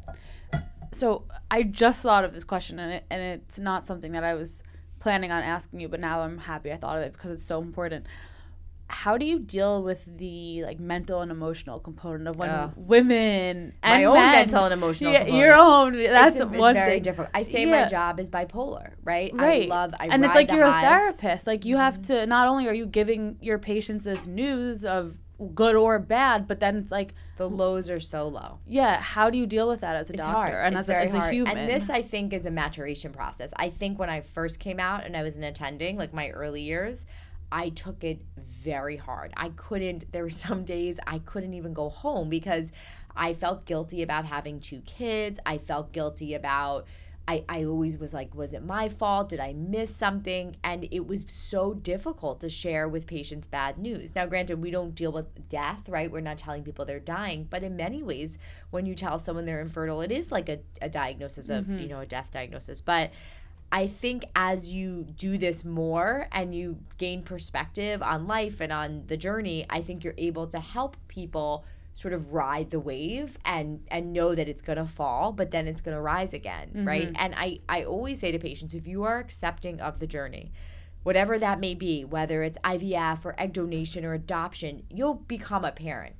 so 0.91 1.25
I 1.51 1.63
just 1.63 2.01
thought 2.03 2.23
of 2.23 2.33
this 2.33 2.45
question, 2.45 2.79
and 2.79 2.93
it, 2.93 3.05
and 3.09 3.21
it's 3.21 3.59
not 3.59 3.85
something 3.85 4.13
that 4.13 4.23
I 4.23 4.33
was 4.33 4.63
planning 4.99 5.31
on 5.31 5.43
asking 5.43 5.81
you, 5.81 5.89
but 5.89 5.99
now 5.99 6.21
I'm 6.21 6.37
happy 6.37 6.71
I 6.71 6.77
thought 6.77 6.97
of 6.97 7.03
it 7.03 7.13
because 7.13 7.31
it's 7.31 7.45
so 7.45 7.61
important. 7.61 8.05
How 8.87 9.17
do 9.17 9.25
you 9.25 9.39
deal 9.39 9.81
with 9.81 10.05
the 10.17 10.63
like 10.63 10.79
mental 10.79 11.21
and 11.21 11.31
emotional 11.31 11.79
component 11.79 12.27
of 12.27 12.35
when 12.37 12.71
women 12.75 13.73
and 13.81 14.03
My 14.03 14.05
own 14.05 14.13
men- 14.13 14.31
mental 14.31 14.65
and 14.65 14.73
emotional 14.73 15.11
Yeah, 15.11 15.23
component. 15.23 15.43
your 15.43 15.55
own. 15.55 15.97
That's 15.97 16.35
it's, 16.35 16.45
one 16.45 16.75
very 16.75 16.89
thing. 16.91 17.03
different. 17.03 17.31
I 17.33 17.43
say 17.43 17.65
Yeah. 17.65 17.83
my 17.83 17.87
job 17.89 18.19
is 18.19 18.29
bipolar, 18.29 18.93
right? 19.03 19.31
Right. 19.33 19.65
I 19.65 19.69
love. 19.69 19.95
I 19.99 20.07
and 20.07 20.23
it's 20.23 20.35
like 20.35 20.51
you're 20.51 20.67
highs. 20.67 20.83
a 20.83 20.87
therapist. 20.87 21.47
Like 21.47 21.65
you 21.65 21.77
have 21.77 21.95
mm-hmm. 21.95 22.13
to. 22.13 22.25
Not 22.27 22.47
only 22.47 22.67
are 22.67 22.73
you 22.73 22.85
giving 22.85 23.37
your 23.41 23.57
patients 23.57 24.03
this 24.05 24.27
news 24.27 24.85
of 24.85 25.17
good 25.53 25.75
or 25.75 25.99
bad, 25.99 26.47
but 26.47 26.59
then 26.59 26.77
it's 26.77 26.91
like, 26.91 27.13
The 27.37 27.49
lows 27.49 27.89
are 27.89 27.99
so 27.99 28.27
low. 28.27 28.59
yeah, 28.65 29.01
how 29.01 29.29
do 29.29 29.37
you 29.37 29.45
deal 29.45 29.67
with 29.67 29.81
that 29.81 29.95
as 29.95 30.09
a 30.09 30.13
It's 30.13 30.21
doctor 30.21 30.53
hard. 30.53 30.65
and 30.67 30.77
as, 30.77 30.87
as 30.89 31.13
a 31.13 31.29
human? 31.29 31.57
And 31.57 31.69
this, 31.69 31.89
I 31.89 32.01
think, 32.01 32.31
is 32.31 32.45
a 32.45 32.51
maturation 32.51 33.11
process. 33.11 33.53
I 33.57 33.69
think 33.69 33.99
when 33.99 34.09
I 34.09 34.21
first 34.21 34.59
came 34.59 34.79
out 34.79 35.05
and 35.05 35.17
I 35.17 35.23
was 35.23 35.37
an 35.37 35.43
attending, 35.43 35.97
like 35.97 36.13
my 36.13 36.29
early 36.29 36.61
years, 36.61 37.05
I 37.55 37.69
took 37.69 38.03
it 38.03 38.19
very 38.37 38.97
hard. 38.97 39.33
I 39.37 39.47
couldn't. 39.55 40.11
There 40.11 40.23
were 40.23 40.29
some 40.29 40.65
days 40.65 40.99
I 41.07 41.19
couldn't 41.19 41.53
even 41.53 41.73
go 41.73 41.87
home 41.87 42.29
because 42.29 42.73
I 43.15 43.33
felt 43.33 43.65
guilty 43.65 44.03
about 44.03 44.25
having 44.25 44.59
two 44.59 44.81
kids. 44.81 45.39
I 45.45 45.57
felt 45.59 45.93
guilty 45.93 46.33
about. 46.33 46.85
I, 47.27 47.43
I 47.49 47.63
always 47.63 47.97
was 47.97 48.13
like, 48.13 48.35
was 48.35 48.53
it 48.53 48.63
my 48.63 48.89
fault? 48.89 49.29
Did 49.29 49.39
I 49.39 49.53
miss 49.53 49.95
something? 49.95 50.57
And 50.63 50.87
it 50.91 51.07
was 51.07 51.25
so 51.29 51.73
difficult 51.73 52.41
to 52.41 52.49
share 52.49 52.87
with 52.87 53.07
patients 53.07 53.47
bad 53.47 53.79
news. 53.79 54.13
Now, 54.13 54.27
granted, 54.27 54.61
we 54.61 54.69
don't 54.69 54.93
deal 54.93 55.11
with 55.11 55.49
death, 55.49 55.87
right? 55.87 56.11
We're 56.11 56.19
not 56.19 56.37
telling 56.37 56.63
people 56.63 56.85
they're 56.85 56.99
dying. 56.99 57.47
But 57.49 57.63
in 57.63 57.77
many 57.77 58.03
ways, 58.03 58.37
when 58.69 58.85
you 58.85 58.93
tell 58.95 59.17
someone 59.17 59.45
they're 59.45 59.61
infertile, 59.61 60.01
it 60.01 60.11
is 60.11 60.29
like 60.31 60.49
a, 60.49 60.59
a 60.83 60.89
diagnosis 60.89 61.49
of, 61.49 61.63
mm-hmm. 61.63 61.79
you 61.79 61.87
know, 61.87 62.01
a 62.01 62.05
death 62.05 62.27
diagnosis. 62.31 62.79
But 62.79 63.11
I 63.71 63.87
think 63.87 64.25
as 64.35 64.71
you 64.71 65.03
do 65.03 65.37
this 65.37 65.65
more 65.65 66.27
and 66.31 66.55
you 66.55 66.77
gain 66.97 67.23
perspective 67.23 68.01
on 68.01 68.27
life 68.27 68.61
and 68.61 68.71
on 68.71 69.03
the 69.07 69.17
journey, 69.17 69.65
I 69.69 69.81
think 69.81 70.03
you're 70.03 70.13
able 70.17 70.47
to 70.47 70.59
help 70.59 70.95
people 71.07 71.65
sort 71.95 72.13
of 72.13 72.33
ride 72.33 72.69
the 72.71 72.79
wave 72.79 73.37
and 73.45 73.81
and 73.87 74.13
know 74.13 74.35
that 74.35 74.49
it's 74.49 74.61
going 74.61 74.77
to 74.77 74.85
fall 74.85 75.31
but 75.31 75.51
then 75.51 75.65
it's 75.65 75.79
going 75.79 75.95
to 75.95 76.01
rise 76.01 76.33
again 76.33 76.67
mm-hmm. 76.67 76.87
right? 76.87 77.11
And 77.15 77.33
i 77.35 77.59
i 77.67 77.83
always 77.83 78.19
say 78.19 78.31
to 78.31 78.37
patients 78.37 78.73
if 78.73 78.85
you 78.85 79.03
are 79.03 79.17
accepting 79.17 79.79
of 79.79 79.99
the 79.99 80.07
journey 80.07 80.51
whatever 81.03 81.39
that 81.39 81.59
may 81.59 81.73
be 81.73 82.03
whether 82.03 82.43
it's 82.43 82.57
ivf 82.65 83.23
or 83.23 83.33
egg 83.39 83.53
donation 83.53 84.03
or 84.03 84.13
adoption 84.13 84.83
you'll 84.89 85.15
become 85.15 85.65
a 85.65 85.71
parent. 85.71 86.15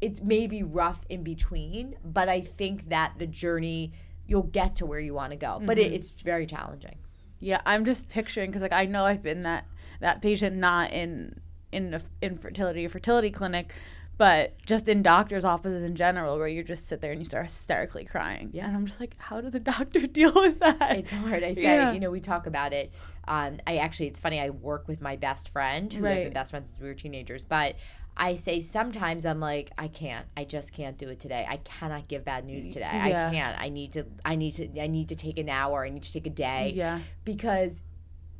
It 0.00 0.24
may 0.24 0.46
be 0.46 0.62
rough 0.62 1.04
in 1.08 1.22
between 1.22 1.96
but 2.04 2.28
i 2.28 2.40
think 2.40 2.88
that 2.88 3.12
the 3.18 3.26
journey 3.28 3.92
you'll 4.30 4.44
get 4.44 4.76
to 4.76 4.86
where 4.86 5.00
you 5.00 5.12
want 5.12 5.30
to 5.32 5.36
go 5.36 5.60
but 5.66 5.78
it, 5.78 5.92
it's 5.92 6.10
very 6.10 6.46
challenging 6.46 6.96
Yeah, 7.40 7.60
I'm 7.66 7.84
just 7.84 8.08
picturing 8.08 8.50
because 8.50 8.62
like 8.62 8.72
I 8.72 8.86
know 8.86 9.04
I've 9.04 9.22
been 9.22 9.42
that 9.42 9.66
that 10.00 10.22
patient 10.22 10.56
not 10.56 10.92
in 10.92 11.40
in 11.72 11.94
a 11.94 12.00
infertility 12.22 12.84
or 12.84 12.88
fertility 12.88 13.30
clinic, 13.30 13.72
but 14.18 14.54
just 14.66 14.88
in 14.88 15.02
doctors' 15.02 15.44
offices 15.44 15.82
in 15.84 15.94
general, 15.94 16.36
where 16.36 16.48
you 16.48 16.62
just 16.64 16.86
sit 16.88 17.00
there 17.00 17.12
and 17.12 17.20
you 17.20 17.24
start 17.24 17.44
hysterically 17.46 18.04
crying. 18.04 18.50
Yeah. 18.52 18.66
and 18.66 18.76
I'm 18.76 18.84
just 18.86 19.00
like, 19.00 19.14
how 19.18 19.40
does 19.40 19.54
a 19.60 19.60
doctor 19.60 20.00
deal 20.06 20.32
with 20.34 20.58
that? 20.60 20.96
It's 20.98 21.10
hard. 21.10 21.42
I 21.44 21.54
say, 21.54 21.62
Yeah. 21.62 21.92
you 21.92 22.00
know, 22.00 22.10
we 22.10 22.20
talk 22.20 22.46
about 22.46 22.72
it. 22.72 22.92
Um, 23.28 23.58
I 23.66 23.76
actually, 23.76 24.08
it's 24.08 24.18
funny. 24.18 24.40
I 24.40 24.50
work 24.50 24.88
with 24.88 25.00
my 25.00 25.16
best 25.16 25.48
friend, 25.50 25.92
who 25.92 26.04
have 26.04 26.24
been 26.24 26.32
best 26.32 26.50
friends 26.50 26.70
since 26.70 26.80
we 26.82 26.88
were 26.88 26.94
teenagers. 26.94 27.44
But 27.44 27.76
I 28.16 28.34
say 28.36 28.60
sometimes 28.60 29.24
I'm 29.24 29.40
like, 29.40 29.70
I 29.78 29.88
can't. 29.88 30.26
I 30.36 30.44
just 30.44 30.72
can't 30.72 30.98
do 30.98 31.08
it 31.08 31.20
today. 31.20 31.46
I 31.48 31.56
cannot 31.58 32.06
give 32.08 32.24
bad 32.24 32.44
news 32.44 32.68
today. 32.68 32.90
Yeah. 32.92 33.28
I 33.28 33.32
can't. 33.32 33.58
I 33.60 33.68
need 33.70 33.92
to. 33.92 34.04
I 34.24 34.34
need 34.36 34.52
to. 34.56 34.80
I 34.82 34.86
need 34.88 35.08
to 35.08 35.16
take 35.16 35.38
an 35.38 35.48
hour. 35.48 35.84
I 35.84 35.88
need 35.88 36.02
to 36.02 36.12
take 36.12 36.26
a 36.26 36.30
day. 36.30 36.72
yeah, 36.74 37.00
Because 37.24 37.82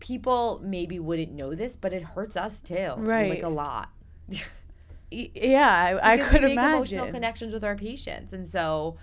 people 0.00 0.60
maybe 0.62 0.98
wouldn't 0.98 1.32
know 1.32 1.54
this, 1.54 1.76
but 1.76 1.92
it 1.92 2.02
hurts 2.02 2.36
us 2.36 2.60
too. 2.60 2.92
Right. 2.96 3.30
Like 3.30 3.42
a 3.42 3.48
lot. 3.48 3.88
Yeah, 5.12 5.98
I, 6.02 6.12
I 6.12 6.18
could 6.18 6.42
we 6.42 6.48
make 6.50 6.58
emotional 6.58 7.00
imagine. 7.04 7.12
connections 7.14 7.52
with 7.52 7.64
our 7.64 7.74
patients 7.74 8.32
and 8.32 8.46
so 8.46 8.96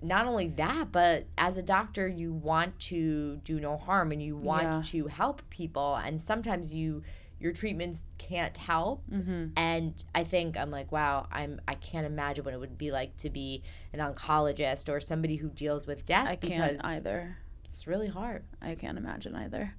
not 0.00 0.26
only 0.28 0.46
that 0.48 0.92
but 0.92 1.26
as 1.36 1.58
a 1.58 1.62
doctor 1.62 2.06
you 2.06 2.32
want 2.32 2.78
to 2.78 3.38
do 3.38 3.58
no 3.58 3.76
harm 3.76 4.12
and 4.12 4.22
you 4.22 4.36
want 4.36 4.62
Yeah. 4.62 4.82
to 4.84 5.06
help 5.08 5.42
people 5.50 5.96
and 5.96 6.20
sometimes 6.20 6.72
you 6.72 7.02
your 7.42 7.52
treatments 7.52 8.04
can't 8.18 8.56
help 8.56 9.02
Mm-hmm. 9.10 9.46
and 9.56 9.92
i 10.14 10.22
think 10.24 10.56
i'm 10.56 10.70
like 10.70 10.92
wow 10.92 11.26
i'm 11.32 11.60
i 11.66 11.74
can't 11.74 12.06
imagine 12.06 12.44
what 12.44 12.54
it 12.54 12.60
would 12.60 12.78
be 12.78 12.90
like 12.92 13.16
to 13.18 13.28
be 13.30 13.62
an 13.92 14.00
oncologist 14.00 14.88
or 14.88 15.00
somebody 15.00 15.36
who 15.36 15.48
deals 15.48 15.86
with 15.86 16.06
death 16.06 16.28
I 16.28 16.36
can't 16.36 16.84
either. 16.84 17.36
it's 17.64 17.86
really 17.86 18.08
hard 18.08 18.44
I 18.62 18.74
can't 18.76 18.96
imagine 18.96 19.34
either. 19.34 19.74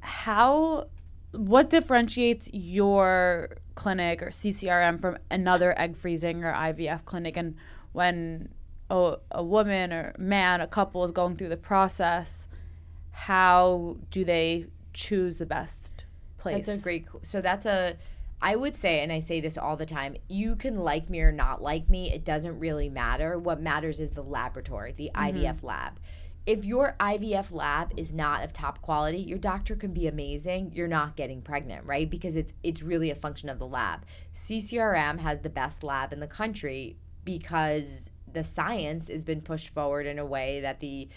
How, 0.00 0.88
what 1.32 1.70
differentiates 1.70 2.48
your 2.52 3.58
clinic 3.74 4.22
or 4.22 4.28
CCRM 4.28 5.00
from 5.00 5.18
another 5.30 5.78
egg 5.78 5.96
freezing 5.96 6.44
or 6.44 6.52
IVF 6.52 7.04
clinic? 7.04 7.36
And 7.36 7.56
when 7.92 8.50
a, 8.90 9.16
a 9.30 9.42
woman 9.42 9.92
or 9.92 10.14
man, 10.18 10.60
a 10.60 10.66
couple 10.66 11.02
is 11.04 11.10
going 11.10 11.36
through 11.36 11.48
the 11.48 11.56
process, 11.56 12.48
how 13.10 13.96
do 14.10 14.24
they 14.24 14.66
choose 14.92 15.38
the 15.38 15.46
best 15.46 16.04
place? 16.52 16.66
That's 16.66 16.80
a 16.80 16.82
great. 16.82 17.06
So 17.22 17.40
that's 17.40 17.66
a. 17.66 17.96
I 18.40 18.54
would 18.54 18.76
say, 18.76 19.00
and 19.00 19.10
I 19.10 19.20
say 19.20 19.40
this 19.40 19.56
all 19.56 19.76
the 19.76 19.86
time, 19.86 20.16
you 20.28 20.56
can 20.56 20.76
like 20.76 21.08
me 21.08 21.20
or 21.22 21.32
not 21.32 21.62
like 21.62 21.88
me. 21.88 22.12
It 22.12 22.24
doesn't 22.24 22.58
really 22.58 22.90
matter. 22.90 23.38
What 23.38 23.62
matters 23.62 23.98
is 23.98 24.12
the 24.12 24.22
laboratory, 24.22 24.92
the 24.92 25.10
mm-hmm. 25.14 25.38
IVF 25.38 25.62
lab. 25.62 25.98
If 26.44 26.64
your 26.64 26.94
IVF 27.00 27.50
lab 27.50 27.92
is 27.96 28.12
not 28.12 28.44
of 28.44 28.52
top 28.52 28.80
quality, 28.82 29.18
your 29.18 29.38
doctor 29.38 29.74
can 29.74 29.92
be 29.92 30.06
amazing. 30.06 30.72
You're 30.74 30.86
not 30.86 31.16
getting 31.16 31.42
pregnant, 31.42 31.84
right? 31.86 32.08
Because 32.08 32.36
it's 32.36 32.52
it's 32.62 32.82
really 32.82 33.10
a 33.10 33.16
function 33.16 33.48
of 33.48 33.58
the 33.58 33.66
lab. 33.66 34.04
CCRM 34.34 35.18
has 35.20 35.40
the 35.40 35.50
best 35.50 35.82
lab 35.82 36.12
in 36.12 36.20
the 36.20 36.28
country 36.28 36.98
because 37.24 38.10
the 38.32 38.42
science 38.42 39.08
has 39.08 39.24
been 39.24 39.40
pushed 39.40 39.70
forward 39.70 40.06
in 40.06 40.18
a 40.18 40.26
way 40.26 40.60
that 40.60 40.80
the 40.80 41.08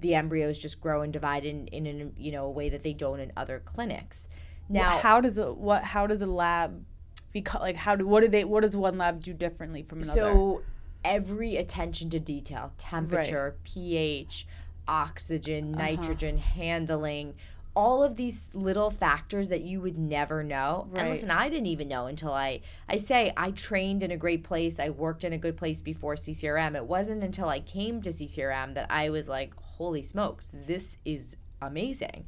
the 0.00 0.14
embryos 0.14 0.58
just 0.58 0.80
grow 0.80 1.02
and 1.02 1.12
divide 1.12 1.44
in 1.44 1.66
in 1.68 1.86
a, 1.86 2.20
you 2.20 2.30
know 2.30 2.44
a 2.44 2.50
way 2.50 2.68
that 2.68 2.84
they 2.84 2.92
don't 2.92 3.20
in 3.20 3.32
other 3.36 3.60
clinics. 3.64 4.28
Now, 4.68 4.98
how 4.98 5.20
does 5.20 5.38
a 5.38 5.52
what? 5.52 5.82
How 5.84 6.06
does 6.06 6.22
a 6.22 6.26
lab 6.26 6.84
because 7.32 7.60
like 7.60 7.76
how 7.76 7.96
do 7.96 8.06
what 8.06 8.22
do 8.22 8.28
they 8.28 8.44
what 8.44 8.62
does 8.62 8.76
one 8.76 8.98
lab 8.98 9.20
do 9.22 9.32
differently 9.32 9.82
from 9.82 10.00
another? 10.00 10.20
So 10.20 10.62
every 11.04 11.56
attention 11.56 12.10
to 12.10 12.20
detail, 12.20 12.72
temperature, 12.78 13.56
pH, 13.64 14.46
oxygen, 14.86 15.74
Uh-huh. 15.74 15.84
nitrogen, 15.84 16.38
handling, 16.38 17.34
all 17.76 18.02
of 18.02 18.16
these 18.16 18.50
little 18.52 18.90
factors 18.90 19.48
that 19.50 19.60
you 19.60 19.80
would 19.80 19.96
never 19.96 20.42
know. 20.42 20.88
Right. 20.90 21.02
And 21.02 21.10
listen, 21.10 21.30
I 21.30 21.48
didn't 21.48 21.66
even 21.66 21.88
know 21.88 22.06
until 22.06 22.32
I 22.32 22.60
I 22.88 22.96
say 22.96 23.32
I 23.36 23.52
trained 23.52 24.02
in 24.02 24.10
a 24.10 24.16
great 24.16 24.42
place, 24.42 24.80
I 24.80 24.88
worked 24.90 25.22
in 25.24 25.32
a 25.32 25.38
good 25.38 25.56
place 25.56 25.80
before 25.80 26.14
CCRM. 26.16 26.74
It 26.74 26.86
wasn't 26.86 27.22
until 27.22 27.48
I 27.48 27.60
came 27.60 28.02
to 28.02 28.10
CCRM 28.10 28.74
that 28.74 28.90
I 28.90 29.10
was 29.10 29.28
like, 29.28 29.54
"Holy 29.54 30.02
smokes, 30.02 30.50
this 30.52 30.96
is 31.04 31.36
amazing." 31.62 32.26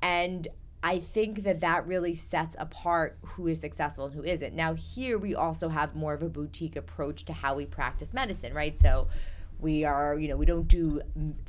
And 0.00 0.48
I 0.82 1.00
think 1.00 1.42
that 1.42 1.60
that 1.60 1.86
really 1.86 2.14
sets 2.14 2.54
apart 2.58 3.18
who 3.22 3.48
is 3.48 3.60
successful 3.60 4.06
and 4.06 4.14
who 4.14 4.22
isn't. 4.22 4.54
Now, 4.54 4.74
here 4.74 5.18
we 5.18 5.34
also 5.34 5.68
have 5.68 5.96
more 5.96 6.14
of 6.14 6.22
a 6.22 6.28
boutique 6.28 6.76
approach 6.76 7.24
to 7.24 7.32
how 7.32 7.56
we 7.56 7.66
practice 7.66 8.14
medicine, 8.14 8.54
right? 8.54 8.78
So 8.78 9.08
we 9.58 9.84
are, 9.84 10.16
you 10.16 10.28
know, 10.28 10.36
we 10.36 10.46
don't 10.46 10.68
do 10.68 11.00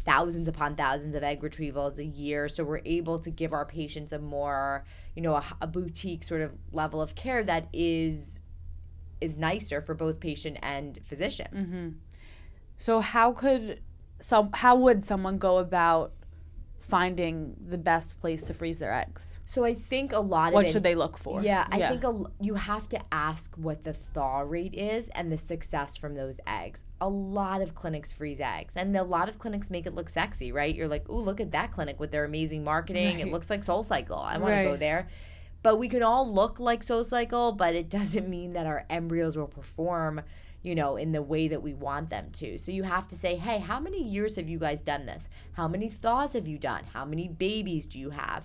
thousands 0.04 0.48
upon 0.48 0.76
thousands 0.76 1.14
of 1.14 1.22
egg 1.22 1.42
retrievals 1.42 2.00
a 2.00 2.06
year. 2.06 2.50
So 2.50 2.64
we're 2.64 2.82
able 2.86 3.20
to 3.20 3.30
give 3.30 3.54
our 3.54 3.66
patients 3.66 4.12
a 4.12 4.20
more, 4.20 4.84
you 5.16 5.22
know, 5.22 5.36
a, 5.36 5.44
a 5.62 5.68
boutique 5.68 6.24
sort 6.24 6.42
of 6.42 6.52
level 6.72 7.02
of 7.02 7.14
care 7.16 7.44
that 7.44 7.68
is 7.72 8.40
is 9.22 9.38
nicer 9.38 9.82
for 9.82 9.94
both 9.94 10.20
patient 10.20 10.58
and 10.64 11.00
physician. 11.06 11.48
Mm-hmm. 11.54 11.90
So 12.78 13.00
how 13.02 13.32
could 13.34 13.82
some 14.20 14.50
how 14.54 14.76
would 14.76 15.06
someone 15.06 15.38
go 15.38 15.58
about 15.58 16.14
finding 16.90 17.56
the 17.68 17.78
best 17.78 18.20
place 18.20 18.44
to 18.44 18.54
freeze 18.54 18.80
their 18.80 18.94
eggs? 18.94 19.40
So 19.46 19.64
I 19.64 19.74
think 19.74 20.12
a 20.12 20.20
lot 20.20 20.54
What 20.54 20.60
of 20.60 20.66
What 20.66 20.70
should 20.72 20.84
they 20.84 20.96
look 20.96 21.18
for? 21.18 21.42
Yeah, 21.42 21.68
I 21.72 21.80
think 21.90 22.04
a, 22.04 22.24
you 22.42 22.56
have 22.56 22.90
to 22.90 23.00
ask 23.12 23.56
what 23.56 23.84
the 23.84 23.94
thaw 23.94 24.40
rate 24.40 24.74
is 24.74 25.08
and 25.10 25.32
the 25.32 25.38
success 25.38 25.98
from 25.98 26.16
those 26.16 26.40
eggs. 26.46 26.86
A 27.02 27.10
lot 27.10 27.62
of 27.62 27.76
clinics 27.76 28.12
freeze 28.12 28.42
eggs, 28.42 28.76
and 28.76 28.96
a 28.98 29.04
lot 29.04 29.30
of 29.30 29.40
clinics 29.40 29.70
make 29.70 29.86
it 29.86 29.96
look 29.96 30.10
sexy, 30.10 30.52
right? 30.52 30.74
You're 30.76 30.88
like, 30.88 31.06
"Oh, 31.10 31.18
look 31.18 31.40
at 31.40 31.52
that 31.52 31.72
clinic 31.72 32.00
with 32.00 32.12
their 32.12 32.26
amazing 32.26 32.64
marketing. 32.64 33.20
It 33.20 33.32
looks 33.32 33.50
like 33.50 33.62
SoulCycle. 33.64 34.22
I 34.22 34.38
want 34.38 34.56
to 34.56 34.64
go 34.64 34.78
there." 34.78 35.08
But 35.62 35.78
we 35.78 35.90
can 35.90 36.04
all 36.04 36.32
look 36.32 36.60
like 36.60 36.82
SoulCycle, 36.82 37.58
but 37.58 37.76
it 37.76 37.90
doesn't 37.98 38.28
mean 38.28 38.54
that 38.54 38.66
our 38.66 38.86
embryos 38.90 39.38
will 39.38 39.48
perform, 39.48 40.22
you 40.62 40.76
know, 40.76 40.98
in 40.98 41.12
the 41.12 41.22
way 41.22 41.48
that 41.48 41.62
we 41.62 41.74
want 41.74 42.10
them 42.10 42.30
to. 42.34 42.58
So 42.58 42.72
you 42.72 42.84
have 42.84 43.08
to 43.10 43.16
say, 43.16 43.36
"Hey, 43.36 43.60
how 43.60 43.80
many 43.80 44.04
years 44.04 44.36
have 44.36 44.50
you 44.50 44.60
guys 44.60 44.82
done 44.82 45.06
this? 45.06 45.30
How 45.54 45.68
many 45.68 45.90
thaws 45.90 46.34
have 46.34 46.48
you 46.48 46.58
done? 46.58 46.84
How 46.94 47.06
many 47.06 47.28
babies 47.28 47.88
do 47.88 48.00
you 48.00 48.12
have?" 48.12 48.44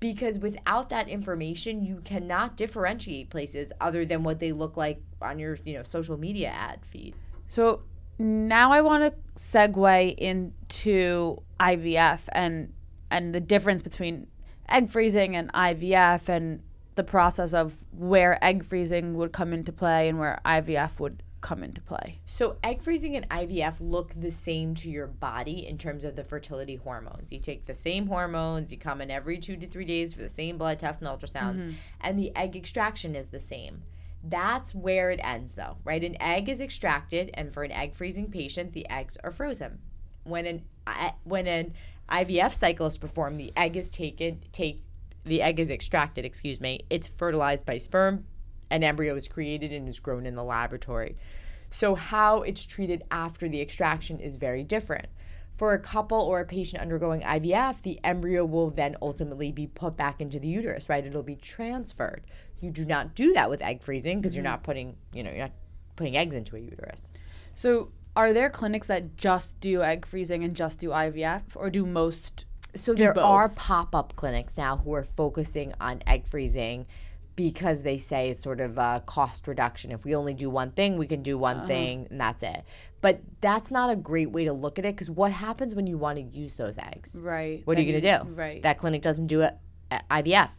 because 0.00 0.38
without 0.38 0.90
that 0.90 1.08
information 1.08 1.82
you 1.82 2.02
cannot 2.04 2.58
differentiate 2.58 3.30
places 3.30 3.72
other 3.80 4.04
than 4.04 4.22
what 4.22 4.38
they 4.38 4.52
look 4.52 4.76
like 4.76 5.00
on 5.22 5.38
your 5.38 5.56
you 5.64 5.72
know 5.72 5.82
social 5.82 6.18
media 6.18 6.48
ad 6.48 6.78
feed 6.84 7.14
So 7.46 7.84
now 8.18 8.70
I 8.72 8.80
want 8.82 9.02
to 9.04 9.40
segue 9.40 10.14
into 10.18 11.42
IVF 11.58 12.20
and 12.32 12.72
and 13.10 13.34
the 13.34 13.40
difference 13.40 13.82
between 13.82 14.26
egg 14.68 14.88
freezing 14.90 15.36
and 15.36 15.52
IVF 15.52 16.28
and 16.28 16.60
the 16.96 17.04
process 17.04 17.54
of 17.54 17.86
where 17.90 18.42
egg 18.44 18.64
freezing 18.64 19.14
would 19.14 19.32
come 19.32 19.52
into 19.52 19.72
play 19.72 20.08
and 20.08 20.18
where 20.18 20.40
IVF 20.44 21.00
would 21.00 21.22
come 21.44 21.62
into 21.62 21.80
play. 21.80 22.18
so 22.24 22.56
egg 22.64 22.82
freezing 22.82 23.14
and 23.14 23.28
ivf 23.28 23.74
look 23.78 24.12
the 24.16 24.30
same 24.30 24.74
to 24.74 24.88
your 24.88 25.06
body 25.06 25.66
in 25.66 25.78
terms 25.78 26.02
of 26.02 26.16
the 26.16 26.24
fertility 26.24 26.76
hormones 26.76 27.32
you 27.32 27.38
take 27.38 27.66
the 27.66 27.74
same 27.74 28.06
hormones 28.06 28.72
you 28.72 28.78
come 28.78 29.00
in 29.00 29.10
every 29.10 29.38
two 29.38 29.56
to 29.56 29.66
three 29.68 29.84
days 29.84 30.14
for 30.14 30.22
the 30.22 30.28
same 30.28 30.58
blood 30.58 30.78
tests 30.78 31.02
and 31.02 31.08
ultrasounds 31.08 31.60
mm-hmm. 31.60 31.72
and 32.00 32.18
the 32.18 32.34
egg 32.34 32.56
extraction 32.56 33.14
is 33.14 33.26
the 33.26 33.38
same 33.40 33.82
that's 34.24 34.74
where 34.74 35.10
it 35.10 35.20
ends 35.22 35.54
though 35.54 35.76
right 35.84 36.02
an 36.02 36.16
egg 36.20 36.48
is 36.48 36.60
extracted 36.60 37.30
and 37.34 37.52
for 37.52 37.62
an 37.62 37.70
egg 37.70 37.94
freezing 37.94 38.30
patient 38.30 38.72
the 38.72 38.88
eggs 38.88 39.18
are 39.22 39.30
frozen 39.30 39.78
when 40.24 40.46
an 40.46 40.62
when 41.24 41.46
an 41.46 41.74
IVF 42.10 42.52
cycle 42.52 42.86
is 42.86 42.98
performed, 42.98 43.38
the 43.38 43.52
egg 43.56 43.76
is 43.76 43.90
taken 43.90 44.40
take 44.52 44.82
the 45.24 45.40
egg 45.40 45.58
is 45.58 45.70
extracted, 45.70 46.24
excuse 46.24 46.60
me. 46.60 46.84
It's 46.90 47.06
fertilized 47.06 47.64
by 47.64 47.78
sperm, 47.78 48.26
an 48.70 48.82
embryo 48.82 49.14
is 49.16 49.28
created 49.28 49.72
and 49.72 49.88
is 49.88 50.00
grown 50.00 50.26
in 50.26 50.34
the 50.34 50.44
laboratory. 50.44 51.16
So 51.70 51.94
how 51.94 52.42
it's 52.42 52.64
treated 52.64 53.02
after 53.10 53.48
the 53.48 53.60
extraction 53.60 54.20
is 54.20 54.36
very 54.36 54.62
different. 54.62 55.06
For 55.56 55.72
a 55.72 55.78
couple 55.78 56.20
or 56.20 56.40
a 56.40 56.44
patient 56.44 56.82
undergoing 56.82 57.22
IVF, 57.22 57.82
the 57.82 58.00
embryo 58.02 58.44
will 58.44 58.70
then 58.70 58.96
ultimately 59.00 59.52
be 59.52 59.66
put 59.66 59.96
back 59.96 60.20
into 60.20 60.38
the 60.38 60.48
uterus, 60.48 60.88
right? 60.88 61.04
It'll 61.04 61.22
be 61.22 61.36
transferred. 61.36 62.22
You 62.60 62.70
do 62.70 62.84
not 62.84 63.14
do 63.14 63.32
that 63.34 63.50
with 63.50 63.62
egg 63.62 63.82
freezing 63.82 64.20
because 64.20 64.34
you're 64.34 64.42
not 64.42 64.58
mm-hmm. 64.58 64.64
putting, 64.64 64.96
you 65.12 65.22
know, 65.22 65.30
you're 65.30 65.40
not 65.40 65.52
putting 65.96 66.16
eggs 66.16 66.34
into 66.34 66.56
a 66.56 66.60
uterus. 66.60 67.12
So 67.54 67.92
are 68.16 68.32
there 68.32 68.50
clinics 68.50 68.86
that 68.88 69.16
just 69.16 69.58
do 69.60 69.82
egg 69.82 70.06
freezing 70.06 70.44
and 70.44 70.54
just 70.54 70.78
do 70.78 70.90
IVF 70.90 71.42
or 71.56 71.70
do 71.70 71.84
most 71.86 72.44
So 72.74 72.94
do 72.94 73.02
there 73.02 73.18
are 73.18 73.48
pop-up 73.48 74.14
clinics 74.16 74.56
now 74.56 74.76
who 74.78 74.92
are 74.94 75.04
focusing 75.16 75.74
on 75.80 76.02
egg 76.06 76.26
freezing 76.26 76.86
because 77.36 77.82
they 77.82 77.98
say 77.98 78.28
it's 78.28 78.42
sort 78.42 78.60
of 78.60 78.78
a 78.78 79.02
cost 79.06 79.48
reduction. 79.48 79.90
If 79.90 80.04
we 80.04 80.14
only 80.14 80.34
do 80.34 80.48
one 80.48 80.70
thing, 80.70 80.98
we 80.98 81.06
can 81.06 81.22
do 81.22 81.36
one 81.36 81.58
Uh-huh. 81.58 81.66
thing 81.66 82.06
and 82.10 82.20
that's 82.20 82.42
it. 82.42 82.64
But 83.00 83.20
that's 83.40 83.70
not 83.70 83.90
a 83.90 83.96
great 83.96 84.30
way 84.30 84.44
to 84.44 84.52
look 84.52 84.78
at 84.78 84.84
it 84.84 84.94
because 84.94 85.10
what 85.10 85.32
happens 85.32 85.74
when 85.74 85.86
you 85.86 85.98
want 85.98 86.16
to 86.18 86.22
use 86.24 86.54
those 86.54 86.78
eggs? 86.78 87.16
right? 87.20 87.62
What 87.64 87.76
are 87.76 87.82
you 87.82 87.92
going 87.92 88.02
to 88.02 88.24
do? 88.24 88.30
Right. 88.34 88.62
That 88.62 88.78
clinic 88.78 89.02
doesn't 89.02 89.26
do 89.26 89.42
it 89.42 89.54
IVF. 90.10 90.50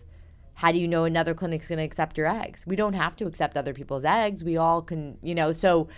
How 0.56 0.72
do 0.72 0.80
you 0.80 0.88
know 0.88 1.04
another 1.04 1.34
clinic's 1.34 1.68
going 1.68 1.80
to 1.80 1.84
accept 1.84 2.18
your 2.18 2.28
eggs? 2.28 2.66
We 2.66 2.76
don't 2.76 2.94
have 2.94 3.16
to 3.18 3.26
accept 3.26 3.58
other 3.58 3.74
people's 3.74 4.06
eggs. 4.06 4.44
We 4.44 4.56
all 4.58 4.82
can, 4.82 5.18
you 5.22 5.36
know, 5.36 5.52
so 5.52 5.90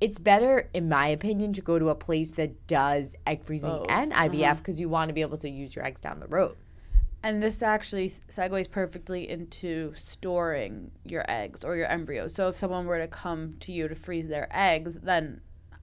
it's 0.00 0.18
better, 0.18 0.68
in 0.74 0.88
my 0.88 1.08
opinion, 1.08 1.52
to 1.54 1.60
go 1.62 1.78
to 1.78 1.88
a 1.88 1.94
place 1.94 2.32
that 2.32 2.66
does 2.66 3.16
egg 3.26 3.42
freezing 3.42 3.70
Both, 3.70 3.86
and 3.88 4.12
uh-huh. 4.12 4.28
IVF 4.28 4.58
because 4.58 4.78
you 4.78 4.88
want 4.88 5.08
to 5.08 5.14
be 5.14 5.20
able 5.22 5.38
to 5.38 5.48
use 5.50 5.74
your 5.74 5.84
eggs 5.84 6.00
down 6.00 6.20
the 6.20 6.26
road. 6.28 6.56
And 7.24 7.42
this 7.42 7.62
actually 7.62 8.10
segues 8.10 8.70
perfectly 8.70 9.28
into 9.28 9.92
storing 9.96 10.90
your 11.04 11.24
eggs 11.28 11.64
or 11.64 11.74
your 11.74 11.86
embryos. 11.86 12.34
So 12.34 12.48
if 12.48 12.56
someone 12.56 12.86
were 12.86 12.98
to 12.98 13.08
come 13.08 13.54
to 13.60 13.72
you 13.72 13.88
to 13.88 13.94
freeze 13.94 14.28
their 14.28 14.46
eggs, 14.52 15.00
then 15.00 15.40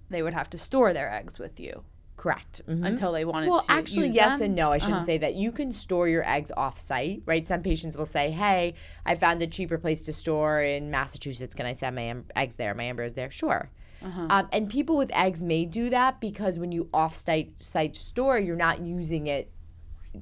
they 0.10 0.22
would 0.22 0.34
have 0.36 0.50
to 0.52 0.58
store 0.60 0.94
their 0.94 1.12
eggs 1.12 1.40
with 1.40 1.60
you 1.60 1.84
Correct. 2.16 2.62
Mhm. 2.68 2.86
until 2.86 3.12
they 3.12 3.26
wanted 3.26 3.50
Well, 3.50 3.62
to. 3.62 3.66
Well, 3.70 3.78
actually, 3.80 4.10
yes 4.10 4.38
them. 4.38 4.46
and 4.48 4.56
no. 4.56 4.72
I 4.72 4.78
shouldn't 4.78 4.98
Uh-huh. 4.98 5.06
say 5.06 5.18
that. 5.18 5.34
You 5.34 5.52
can 5.52 5.72
store 5.72 6.08
your 6.08 6.28
eggs 6.30 6.52
off 6.56 6.80
site, 6.80 7.24
right? 7.26 7.48
Some 7.48 7.64
patients 7.64 7.98
will 7.98 8.06
say, 8.06 8.30
Hey, 8.30 8.76
I 9.06 9.16
found 9.16 9.42
a 9.42 9.48
cheaper 9.48 9.80
place 9.80 10.04
to 10.04 10.14
store 10.14 10.62
in 10.62 10.92
Massachusetts. 10.92 11.56
Can 11.56 11.66
I 11.66 11.74
send 11.74 11.96
my 11.96 12.04
em- 12.04 12.26
eggs 12.36 12.58
there, 12.58 12.76
my 12.76 12.86
embryos 12.86 13.14
there? 13.14 13.32
Sure. 13.32 13.72
Uh-huh. 14.04 14.28
Um, 14.30 14.48
and 14.52 14.70
people 14.70 14.96
with 14.96 15.12
eggs 15.14 15.42
may 15.42 15.66
do 15.66 15.90
that 15.90 16.22
because 16.22 16.60
when 16.60 16.72
you 16.72 16.88
off 16.94 17.16
site 17.16 17.54
store, 17.96 18.38
you're 18.38 18.56
not 18.56 18.82
using 18.82 19.26
it 19.26 19.52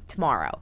tomorrow. 0.08 0.62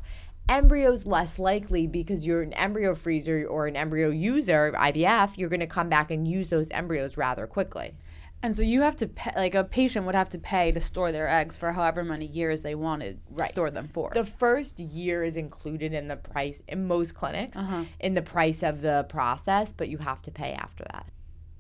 Embryos 0.50 1.06
less 1.06 1.38
likely 1.38 1.88
because 1.88 2.26
you're 2.26 2.42
an 2.42 2.54
embryo 2.54 2.96
freezer 2.96 3.46
or 3.46 3.68
an 3.68 3.76
embryo 3.76 4.10
user, 4.10 4.72
IVF, 4.78 5.38
you're 5.38 5.50
going 5.50 5.60
to 5.60 5.68
come 5.68 5.90
back 5.90 6.10
and 6.10 6.28
use 6.28 6.48
those 6.48 6.70
embryos 6.72 7.18
rather 7.18 7.46
quickly. 7.48 7.96
And 8.42 8.56
so 8.56 8.62
you 8.62 8.82
have 8.82 8.96
to 8.98 9.08
pay, 9.08 9.32
like 9.36 9.56
a 9.56 9.64
patient 9.64 10.06
would 10.06 10.16
have 10.16 10.30
to 10.30 10.38
pay 10.38 10.72
to 10.72 10.80
store 10.80 11.12
their 11.12 11.28
eggs 11.28 11.58
for 11.58 11.72
however 11.74 12.04
many 12.04 12.26
years 12.28 12.62
they 12.62 12.76
wanted 12.76 13.20
to 13.36 13.46
store 13.48 13.72
them 13.72 13.88
for. 13.88 14.12
The 14.14 14.24
first 14.24 14.80
year 14.80 15.24
is 15.24 15.38
included 15.38 15.92
in 15.92 16.08
the 16.08 16.16
price 16.18 16.62
in 16.68 16.88
most 16.88 17.16
clinics 17.16 17.58
Uh-huh. 17.58 17.86
in 18.00 18.14
the 18.14 18.22
price 18.22 18.62
of 18.64 18.82
the 18.82 19.06
process, 19.10 19.74
but 19.74 19.90
you 19.90 19.98
have 19.98 20.22
to 20.22 20.32
pay 20.32 20.54
after 20.54 20.86
that. 20.94 21.08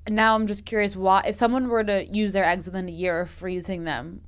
And 0.05 0.15
now 0.15 0.35
I'm 0.35 0.47
just 0.47 0.65
curious 0.65 0.95
why 0.95 1.23
if 1.27 1.35
someone 1.35 1.67
were 1.67 1.83
to 1.83 2.05
use 2.05 2.31
their 2.33 2.45
eggs 2.45 2.67
within 2.67 2.87
a 2.87 2.91
year 2.91 3.21
of 3.21 3.29
freezing 3.31 3.83
them, 3.83 4.21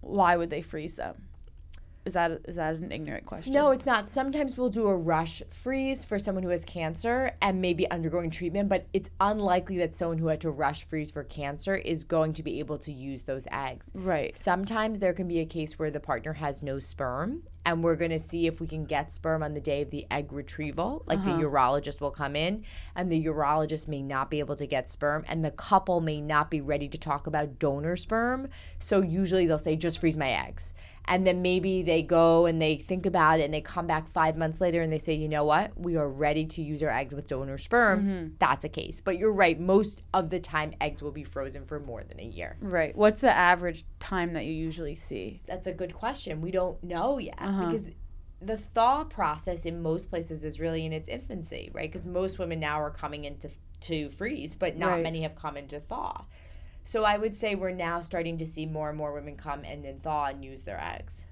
why 0.00 0.36
would 0.36 0.50
they 0.50 0.62
freeze 0.62 0.96
them? 0.96 1.26
Is 2.04 2.14
that 2.14 2.40
is 2.48 2.56
that 2.56 2.76
an 2.76 2.92
ignorant 2.92 3.26
question? 3.26 3.52
No, 3.52 3.70
it's 3.70 3.84
not. 3.84 4.08
Sometimes 4.08 4.56
we'll 4.56 4.70
do 4.70 4.86
a 4.86 4.96
rush 4.96 5.42
freeze 5.50 6.04
for 6.04 6.18
someone 6.18 6.42
who 6.42 6.48
has 6.48 6.64
cancer 6.64 7.32
and 7.42 7.60
maybe 7.60 7.90
undergoing 7.90 8.30
treatment, 8.30 8.68
but 8.68 8.86
it's 8.92 9.10
unlikely 9.20 9.76
that 9.78 9.94
someone 9.94 10.18
who 10.18 10.28
had 10.28 10.40
to 10.40 10.50
rush 10.50 10.84
freeze 10.84 11.10
for 11.10 11.24
cancer 11.24 11.76
is 11.76 12.04
going 12.04 12.32
to 12.34 12.42
be 12.42 12.58
able 12.58 12.78
to 12.78 12.92
use 12.92 13.24
those 13.24 13.46
eggs. 13.52 13.90
Right. 13.92 14.34
Sometimes 14.34 14.98
there 14.98 15.12
can 15.12 15.28
be 15.28 15.40
a 15.40 15.46
case 15.46 15.78
where 15.78 15.90
the 15.90 16.00
partner 16.00 16.32
has 16.34 16.62
no 16.62 16.78
sperm, 16.78 17.42
and 17.64 17.84
we're 17.84 17.96
going 17.96 18.10
to 18.10 18.18
see 18.18 18.46
if 18.46 18.60
we 18.60 18.66
can 18.66 18.84
get 18.84 19.12
sperm 19.12 19.42
on 19.42 19.54
the 19.54 19.60
day 19.60 19.82
of 19.82 19.90
the 19.90 20.06
egg 20.10 20.32
retrieval. 20.32 21.02
Like 21.06 21.24
the 21.24 21.32
uh-huh. 21.32 21.42
urologist 21.42 22.00
will 22.00 22.10
come 22.10 22.36
in, 22.36 22.64
and 22.94 23.10
the 23.10 23.24
urologist 23.24 23.88
may 23.88 24.02
not 24.02 24.30
be 24.30 24.38
able 24.38 24.56
to 24.56 24.66
get 24.66 24.88
sperm, 24.88 25.24
and 25.28 25.44
the 25.44 25.50
couple 25.50 26.00
may 26.00 26.20
not 26.20 26.50
be 26.50 26.60
ready 26.60 26.88
to 26.88 26.98
talk 26.98 27.26
about 27.26 27.58
donor 27.58 27.96
sperm. 27.96 28.48
So 28.78 29.02
usually 29.02 29.46
they'll 29.46 29.58
say, 29.58 29.76
just 29.76 29.98
freeze 29.98 30.16
my 30.16 30.30
eggs. 30.30 30.74
And 31.06 31.26
then 31.26 31.42
maybe 31.42 31.82
they 31.82 32.02
go 32.02 32.46
and 32.46 32.62
they 32.62 32.76
think 32.76 33.04
about 33.04 33.40
it 33.40 33.44
and 33.44 33.52
they 33.52 33.60
come 33.60 33.86
back 33.86 34.08
five 34.12 34.36
months 34.36 34.60
later 34.60 34.80
and 34.80 34.92
they 34.92 34.98
say, 34.98 35.14
you 35.14 35.28
know 35.28 35.44
what? 35.44 35.72
We 35.76 35.96
are 35.96 36.08
ready 36.08 36.46
to 36.46 36.62
use 36.62 36.82
our 36.84 36.90
eggs 36.90 37.14
with 37.14 37.26
donor 37.26 37.58
sperm. 37.58 38.02
Mm-hmm. 38.02 38.28
That's 38.38 38.64
a 38.64 38.68
case. 38.68 39.00
But 39.00 39.18
you're 39.18 39.32
right. 39.32 39.58
Most 39.58 40.02
of 40.14 40.30
the 40.30 40.38
time, 40.38 40.72
eggs 40.80 41.02
will 41.02 41.10
be 41.10 41.24
frozen 41.24 41.64
for 41.64 41.80
more 41.80 42.04
than 42.04 42.20
a 42.20 42.24
year. 42.24 42.56
Right. 42.60 42.94
What's 42.94 43.22
the 43.22 43.32
average 43.32 43.84
time 43.98 44.34
that 44.34 44.44
you 44.44 44.52
usually 44.52 44.94
see? 44.94 45.40
That's 45.46 45.66
a 45.66 45.72
good 45.72 45.94
question. 45.94 46.42
We 46.42 46.52
don't 46.52 46.80
know 46.84 47.18
yet 47.18 47.40
Uh-huh. 47.50 47.66
because 47.66 47.86
the 48.40 48.56
thaw 48.56 49.04
process 49.04 49.66
in 49.66 49.82
most 49.82 50.08
places 50.08 50.44
is 50.44 50.58
really 50.58 50.86
in 50.86 50.92
its 50.92 51.08
infancy, 51.08 51.70
right? 51.74 51.90
Because 51.90 52.06
most 52.06 52.38
women 52.38 52.58
now 52.58 52.80
are 52.80 52.90
coming 52.90 53.24
into 53.24 53.50
to 53.80 54.08
freeze, 54.10 54.54
but 54.54 54.76
not 54.76 54.90
Right. 54.90 55.02
many 55.02 55.22
have 55.22 55.34
come 55.34 55.56
into 55.56 55.80
thaw. 55.80 56.24
So 56.84 57.04
I 57.04 57.18
would 57.18 57.36
say 57.36 57.54
we're 57.54 57.70
now 57.70 58.00
starting 58.00 58.38
to 58.38 58.46
see 58.46 58.66
more 58.66 58.88
and 58.88 58.96
more 58.98 59.12
women 59.12 59.36
come 59.36 59.64
and 59.64 59.84
then 59.84 60.00
thaw 60.00 60.26
and 60.26 60.44
use 60.44 60.62
their 60.62 60.80
eggs. 60.80 61.24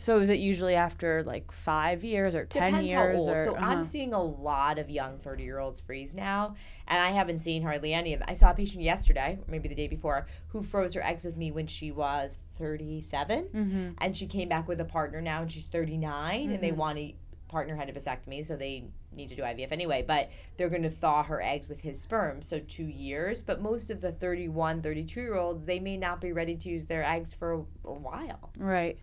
So 0.00 0.18
is 0.18 0.30
it 0.30 0.38
usually 0.38 0.74
after 0.76 1.22
like 1.24 1.52
five 1.52 2.02
years 2.02 2.34
or 2.34 2.46
ten 2.46 2.70
Depends 2.70 2.88
years? 2.88 3.14
how 3.16 3.20
old. 3.20 3.28
Or, 3.28 3.42
so 3.42 3.54
uh-huh. 3.54 3.66
I'm 3.66 3.84
seeing 3.84 4.14
a 4.14 4.22
lot 4.22 4.78
of 4.78 4.88
young 4.88 5.18
30 5.18 5.44
year 5.44 5.58
olds 5.58 5.78
freeze 5.78 6.14
now, 6.14 6.56
and 6.88 6.98
I 6.98 7.10
haven't 7.10 7.38
seen 7.38 7.62
hardly 7.62 7.92
any 7.92 8.14
of 8.14 8.20
them. 8.20 8.28
I 8.30 8.32
saw 8.32 8.50
a 8.50 8.54
patient 8.54 8.82
yesterday, 8.82 9.38
or 9.38 9.50
maybe 9.50 9.68
the 9.68 9.74
day 9.74 9.88
before, 9.88 10.26
who 10.48 10.62
froze 10.62 10.94
her 10.94 11.04
eggs 11.04 11.26
with 11.26 11.36
me 11.36 11.50
when 11.50 11.66
she 11.66 11.92
was 11.92 12.38
37, 12.58 13.48
Mm-hmm. 13.54 13.90
and 13.98 14.16
she 14.16 14.26
came 14.26 14.48
back 14.48 14.66
with 14.66 14.80
a 14.80 14.86
partner 14.86 15.20
now, 15.20 15.42
and 15.42 15.52
she's 15.52 15.64
39, 15.64 16.50
and 16.50 16.62
they 16.62 16.72
want 16.72 16.96
a 16.98 17.14
partner 17.48 17.76
had 17.76 17.90
a 17.90 17.92
vasectomy, 17.92 18.42
so 18.44 18.56
they 18.56 18.84
need 19.12 19.28
to 19.28 19.34
do 19.34 19.42
IVF 19.42 19.72
anyway, 19.72 20.04
but 20.06 20.30
they're 20.56 20.68
going 20.68 20.84
to 20.84 20.90
thaw 20.90 21.22
her 21.24 21.42
eggs 21.42 21.68
with 21.68 21.80
his 21.80 22.00
sperm, 22.00 22.40
so 22.40 22.60
two 22.60 22.86
years. 22.86 23.42
But 23.42 23.60
most 23.60 23.90
of 23.90 24.00
the 24.00 24.12
31, 24.12 24.82
32 24.82 25.20
year 25.20 25.34
olds, 25.34 25.64
they 25.64 25.80
may 25.80 25.96
not 25.96 26.20
be 26.20 26.32
ready 26.32 26.54
to 26.56 26.68
use 26.68 26.86
their 26.86 27.04
eggs 27.04 27.34
for 27.34 27.52
a, 27.52 27.58
a 27.88 27.92
while. 27.92 28.50
Right. 28.56 28.98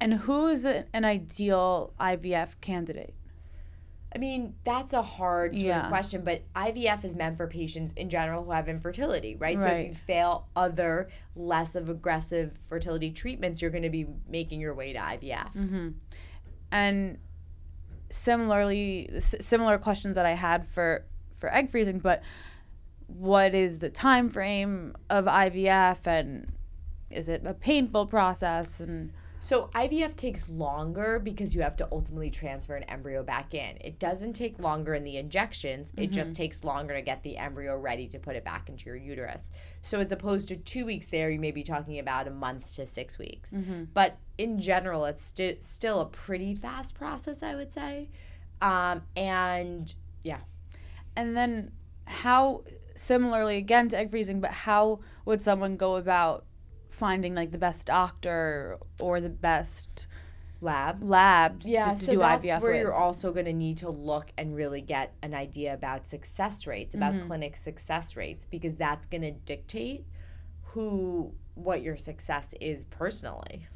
And 0.00 0.14
who 0.14 0.46
is 0.48 0.64
an 0.64 1.04
ideal 1.04 1.92
IVF 2.00 2.60
candidate? 2.60 3.14
I 4.14 4.18
mean, 4.18 4.54
that's 4.64 4.92
a 4.92 5.02
hard 5.02 5.54
sort 5.54 5.66
Yeah. 5.66 5.82
of 5.82 5.88
question, 5.88 6.22
but 6.24 6.42
IVF 6.56 7.04
is 7.04 7.14
meant 7.14 7.36
for 7.36 7.46
patients 7.46 7.92
in 7.92 8.08
general 8.10 8.42
who 8.44 8.50
have 8.50 8.68
infertility, 8.68 9.36
right? 9.36 9.56
right? 9.58 9.62
So 9.68 9.74
if 9.74 9.88
you 9.88 9.94
fail 9.94 10.48
other 10.56 11.08
less 11.36 11.76
of 11.76 11.88
aggressive 11.88 12.58
fertility 12.66 13.10
treatments, 13.12 13.62
you're 13.62 13.70
going 13.70 13.84
to 13.84 13.90
be 13.90 14.06
making 14.28 14.60
your 14.60 14.74
way 14.74 14.92
to 14.94 14.98
IVF. 14.98 15.54
Mm-hmm. 15.54 15.88
And 16.72 17.18
similarly, 18.08 19.08
s- 19.14 19.34
similar 19.40 19.78
questions 19.78 20.16
that 20.16 20.26
I 20.26 20.32
had 20.34 20.66
for 20.66 21.04
for 21.32 21.52
egg 21.54 21.70
freezing, 21.70 21.98
but 22.00 22.22
what 23.06 23.54
is 23.54 23.78
the 23.78 23.88
time 23.90 24.28
frame 24.28 24.94
of 25.08 25.24
IVF, 25.26 26.06
and 26.06 26.52
is 27.10 27.28
it 27.28 27.42
a 27.46 27.54
painful 27.54 28.06
process? 28.06 28.78
And 28.80 29.12
So 29.42 29.70
IVF 29.74 30.16
takes 30.16 30.48
longer 30.48 31.18
because 31.18 31.54
you 31.54 31.62
have 31.62 31.74
to 31.76 31.88
ultimately 31.90 32.30
transfer 32.30 32.76
an 32.76 32.82
embryo 32.84 33.22
back 33.22 33.54
in. 33.54 33.78
It 33.80 33.98
doesn't 33.98 34.34
take 34.34 34.58
longer 34.58 34.94
in 34.94 35.02
the 35.02 35.16
injections. 35.16 35.90
It 35.96 36.10
just 36.12 36.36
takes 36.36 36.62
longer 36.62 36.94
to 36.94 37.00
get 37.02 37.22
the 37.22 37.38
embryo 37.38 37.76
ready 37.76 38.06
to 38.08 38.18
put 38.18 38.36
it 38.36 38.44
back 38.44 38.68
into 38.68 38.84
your 38.86 38.96
uterus. 38.96 39.50
So 39.82 39.98
as 39.98 40.12
opposed 40.12 40.46
to 40.48 40.56
two 40.56 40.84
weeks 40.84 41.06
there, 41.06 41.30
you 41.30 41.40
may 41.40 41.52
be 41.52 41.62
talking 41.62 41.98
about 41.98 42.28
a 42.28 42.30
month 42.30 42.74
to 42.76 42.84
six 42.86 43.18
weeks. 43.18 43.52
But 43.94 44.18
in 44.36 44.60
general, 44.60 45.06
it's 45.06 45.24
sti- 45.24 45.56
still 45.60 46.00
a 46.00 46.06
pretty 46.06 46.54
fast 46.54 46.94
process, 46.94 47.42
I 47.42 47.54
would 47.54 47.72
say. 47.72 48.10
Um, 48.60 49.02
and 49.16 49.92
yeah. 50.22 50.40
and 51.16 51.34
then 51.34 51.72
how 52.04 52.64
similarly 52.94 53.56
again 53.56 53.88
to 53.88 53.96
egg 53.96 54.10
freezing, 54.10 54.40
but 54.40 54.50
how 54.50 55.00
would 55.24 55.40
someone 55.40 55.76
go 55.76 55.96
about 55.96 56.44
finding 56.90 57.34
like 57.34 57.50
the 57.52 57.58
best 57.58 57.86
doctor 57.86 58.78
or 59.00 59.20
the 59.20 59.28
best 59.28 60.06
Lab. 60.62 61.02
lab 61.02 61.62
Yeah, 61.62 61.94
to, 61.94 61.98
to 62.00 62.04
so 62.06 62.12
do 62.12 62.18
that's 62.18 62.44
IVF 62.44 62.60
where 62.60 62.72
with? 62.72 62.80
you're 62.82 62.94
also 62.94 63.32
going 63.32 63.46
to 63.46 63.52
need 63.54 63.78
to 63.78 63.88
look 63.88 64.30
and 64.36 64.54
really 64.54 64.82
get 64.82 65.14
an 65.22 65.32
idea 65.32 65.72
about 65.72 66.06
success 66.08 66.66
rates, 66.66 66.94
about 66.94 67.14
Mm-hmm. 67.14 67.26
clinic 67.28 67.56
success 67.56 68.14
rates, 68.14 68.44
because 68.44 68.76
that's 68.76 69.06
going 69.06 69.22
to 69.22 69.30
dictate 69.30 70.04
who 70.72 71.32
what 71.54 71.82
your 71.82 71.96
success 71.96 72.54
is 72.60 72.84
personally. 72.86 73.66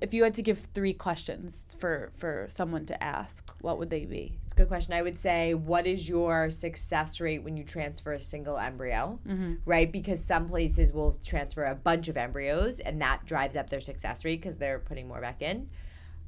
If 0.00 0.12
you 0.12 0.24
had 0.24 0.34
to 0.34 0.42
give 0.42 0.58
three 0.74 0.92
questions 0.92 1.66
for 1.76 2.10
for 2.14 2.46
someone 2.50 2.86
to 2.86 3.02
ask, 3.02 3.54
what 3.60 3.78
would 3.78 3.90
they 3.90 4.04
be? 4.04 4.38
It's 4.44 4.52
a 4.52 4.56
good 4.56 4.68
question. 4.68 4.92
I 4.92 5.02
would 5.02 5.18
say, 5.18 5.54
what 5.54 5.86
is 5.86 6.08
your 6.08 6.50
success 6.50 7.20
rate 7.20 7.44
when 7.44 7.56
you 7.56 7.64
transfer 7.64 8.12
a 8.12 8.20
single 8.20 8.58
embryo? 8.58 9.20
Right, 9.64 9.90
because 9.90 10.24
some 10.24 10.48
places 10.48 10.92
will 10.92 11.18
transfer 11.24 11.64
a 11.64 11.74
bunch 11.74 12.08
of 12.08 12.16
embryos, 12.16 12.80
and 12.80 13.00
that 13.00 13.24
drives 13.26 13.56
up 13.56 13.70
their 13.70 13.80
success 13.80 14.24
rate 14.24 14.40
because 14.40 14.56
they're 14.56 14.80
putting 14.80 15.06
more 15.06 15.20
back 15.20 15.40
in. 15.42 15.70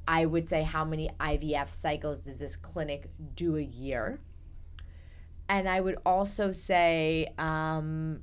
I 0.07 0.26
would 0.26 0.49
say, 0.49 0.62
how 0.62 0.84
many 0.84 1.11
IVF 1.20 1.68
cycles 1.68 2.20
does 2.20 2.38
this 2.38 2.57
clinic 2.57 3.11
do 3.34 3.57
a 3.57 3.62
year? 3.62 4.20
And 5.49 5.68
I 5.68 5.80
would 5.80 5.99
also 6.07 6.51
say, 6.53 7.28
um, 7.38 8.20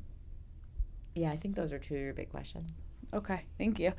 yeah, 1.16 1.32
I 1.32 1.38
think 1.38 1.56
those 1.56 1.72
are 1.72 1.80
two 1.80 1.96
of 1.96 2.02
your 2.02 2.14
big 2.14 2.30
questions. 2.30 2.72
Okay, 3.14 3.46
thank 3.58 3.80
you. 3.80 3.94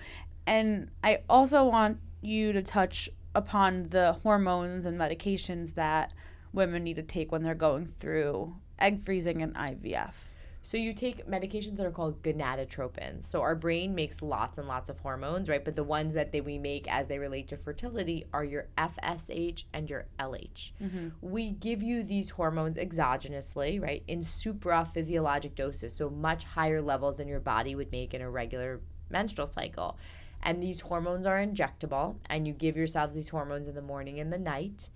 And 0.50 0.90
I 1.04 1.20
also 1.28 1.62
want 1.64 2.00
you 2.22 2.52
to 2.52 2.60
touch 2.60 3.08
upon 3.36 3.84
the 3.84 4.14
hormones 4.24 4.84
and 4.84 4.98
medications 4.98 5.74
that 5.74 6.12
women 6.52 6.82
need 6.82 6.96
to 6.96 7.04
take 7.04 7.30
when 7.30 7.44
they're 7.44 7.54
going 7.54 7.86
through 7.86 8.56
egg 8.80 9.00
freezing 9.00 9.42
and 9.42 9.54
IVF. 9.54 10.14
So 10.62 10.76
you 10.76 10.92
take 10.92 11.24
medications 11.28 11.76
that 11.76 11.86
are 11.86 11.92
called 11.92 12.20
gonadotropins. 12.24 13.24
So 13.24 13.42
our 13.42 13.54
brain 13.54 13.94
makes 13.94 14.22
lots 14.22 14.58
and 14.58 14.66
lots 14.66 14.90
of 14.90 14.98
hormones, 14.98 15.48
right? 15.48 15.64
But 15.64 15.76
the 15.76 15.84
ones 15.84 16.14
that 16.14 16.32
they, 16.32 16.40
we 16.40 16.58
make 16.58 16.90
as 16.92 17.06
they 17.06 17.20
relate 17.20 17.46
to 17.48 17.56
fertility 17.56 18.24
are 18.32 18.44
your 18.44 18.66
FSH 18.76 19.64
and 19.72 19.88
your 19.88 20.06
LH. 20.18 20.72
Mm-hmm. 20.82 21.08
We 21.20 21.52
give 21.52 21.80
you 21.80 22.02
these 22.02 22.30
hormones 22.30 22.76
exogenously, 22.76 23.80
right, 23.80 24.02
in 24.08 24.20
supraphysiologic 24.20 25.54
doses, 25.54 25.94
so 25.94 26.10
much 26.10 26.42
higher 26.42 26.82
levels 26.82 27.18
than 27.18 27.28
your 27.28 27.40
body 27.40 27.76
would 27.76 27.92
make 27.92 28.14
in 28.14 28.20
a 28.20 28.28
regular 28.28 28.80
menstrual 29.10 29.46
cycle. 29.46 29.96
And 30.42 30.62
these 30.62 30.80
hormones 30.80 31.26
are 31.26 31.38
injectable, 31.38 32.16
and 32.26 32.46
you 32.46 32.54
give 32.54 32.76
yourself 32.76 33.12
these 33.12 33.28
hormones 33.28 33.68
in 33.68 33.74
the 33.74 33.82
morning 33.82 34.18
and 34.20 34.32
the 34.32 34.38
night. 34.38 34.88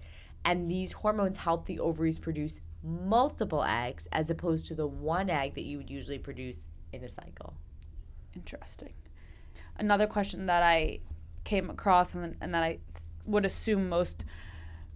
And 0.45 0.71
these 0.71 0.93
hormones 0.93 1.39
help 1.39 1.67
the 1.67 1.81
ovaries 1.81 2.19
produce 2.19 2.61
multiple 2.83 3.63
eggs 3.63 4.07
as 4.13 4.31
opposed 4.31 4.67
to 4.67 4.75
the 4.75 4.87
one 4.87 5.31
egg 5.31 5.55
that 5.55 5.65
you 5.65 5.79
would 5.79 5.91
usually 5.91 6.19
produce 6.19 6.69
in 6.93 7.03
a 7.03 7.09
cycle. 7.09 7.55
Interesting. 8.35 8.93
Another 9.79 10.07
question 10.07 10.47
that 10.47 10.63
I 10.63 11.01
came 11.45 11.71
across 11.71 12.15
and, 12.15 12.37
and 12.41 12.55
that 12.55 12.63
I 12.63 12.79
would 13.27 13.45
assume 13.45 13.89
most 13.89 14.25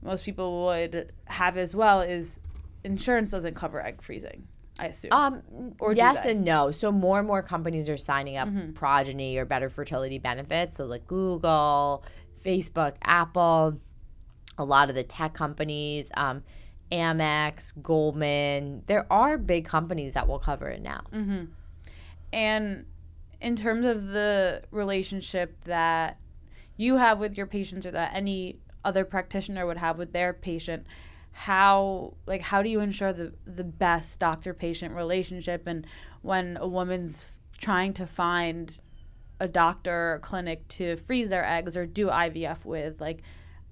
most 0.00 0.24
people 0.24 0.64
would 0.64 1.12
have 1.26 1.56
as 1.56 1.74
well 1.74 2.00
is 2.00 2.38
insurance 2.84 3.32
doesn't 3.32 3.54
cover 3.54 3.84
egg 3.84 4.00
freezing. 4.00 4.46
I 4.78 4.86
assume. 4.86 5.12
Um, 5.12 5.74
Or 5.80 5.92
yes 5.92 6.24
and 6.24 6.44
no. 6.44 6.70
So 6.70 6.92
more 6.92 7.18
and 7.18 7.26
more 7.26 7.42
companies 7.42 7.88
are 7.88 7.96
signing 7.96 8.36
up 8.36 8.48
Progyny 8.74 9.36
or 9.36 9.44
better 9.44 9.68
fertility 9.68 10.18
benefits. 10.18 10.76
So 10.76 10.86
like 10.86 11.06
Google, 11.06 12.04
Facebook, 12.44 12.94
Apple, 13.02 13.80
a 14.56 14.64
lot 14.64 14.88
of 14.88 14.94
the 14.94 15.02
tech 15.04 15.34
companies, 15.34 16.10
um, 16.16 16.42
Amex, 16.92 17.72
Goldman. 17.82 18.82
There 18.86 19.06
are 19.12 19.36
big 19.38 19.64
companies 19.66 20.14
that 20.14 20.26
will 20.28 20.38
cover 20.38 20.68
it 20.68 20.80
now. 20.82 21.02
And 22.32 22.86
in 23.40 23.56
terms 23.56 23.86
of 23.86 24.08
the 24.08 24.62
relationship 24.70 25.64
that 25.64 26.18
you 26.76 26.96
have 26.96 27.18
with 27.18 27.36
your 27.36 27.46
patients 27.46 27.86
or 27.86 27.90
that 27.92 28.12
any 28.14 28.58
other 28.84 29.04
practitioner 29.04 29.66
would 29.66 29.76
have 29.78 29.98
with 29.98 30.12
their 30.12 30.32
patient, 30.32 30.86
how 31.38 32.14
like 32.26 32.42
how 32.42 32.64
do 32.64 32.68
you 32.68 32.80
ensure 32.80 33.12
the 33.12 33.32
the 33.46 33.62
best 33.62 34.18
doctor 34.18 34.52
patient 34.52 34.92
relationship 34.92 35.68
and 35.68 35.86
when 36.22 36.58
a 36.60 36.66
woman's 36.66 37.24
trying 37.56 37.92
to 37.92 38.04
find 38.08 38.80
a 39.38 39.46
doctor 39.46 40.14
or 40.14 40.18
clinic 40.18 40.66
to 40.66 40.96
freeze 40.96 41.28
their 41.28 41.44
eggs 41.44 41.76
or 41.76 41.86
do 41.86 42.08
IVF 42.08 42.64
with 42.64 43.00
like 43.00 43.22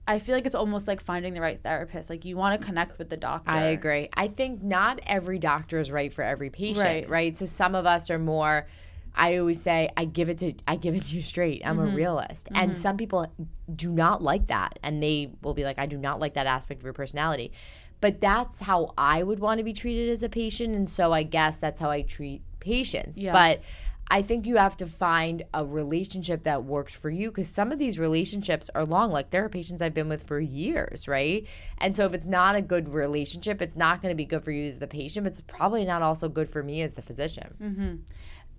I 0.07 0.21
feel 0.21 0.37
like 0.37 0.47
it's 0.47 0.55
almost 0.55 0.87
like 0.87 1.01
finding 1.01 1.35
the 1.35 1.41
right 1.41 1.61
therapist. 1.61 2.09
Like 2.09 2.25
you 2.25 2.37
want 2.37 2.61
to 2.61 2.65
connect 2.65 2.97
with 2.97 3.11
the 3.11 3.17
doctor. 3.17 3.51
I 3.51 3.63
agree. 3.63 4.09
I 4.15 4.29
think 4.29 4.63
not 4.63 5.01
every 5.05 5.41
doctor 5.41 5.81
is 5.81 5.91
right 5.91 6.15
for 6.15 6.23
every 6.23 6.49
patient, 6.49 6.85
Right. 6.85 7.09
right? 7.09 7.37
So 7.37 7.47
some 7.47 7.75
of 7.75 7.85
us 7.87 8.09
are 8.09 8.19
more 8.21 8.69
I 9.17 9.39
always 9.39 9.61
say 9.61 9.89
I 9.97 10.05
give 10.05 10.29
it 10.29 10.39
to 10.39 10.53
I 10.69 10.77
give 10.77 10.95
it 10.95 11.05
to 11.05 11.17
you 11.17 11.23
straight. 11.23 11.63
I'm 11.65 11.79
a 11.79 11.85
mm-hmm. 11.85 11.97
realist. 11.97 12.49
And 12.55 12.73
mm-hmm. 12.73 12.81
some 12.81 12.97
people 12.97 13.27
do 13.75 13.91
not 13.91 14.23
like 14.23 14.49
that 14.49 14.79
and 14.83 15.03
they 15.03 15.31
will 15.43 15.55
be 15.55 15.65
like 15.65 15.79
I 15.79 15.87
do 15.87 15.97
not 15.97 16.21
like 16.21 16.35
that 16.35 16.47
aspect 16.47 16.81
of 16.81 16.85
your 16.85 16.93
personality. 16.93 17.53
But 18.01 18.21
that's 18.21 18.61
how 18.61 18.93
I 18.99 19.23
would 19.23 19.41
want 19.41 19.59
to 19.59 19.65
be 19.65 19.73
treated 19.73 20.11
as 20.11 20.23
a 20.23 20.29
patient 20.29 20.75
and 20.75 20.89
so 20.89 21.13
I 21.13 21.23
guess 21.23 21.57
that's 21.57 21.81
how 21.81 21.91
I 21.91 22.03
treat 22.03 22.43
patients. 22.61 23.19
Yeah. 23.19 23.33
But 23.33 23.63
I 24.09 24.23
think 24.23 24.47
you 24.47 24.57
have 24.57 24.77
to 24.77 24.87
find 24.87 25.45
a 25.53 25.65
relationship 25.65 26.45
that 26.45 26.63
works 26.63 26.95
for 26.95 27.11
you 27.11 27.31
because 27.31 27.49
some 27.49 27.73
of 27.73 27.79
these 27.79 27.99
relationships 27.99 28.71
are 28.75 28.85
long. 28.85 29.11
Like 29.11 29.31
there 29.31 29.45
are 29.45 29.49
patients 29.49 29.83
I've 29.83 29.95
been 29.95 30.09
with 30.09 30.23
for 30.23 30.39
years, 30.39 31.09
right? 31.09 31.45
And 31.79 31.97
so 31.97 32.07
if 32.07 32.15
it's 32.15 32.27
not 32.27 32.55
a 32.55 32.63
good 32.63 32.89
relationship, 32.91 33.61
it's 33.61 33.77
not 33.77 34.01
going 34.01 34.13
to 34.13 34.17
be 34.17 34.25
good 34.25 34.45
for 34.45 34.53
you 34.53 34.69
as 34.69 34.79
the 34.79 34.87
patient, 34.87 35.25
but 35.25 35.33
it's 35.33 35.41
probably 35.41 35.85
not 35.85 36.03
also 36.03 36.29
good 36.29 36.49
for 36.49 36.63
me 36.63 36.83
as 36.83 36.93
the 36.93 37.03
physician. 37.03 37.55
Mm-hmm. 37.61 37.95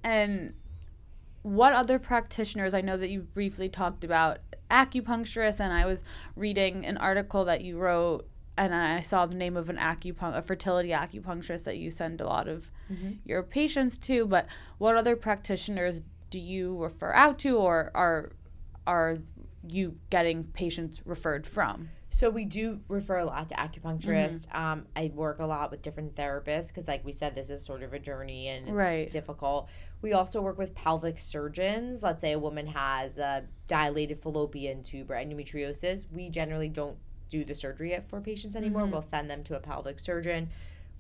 And 0.08 0.54
what 1.42 1.74
other 1.74 2.00
practitioners? 2.00 2.74
I 2.74 2.80
know 2.80 2.96
that 2.96 3.10
you 3.10 3.24
briefly 3.24 3.68
talked 3.68 4.06
about 4.06 4.38
acupuncturists, 4.72 5.60
and 5.60 5.74
I 5.74 5.86
was 5.86 6.02
reading 6.34 6.86
an 6.86 6.96
article 6.96 7.44
that 7.44 7.62
you 7.62 7.78
wrote, 7.78 8.26
and 8.58 8.74
I 8.74 9.02
saw 9.02 9.26
the 9.26 9.36
name 9.36 9.58
of 9.58 9.70
an 9.70 9.76
acupun- 9.76 10.34
a 10.34 10.42
fertility 10.42 10.92
acupuncturist 10.92 11.66
that 11.66 11.76
you 11.76 11.92
send 11.92 12.22
a 12.22 12.26
lot 12.26 12.48
of 12.48 12.72
mm-hmm. 12.90 13.16
your 13.26 13.44
patients 13.44 13.98
to. 13.98 14.26
But 14.26 14.48
what 14.78 14.96
other 14.96 15.18
practitioners 15.18 16.04
do 16.30 16.40
you 16.40 16.82
refer 16.82 17.12
out 17.12 17.38
to, 17.40 17.58
or 17.58 17.92
are 17.94 18.32
are 18.86 19.18
you 19.68 19.98
getting 20.10 20.46
patients 20.46 21.02
referred 21.06 21.46
from? 21.46 21.90
So 22.18 22.32
we 22.32 22.46
do 22.46 22.80
refer 22.88 23.20
a 23.20 23.26
lot 23.26 23.48
to 23.50 23.56
acupuncturists. 23.56 24.52
Um, 24.56 24.88
I 24.96 25.12
work 25.14 25.38
a 25.38 25.46
lot 25.46 25.70
with 25.70 25.84
different 25.84 26.16
therapists 26.16 26.70
because, 26.70 26.88
like 26.88 27.06
we 27.06 27.12
said, 27.12 27.36
this 27.36 27.52
is 27.52 27.64
sort 27.64 27.84
of 27.84 27.94
a 27.94 28.00
journey 28.00 28.48
and 28.48 28.70
it's 28.70 28.74
Right. 28.74 29.12
difficult. 29.12 29.70
We 30.02 30.14
also 30.14 30.42
work 30.42 30.58
with 30.58 30.74
pelvic 30.74 31.20
surgeons. 31.20 32.02
Let's 32.02 32.22
say 32.22 32.32
a 32.32 32.40
woman 32.40 32.66
has 32.66 33.20
a 33.20 33.44
dilated 33.68 34.20
fallopian 34.20 34.82
tube 34.82 35.12
or 35.12 35.14
endometriosis. 35.14 36.12
We 36.12 36.32
generally 36.32 36.70
don't 36.70 36.98
do 37.30 37.46
the 37.46 37.54
surgery 37.54 37.96
for 38.08 38.20
patients 38.20 38.56
anymore. 38.56 38.88
We'll 38.88 39.04
send 39.04 39.30
them 39.30 39.44
to 39.44 39.56
a 39.56 39.60
pelvic 39.60 40.00
surgeon. 40.00 40.50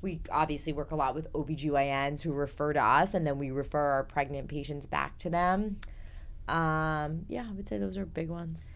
We 0.03 0.22
obviously 0.30 0.72
work 0.72 0.91
a 0.91 0.95
lot 0.95 1.15
with 1.15 1.34
OBGYNs 1.34 2.22
who 2.22 2.32
refer 2.32 2.74
to 2.74 2.84
us, 2.84 3.15
and 3.15 3.26
then 3.26 3.39
we 3.39 3.49
refer 3.49 3.80
our 3.80 4.03
pregnant 4.03 4.49
patients 4.49 4.86
back 4.86 5.18
to 5.18 5.32
them. 5.32 5.78
Um, 6.47 7.26
yeah, 7.28 7.47
I 7.49 7.53
would 7.53 7.68
say 7.68 7.80
those 7.80 7.97
are 7.97 8.05
big 8.05 8.30
ones. 8.30 8.68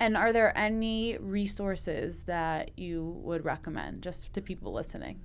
And 0.00 0.16
are 0.16 0.32
there 0.32 0.56
any 0.56 1.16
resources 1.18 2.24
that 2.24 2.76
you 2.78 3.20
would 3.22 3.44
recommend 3.44 4.02
just 4.02 4.32
to 4.32 4.42
people 4.42 4.72
listening? 4.72 5.20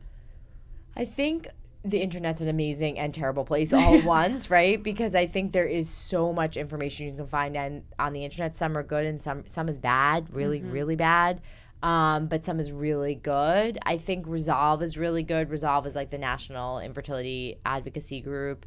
I 0.95 1.05
think 1.05 1.47
the 1.83 2.01
internet's 2.01 2.41
an 2.41 2.49
amazing 2.49 2.99
and 2.99 3.13
terrible 3.13 3.45
place 3.45 3.73
all 3.73 3.95
at 3.95 4.03
once, 4.03 4.49
right? 4.49 4.81
Because 4.81 5.15
I 5.15 5.25
think 5.27 5.53
there 5.53 5.65
is 5.65 5.89
so 5.89 6.33
much 6.33 6.57
information 6.57 7.07
you 7.07 7.13
can 7.13 7.27
find 7.27 7.55
on, 7.57 7.83
on 7.97 8.13
the 8.13 8.23
internet. 8.23 8.55
Some 8.55 8.77
are 8.77 8.83
good 8.83 9.05
and 9.05 9.19
some 9.19 9.43
some 9.47 9.69
is 9.69 9.79
bad, 9.79 10.33
really, 10.33 10.61
really 10.61 10.95
bad. 10.95 11.41
Um, 11.81 12.27
but 12.27 12.43
some 12.43 12.59
is 12.59 12.73
really 12.73 13.15
good. 13.15 13.79
I 13.85 13.97
think 13.97 14.25
Resolve 14.27 14.83
is 14.83 14.97
really 14.97 15.23
good. 15.23 15.49
Resolve 15.49 15.87
is 15.87 15.95
like 15.95 16.09
the 16.09 16.17
national 16.17 16.79
infertility 16.79 17.59
advocacy 17.65 18.19
group. 18.19 18.65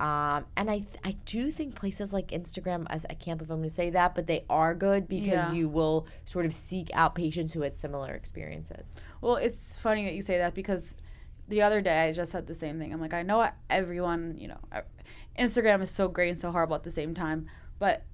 Um, 0.00 0.46
and 0.56 0.70
I, 0.70 0.78
th- 0.78 1.00
I 1.04 1.16
do 1.24 1.50
think 1.50 1.74
places 1.74 2.12
like 2.12 2.28
Instagram, 2.28 2.86
as 2.88 3.04
I 3.10 3.14
can't 3.14 3.36
believe 3.38 3.50
I'm 3.50 3.58
going 3.58 3.68
to 3.68 3.74
say 3.74 3.90
that, 3.90 4.14
but 4.14 4.26
they 4.28 4.44
are 4.48 4.74
good 4.74 5.08
because 5.08 5.26
Yeah. 5.26 5.52
you 5.52 5.68
will 5.68 6.06
sort 6.24 6.46
of 6.46 6.52
seek 6.54 6.90
out 6.94 7.14
patients 7.16 7.52
who 7.54 7.62
had 7.62 7.76
similar 7.76 8.14
experiences. 8.14 8.94
Well, 9.20 9.36
it's 9.36 9.78
funny 9.78 10.04
that 10.04 10.14
you 10.14 10.22
say 10.22 10.38
that 10.38 10.54
because 10.54 10.94
the 11.48 11.62
other 11.62 11.80
day 11.80 12.08
I 12.08 12.12
just 12.12 12.30
said 12.30 12.46
the 12.46 12.54
same 12.54 12.78
thing. 12.78 12.92
I'm 12.92 13.00
like, 13.00 13.14
I 13.14 13.22
know 13.22 13.48
everyone, 13.68 14.36
you 14.38 14.48
know, 14.48 14.58
Instagram 15.38 15.82
is 15.82 15.90
so 15.90 16.06
great 16.08 16.28
and 16.30 16.38
so 16.38 16.50
horrible 16.52 16.76
at 16.76 16.82
the 16.84 16.90
same 16.90 17.14
time, 17.14 17.46
but 17.78 18.04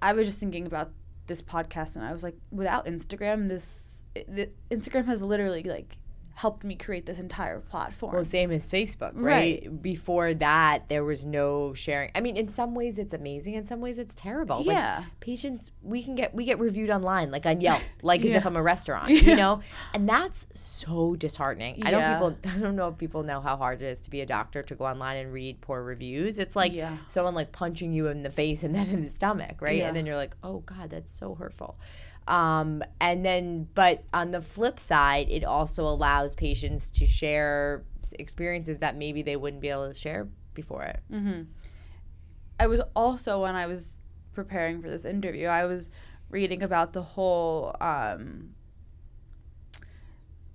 I 0.00 0.12
was 0.12 0.26
just 0.26 0.38
thinking 0.38 0.64
about 0.66 0.92
this 1.26 1.42
podcast 1.42 1.96
and 1.96 2.04
I 2.04 2.12
was 2.12 2.22
like, 2.22 2.36
without 2.50 2.86
Instagram, 2.86 3.48
this 3.48 4.02
it, 4.14 4.54
Instagram 4.70 5.06
has 5.06 5.22
literally 5.22 5.62
like 5.62 5.98
helped 6.36 6.64
me 6.64 6.74
create 6.74 7.06
this 7.06 7.18
entire 7.18 7.60
platform. 7.60 8.12
Well, 8.14 8.24
same 8.24 8.50
as 8.50 8.66
Facebook, 8.66 9.12
right? 9.14 9.62
Right. 9.64 9.82
Before 9.82 10.34
that, 10.34 10.88
there 10.88 11.04
was 11.04 11.24
no 11.24 11.74
sharing. 11.74 12.10
I 12.14 12.20
mean, 12.20 12.36
in 12.36 12.48
some 12.48 12.74
ways 12.74 12.98
it's 12.98 13.12
amazing, 13.12 13.54
in 13.54 13.64
some 13.64 13.80
ways 13.80 13.98
it's 14.00 14.14
terrible. 14.14 14.58
Like, 14.58 14.66
Yeah. 14.76 15.04
patients, 15.20 15.70
we 15.82 16.02
can 16.02 16.14
get 16.16 16.34
we 16.34 16.44
get 16.44 16.58
reviewed 16.58 16.90
online, 16.90 17.30
like 17.30 17.46
on 17.46 17.60
Yelp, 17.60 17.82
like 18.02 18.22
as 18.24 18.32
if 18.32 18.46
I'm 18.46 18.56
a 18.56 18.62
restaurant, 18.62 19.10
you 19.10 19.36
know, 19.36 19.60
and 19.94 20.08
that's 20.08 20.46
so 20.54 21.14
disheartening. 21.14 21.82
I 21.86 21.90
don't 21.92 22.12
people, 22.12 22.36
I 22.56 22.58
don't 22.58 22.76
know 22.76 22.88
if 22.88 22.98
people 22.98 23.22
know 23.22 23.40
how 23.40 23.56
hard 23.56 23.80
it 23.80 23.86
is 23.86 24.00
to 24.02 24.10
be 24.10 24.20
a 24.20 24.26
doctor 24.26 24.62
to 24.64 24.74
go 24.74 24.86
online 24.86 25.18
and 25.18 25.32
read 25.32 25.60
poor 25.60 25.82
reviews. 25.82 26.38
It's 26.38 26.56
like 26.56 26.72
Yeah. 26.72 26.96
someone 27.06 27.34
like 27.34 27.52
punching 27.52 27.92
you 27.92 28.08
in 28.08 28.22
the 28.24 28.30
face 28.30 28.64
and 28.64 28.74
then 28.74 28.88
in 28.88 29.02
the 29.04 29.10
stomach, 29.10 29.60
right? 29.60 29.78
Yeah. 29.78 29.86
And 29.88 29.96
then 29.96 30.04
you're 30.06 30.16
like, 30.16 30.34
oh 30.42 30.58
god, 30.66 30.90
that's 30.90 31.12
so 31.16 31.34
hurtful. 31.36 31.78
Um, 32.26 32.82
and 33.00 33.24
then, 33.24 33.68
but 33.74 34.04
on 34.14 34.30
the 34.30 34.40
flip 34.40 34.80
side, 34.80 35.28
it 35.28 35.44
also 35.44 35.84
allows 35.86 36.34
patients 36.34 36.88
to 36.90 37.06
share 37.06 37.84
experiences 38.18 38.78
that 38.78 38.96
maybe 38.96 39.22
they 39.22 39.36
wouldn't 39.36 39.60
be 39.60 39.68
able 39.68 39.88
to 39.88 39.94
share 39.94 40.28
before 40.54 40.82
it. 40.84 41.00
I 42.60 42.66
was 42.66 42.80
also 42.96 43.42
when 43.42 43.54
I 43.56 43.66
was 43.66 43.98
preparing 44.32 44.80
for 44.80 44.88
this 44.88 45.04
interview, 45.04 45.48
I 45.48 45.66
was 45.66 45.90
reading 46.30 46.62
about 46.62 46.92
the 46.92 47.02
whole 47.02 47.74
um, 47.80 48.50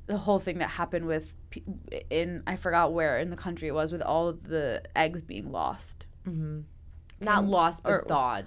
the 0.08 0.18
whole 0.18 0.40
thing 0.40 0.58
that 0.60 0.70
happened 0.70 1.06
with 1.06 1.36
in 2.10 2.42
I 2.48 2.56
forgot 2.56 2.94
where 2.94 3.20
in 3.20 3.30
the 3.30 3.36
country 3.36 3.68
it 3.68 3.74
was 3.74 3.92
with 3.92 4.02
all 4.02 4.28
of 4.28 4.44
the 4.46 4.82
eggs 4.96 5.22
being 5.22 5.52
lost, 5.52 6.08
Not 7.20 7.46
lost, 7.46 7.84
but 7.84 7.92
or- 7.92 8.06
thawed. 8.08 8.46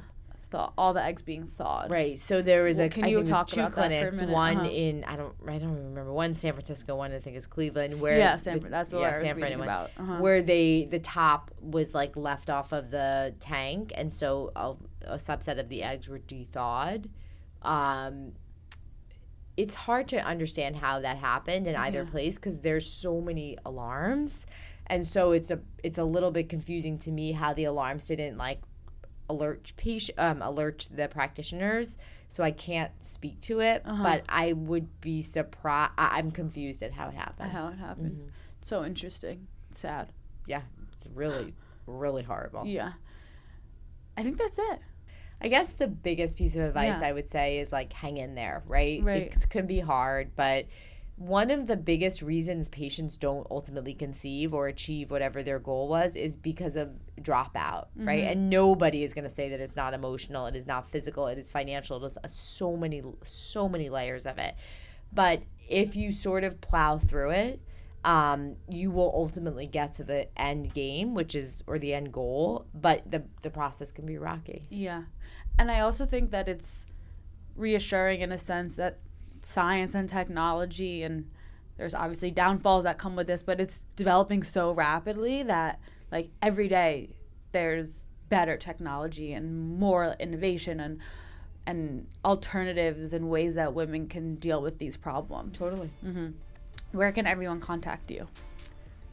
Thaw 0.52 0.72
all 0.78 0.92
the 0.92 1.02
eggs 1.02 1.22
being 1.22 1.46
thawed. 1.46 1.90
Right. 1.90 2.20
So 2.20 2.42
there 2.42 2.62
was 2.62 2.76
Well, 2.78 2.86
a. 2.86 2.90
can 2.90 3.04
I 3.04 3.08
you 3.08 3.24
talk 3.24 3.48
two 3.48 3.60
about 3.60 3.74
that 3.74 4.02
for 4.02 4.08
a 4.08 4.12
minute? 4.12 4.30
One 4.30 4.56
Uh-huh. 4.58 4.68
in 4.70 5.04
I 5.04 5.16
don't 5.16 5.34
I 5.48 5.58
don't 5.58 5.74
remember. 5.74 6.12
One 6.12 6.30
in 6.30 6.34
San 6.36 6.52
Francisco. 6.52 6.94
One 6.94 7.12
I 7.12 7.18
think 7.18 7.36
is 7.36 7.46
Cleveland. 7.46 8.00
Where 8.00 8.18
Yeah, 8.18 8.34
the- 8.34 8.38
Sanford. 8.38 8.70
That's 8.70 8.92
what 8.92 9.00
yeah, 9.00 9.08
I 9.08 9.12
was 9.12 9.20
Sanford 9.22 9.42
reading 9.42 9.58
one- 9.58 9.68
about. 9.68 9.90
Uh-huh. 9.98 10.18
Where 10.18 10.42
they 10.42 10.84
the 10.90 10.98
top 11.00 11.50
was 11.60 11.94
like 11.94 12.16
left 12.16 12.50
off 12.50 12.72
of 12.72 12.90
the 12.90 13.34
tank, 13.40 13.92
and 13.96 14.12
so 14.12 14.52
a, 14.54 14.74
a 15.06 15.16
subset 15.16 15.58
of 15.58 15.68
the 15.68 15.82
eggs 15.82 16.08
were 16.08 16.18
de-thawed. 16.18 17.08
Um, 17.62 18.32
it's 19.56 19.74
hard 19.74 20.08
to 20.08 20.16
understand 20.24 20.76
how 20.76 21.00
that 21.00 21.18
happened 21.18 21.66
in 21.66 21.76
either 21.76 22.02
Yeah. 22.04 22.10
place 22.10 22.36
because 22.36 22.60
there's 22.60 22.86
so 22.90 23.20
many 23.20 23.58
alarms, 23.64 24.46
and 24.86 25.06
so 25.06 25.32
it's 25.32 25.50
a 25.50 25.60
it's 25.82 25.98
a 25.98 26.04
little 26.04 26.30
bit 26.30 26.48
confusing 26.48 26.98
to 27.00 27.10
me 27.10 27.32
how 27.32 27.52
the 27.52 27.64
alarms 27.64 28.06
didn't 28.06 28.36
like 28.38 28.60
alert 29.32 29.72
patient 29.76 30.18
um, 30.18 30.42
alert 30.42 30.88
the 30.94 31.08
practitioners 31.08 31.96
so 32.28 32.42
i 32.44 32.50
can't 32.50 32.92
speak 33.00 33.40
to 33.40 33.60
it 33.60 33.82
Uh-huh. 33.84 34.02
but 34.02 34.24
i 34.28 34.52
would 34.52 34.88
be 35.00 35.22
surprised 35.22 35.92
i'm 35.98 36.30
confused 36.30 36.82
at 36.82 36.92
how 36.92 37.08
it 37.08 37.14
happened 37.14 37.50
How 37.52 37.68
it 37.68 37.78
happened. 37.78 38.16
Mm-hmm. 38.18 38.28
So 38.60 38.84
interesting. 38.84 39.46
Sad. 39.72 40.12
yeah 40.46 40.62
it's 40.94 41.06
really 41.14 41.54
really 41.86 42.22
horrible 42.22 42.64
Yeah. 42.66 42.92
I 44.16 44.22
think 44.22 44.38
that's 44.38 44.58
it. 44.58 44.78
i 45.40 45.48
guess 45.48 45.70
the 45.70 45.88
biggest 45.88 46.36
piece 46.36 46.54
of 46.56 46.62
advice 46.62 46.98
Yeah. 47.00 47.08
i 47.08 47.12
would 47.12 47.28
say 47.28 47.58
is 47.58 47.72
like 47.72 47.92
hang 47.92 48.16
in 48.18 48.34
there 48.34 48.62
right, 48.66 49.02
Right. 49.02 49.22
it 49.22 49.46
can 49.50 49.66
be 49.66 49.80
hard 49.80 50.30
but 50.36 50.66
one 51.22 51.52
of 51.52 51.68
the 51.68 51.76
biggest 51.76 52.20
reasons 52.20 52.68
patients 52.68 53.16
don't 53.16 53.46
ultimately 53.48 53.94
conceive 53.94 54.52
or 54.52 54.66
achieve 54.66 55.08
whatever 55.08 55.44
their 55.44 55.60
goal 55.60 55.86
was 55.86 56.16
is 56.16 56.34
because 56.34 56.74
of 56.74 56.90
dropout, 57.20 57.86
right? 57.94 58.24
And 58.24 58.50
nobody 58.50 59.04
is 59.04 59.14
going 59.14 59.22
to 59.22 59.30
say 59.30 59.48
that 59.48 59.60
it's 59.60 59.76
not 59.76 59.94
emotional, 59.94 60.46
it 60.46 60.56
is 60.56 60.66
not 60.66 60.90
physical, 60.90 61.28
it 61.28 61.38
is 61.38 61.48
financial. 61.48 62.00
There's 62.00 62.18
so 62.26 62.76
many, 62.76 63.04
so 63.22 63.68
many 63.68 63.88
layers 63.88 64.26
of 64.26 64.38
it. 64.38 64.56
But 65.12 65.42
if 65.68 65.94
you 65.94 66.10
sort 66.10 66.42
of 66.42 66.60
plow 66.60 66.98
through 66.98 67.30
it, 67.30 67.60
um, 68.04 68.56
you 68.68 68.90
will 68.90 69.12
ultimately 69.14 69.68
get 69.68 69.92
to 69.94 70.04
the 70.04 70.26
end 70.36 70.74
game, 70.74 71.14
which 71.14 71.36
is 71.36 71.62
or 71.68 71.78
the 71.78 71.94
end 71.94 72.12
goal. 72.12 72.66
But 72.74 73.08
the 73.08 73.22
the 73.42 73.50
process 73.50 73.92
can 73.92 74.06
be 74.06 74.18
rocky. 74.18 74.62
Yeah. 74.70 75.04
And 75.56 75.70
I 75.70 75.80
also 75.80 76.04
think 76.04 76.32
that 76.32 76.48
it's 76.48 76.84
reassuring 77.54 78.22
in 78.22 78.32
a 78.32 78.38
sense 78.38 78.74
that 78.74 78.98
science 79.42 79.94
and 79.94 80.08
technology 80.08 81.02
and 81.02 81.28
there's 81.76 81.94
obviously 81.94 82.30
downfalls 82.30 82.84
that 82.84 82.98
come 82.98 83.16
with 83.16 83.26
this, 83.26 83.42
but 83.42 83.60
it's 83.60 83.82
developing 83.96 84.42
so 84.42 84.72
rapidly 84.72 85.42
that 85.42 85.80
like 86.10 86.30
every 86.40 86.68
day 86.68 87.16
there's 87.52 88.06
better 88.28 88.56
technology 88.56 89.32
and 89.32 89.78
more 89.78 90.14
innovation 90.20 90.80
and 90.80 90.98
and 91.66 92.06
alternatives 92.24 93.12
and 93.12 93.28
ways 93.28 93.54
that 93.54 93.72
women 93.72 94.08
can 94.08 94.34
deal 94.36 94.60
with 94.60 94.78
these 94.78 94.96
problems. 94.96 95.58
Totally. 95.58 95.90
Where 96.92 97.12
can 97.12 97.26
everyone 97.26 97.60
contact 97.60 98.10
you? 98.10 98.26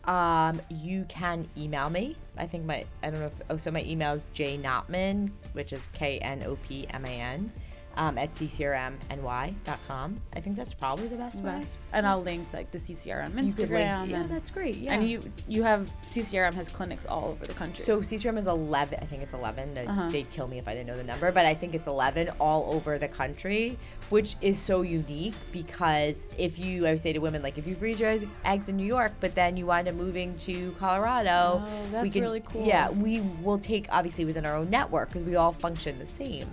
Um, 0.05 0.59
you 0.69 1.05
can 1.07 1.47
email 1.55 1.89
me. 1.89 2.15
I 2.37 2.47
think 2.47 2.65
my 2.65 2.85
I 3.03 3.09
don't 3.09 3.19
know 3.19 3.27
if 3.27 3.33
oh 3.49 3.57
so 3.57 3.71
my 3.71 3.83
email 3.83 4.13
is 4.13 4.25
jknopman, 4.33 5.31
which 5.53 5.73
is 5.73 5.87
K 5.93 6.19
N 6.19 6.43
O 6.45 6.55
P 6.67 6.87
M 6.89 7.05
A 7.05 7.09
N, 7.09 7.51
um, 7.99 8.17
at 8.17 8.31
ccrmny.com. 8.33 10.21
I 10.33 10.39
think 10.39 10.55
that's 10.55 10.73
probably 10.73 11.07
the 11.09 11.17
best 11.17 11.43
way. 11.43 11.61
And 11.91 12.07
I'll 12.07 12.21
link 12.21 12.47
like 12.53 12.71
the 12.71 12.77
CCRM 12.77 13.31
Instagram 13.33 13.45
You 13.45 13.53
could 13.53 13.69
link- 13.69 13.71
yeah, 13.71 14.03
and, 14.21 14.29
that's 14.31 14.49
great. 14.49 14.77
Yeah. 14.77 14.93
and 14.93 15.07
you 15.07 15.21
you 15.49 15.63
have 15.63 15.89
CCRM 16.07 16.53
has 16.53 16.69
clinics 16.69 17.05
all 17.05 17.25
over 17.25 17.45
the 17.45 17.53
country. 17.53 17.83
So 17.83 17.99
CCRM 17.99 18.37
is 18.37 18.45
11. 18.47 18.99
I 19.01 19.05
think 19.05 19.21
it's 19.21 19.33
11. 19.33 19.73
They- 19.73 19.85
Uh-huh. 19.85 20.09
They'd 20.09 20.31
kill 20.31 20.47
me 20.47 20.59
if 20.59 20.67
I 20.67 20.73
didn't 20.73 20.87
know 20.87 20.95
the 20.97 21.03
number, 21.03 21.31
but 21.33 21.45
I 21.45 21.53
think 21.53 21.75
it's 21.75 21.87
11 21.87 22.29
all 22.39 22.73
over 22.73 22.97
the 22.97 23.07
country, 23.09 23.77
which 24.09 24.35
is 24.39 24.57
so 24.57 24.81
unique 24.81 25.33
because 25.51 26.25
if 26.37 26.57
you, 26.57 26.87
I 26.87 26.91
would 26.91 26.99
say 27.01 27.11
to 27.11 27.19
women, 27.19 27.41
like 27.41 27.57
if 27.57 27.67
you 27.67 27.75
freeze 27.75 27.99
your 27.99 28.09
eggs- 28.11 28.25
eggs 28.45 28.69
in 28.69 28.77
New 28.77 28.85
York, 28.85 29.11
but 29.19 29.35
then 29.35 29.57
you 29.57 29.65
wind 29.65 29.89
up 29.89 29.95
moving 29.95 30.37
to 30.37 30.71
Colorado, 30.79 31.63
Oh, 31.65 31.87
that's 31.91 32.13
can, 32.13 32.21
really 32.21 32.39
cool. 32.41 32.65
Yeah, 32.65 32.89
we 32.91 33.19
will 33.43 33.59
take 33.59 33.87
obviously 33.91 34.23
within 34.23 34.45
our 34.45 34.55
own 34.55 34.69
network 34.69 35.09
because 35.11 35.25
we 35.27 35.35
all 35.35 35.51
function 35.51 35.99
the 35.99 36.05
same. 36.05 36.47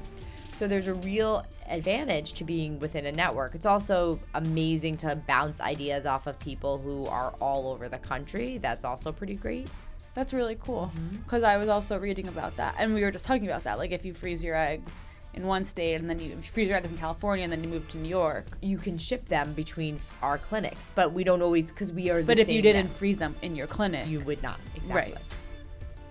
So 0.56 0.66
there's 0.66 0.88
a 0.88 0.94
real 0.94 1.44
advantage 1.68 2.32
to 2.34 2.44
being 2.44 2.78
within 2.80 3.04
a 3.04 3.12
network. 3.12 3.54
It's 3.54 3.66
also 3.66 4.18
amazing 4.34 4.96
to 4.98 5.14
bounce 5.14 5.60
ideas 5.60 6.06
off 6.06 6.26
of 6.26 6.38
people 6.38 6.78
who 6.78 7.04
are 7.06 7.34
all 7.40 7.68
over 7.68 7.90
the 7.90 7.98
country. 7.98 8.56
That's 8.56 8.82
also 8.82 9.12
pretty 9.12 9.34
great. 9.34 9.68
That's 10.14 10.32
really 10.32 10.56
cool. 10.58 10.90
Mm-hmm. 10.96 11.16
Because 11.16 11.42
I 11.42 11.58
was 11.58 11.68
also 11.68 11.98
reading 11.98 12.26
about 12.28 12.56
that, 12.56 12.74
and 12.78 12.94
we 12.94 13.02
were 13.02 13.10
just 13.10 13.26
talking 13.26 13.46
about 13.46 13.64
that. 13.64 13.76
Like 13.76 13.90
if 13.90 14.06
you 14.06 14.14
freeze 14.14 14.42
your 14.42 14.56
eggs 14.56 15.04
in 15.34 15.46
one 15.46 15.66
state, 15.66 15.96
and 15.96 16.08
then 16.08 16.18
you, 16.18 16.30
you 16.30 16.40
freeze 16.40 16.68
your 16.68 16.78
eggs 16.78 16.90
in 16.90 16.96
California, 16.96 17.44
and 17.44 17.52
then 17.52 17.62
you 17.62 17.68
move 17.68 17.86
to 17.90 17.98
New 17.98 18.08
York. 18.08 18.46
you 18.62 18.78
can 18.78 18.96
ship 18.96 19.28
them 19.28 19.52
between 19.52 20.00
our 20.22 20.38
clinics, 20.38 20.90
but 20.94 21.12
we 21.12 21.22
don't 21.22 21.42
always 21.42 21.70
because 21.70 21.92
we 21.92 22.08
are. 22.08 22.20
The 22.20 22.26
But 22.28 22.38
if 22.38 22.48
you 22.48 22.62
didn't 22.62 22.86
net. 22.86 22.96
freeze 22.96 23.18
them 23.18 23.36
in 23.42 23.54
your 23.54 23.66
clinic, 23.66 24.06
you 24.08 24.20
would 24.20 24.42
not 24.42 24.58
exactly. 24.74 25.12
Right. 25.12 25.22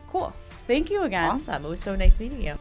cool. 0.08 0.34
Thank 0.68 0.91
you 0.91 1.02
again. 1.02 1.32
Awesome. 1.32 1.66
It 1.66 1.70
was 1.70 1.80
so 1.80 1.96
nice 1.96 2.20
meeting 2.20 2.43
you. 2.43 2.60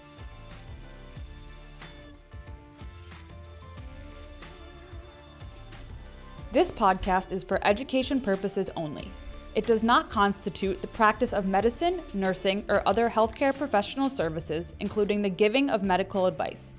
This 6.55 6.71
podcast 6.71 7.33
is 7.33 7.43
for 7.43 7.59
education 7.67 8.21
purposes 8.21 8.71
only. 8.77 9.11
It 9.57 9.67
does 9.67 9.83
not 9.83 10.09
constitute 10.09 10.81
the 10.81 10.87
practice 10.87 11.33
of 11.33 11.49
medicine, 11.49 12.01
nursing, 12.15 12.65
or 12.69 12.81
other 12.87 13.11
healthcare 13.11 13.53
professional 13.53 14.09
services, 14.09 14.73
including 14.79 15.21
the 15.21 15.29
giving 15.29 15.69
of 15.69 15.83
medical 15.83 16.27
advice. 16.27 16.77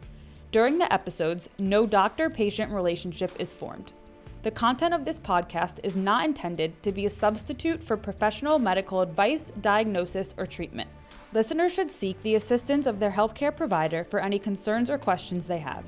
During 0.52 0.78
the 0.78 0.94
episodes, 0.94 1.50
no 1.60 1.86
doctor 1.86 2.30
patient 2.30 2.72
relationship 2.72 3.34
is 3.38 3.52
formed. 3.52 3.92
The 4.44 4.52
content 4.52 4.94
of 4.94 5.04
this 5.04 5.20
podcast 5.20 5.80
is 5.84 5.98
not 5.98 6.24
intended 6.24 6.82
to 6.84 6.94
be 6.94 7.06
a 7.06 7.10
substitute 7.10 7.84
for 7.84 7.98
professional 7.98 8.60
medical 8.60 9.02
advice, 9.02 9.52
diagnosis, 9.60 10.34
or 10.38 10.46
treatment. 10.46 10.90
Listeners 11.34 11.74
should 11.74 11.92
seek 11.92 12.22
the 12.22 12.36
assistance 12.36 12.88
of 12.88 13.02
their 13.02 13.12
healthcare 13.12 13.54
provider 13.54 14.06
for 14.06 14.22
any 14.22 14.40
concerns 14.40 14.90
or 14.90 14.98
questions 14.98 15.48
they 15.48 15.60
have. 15.60 15.84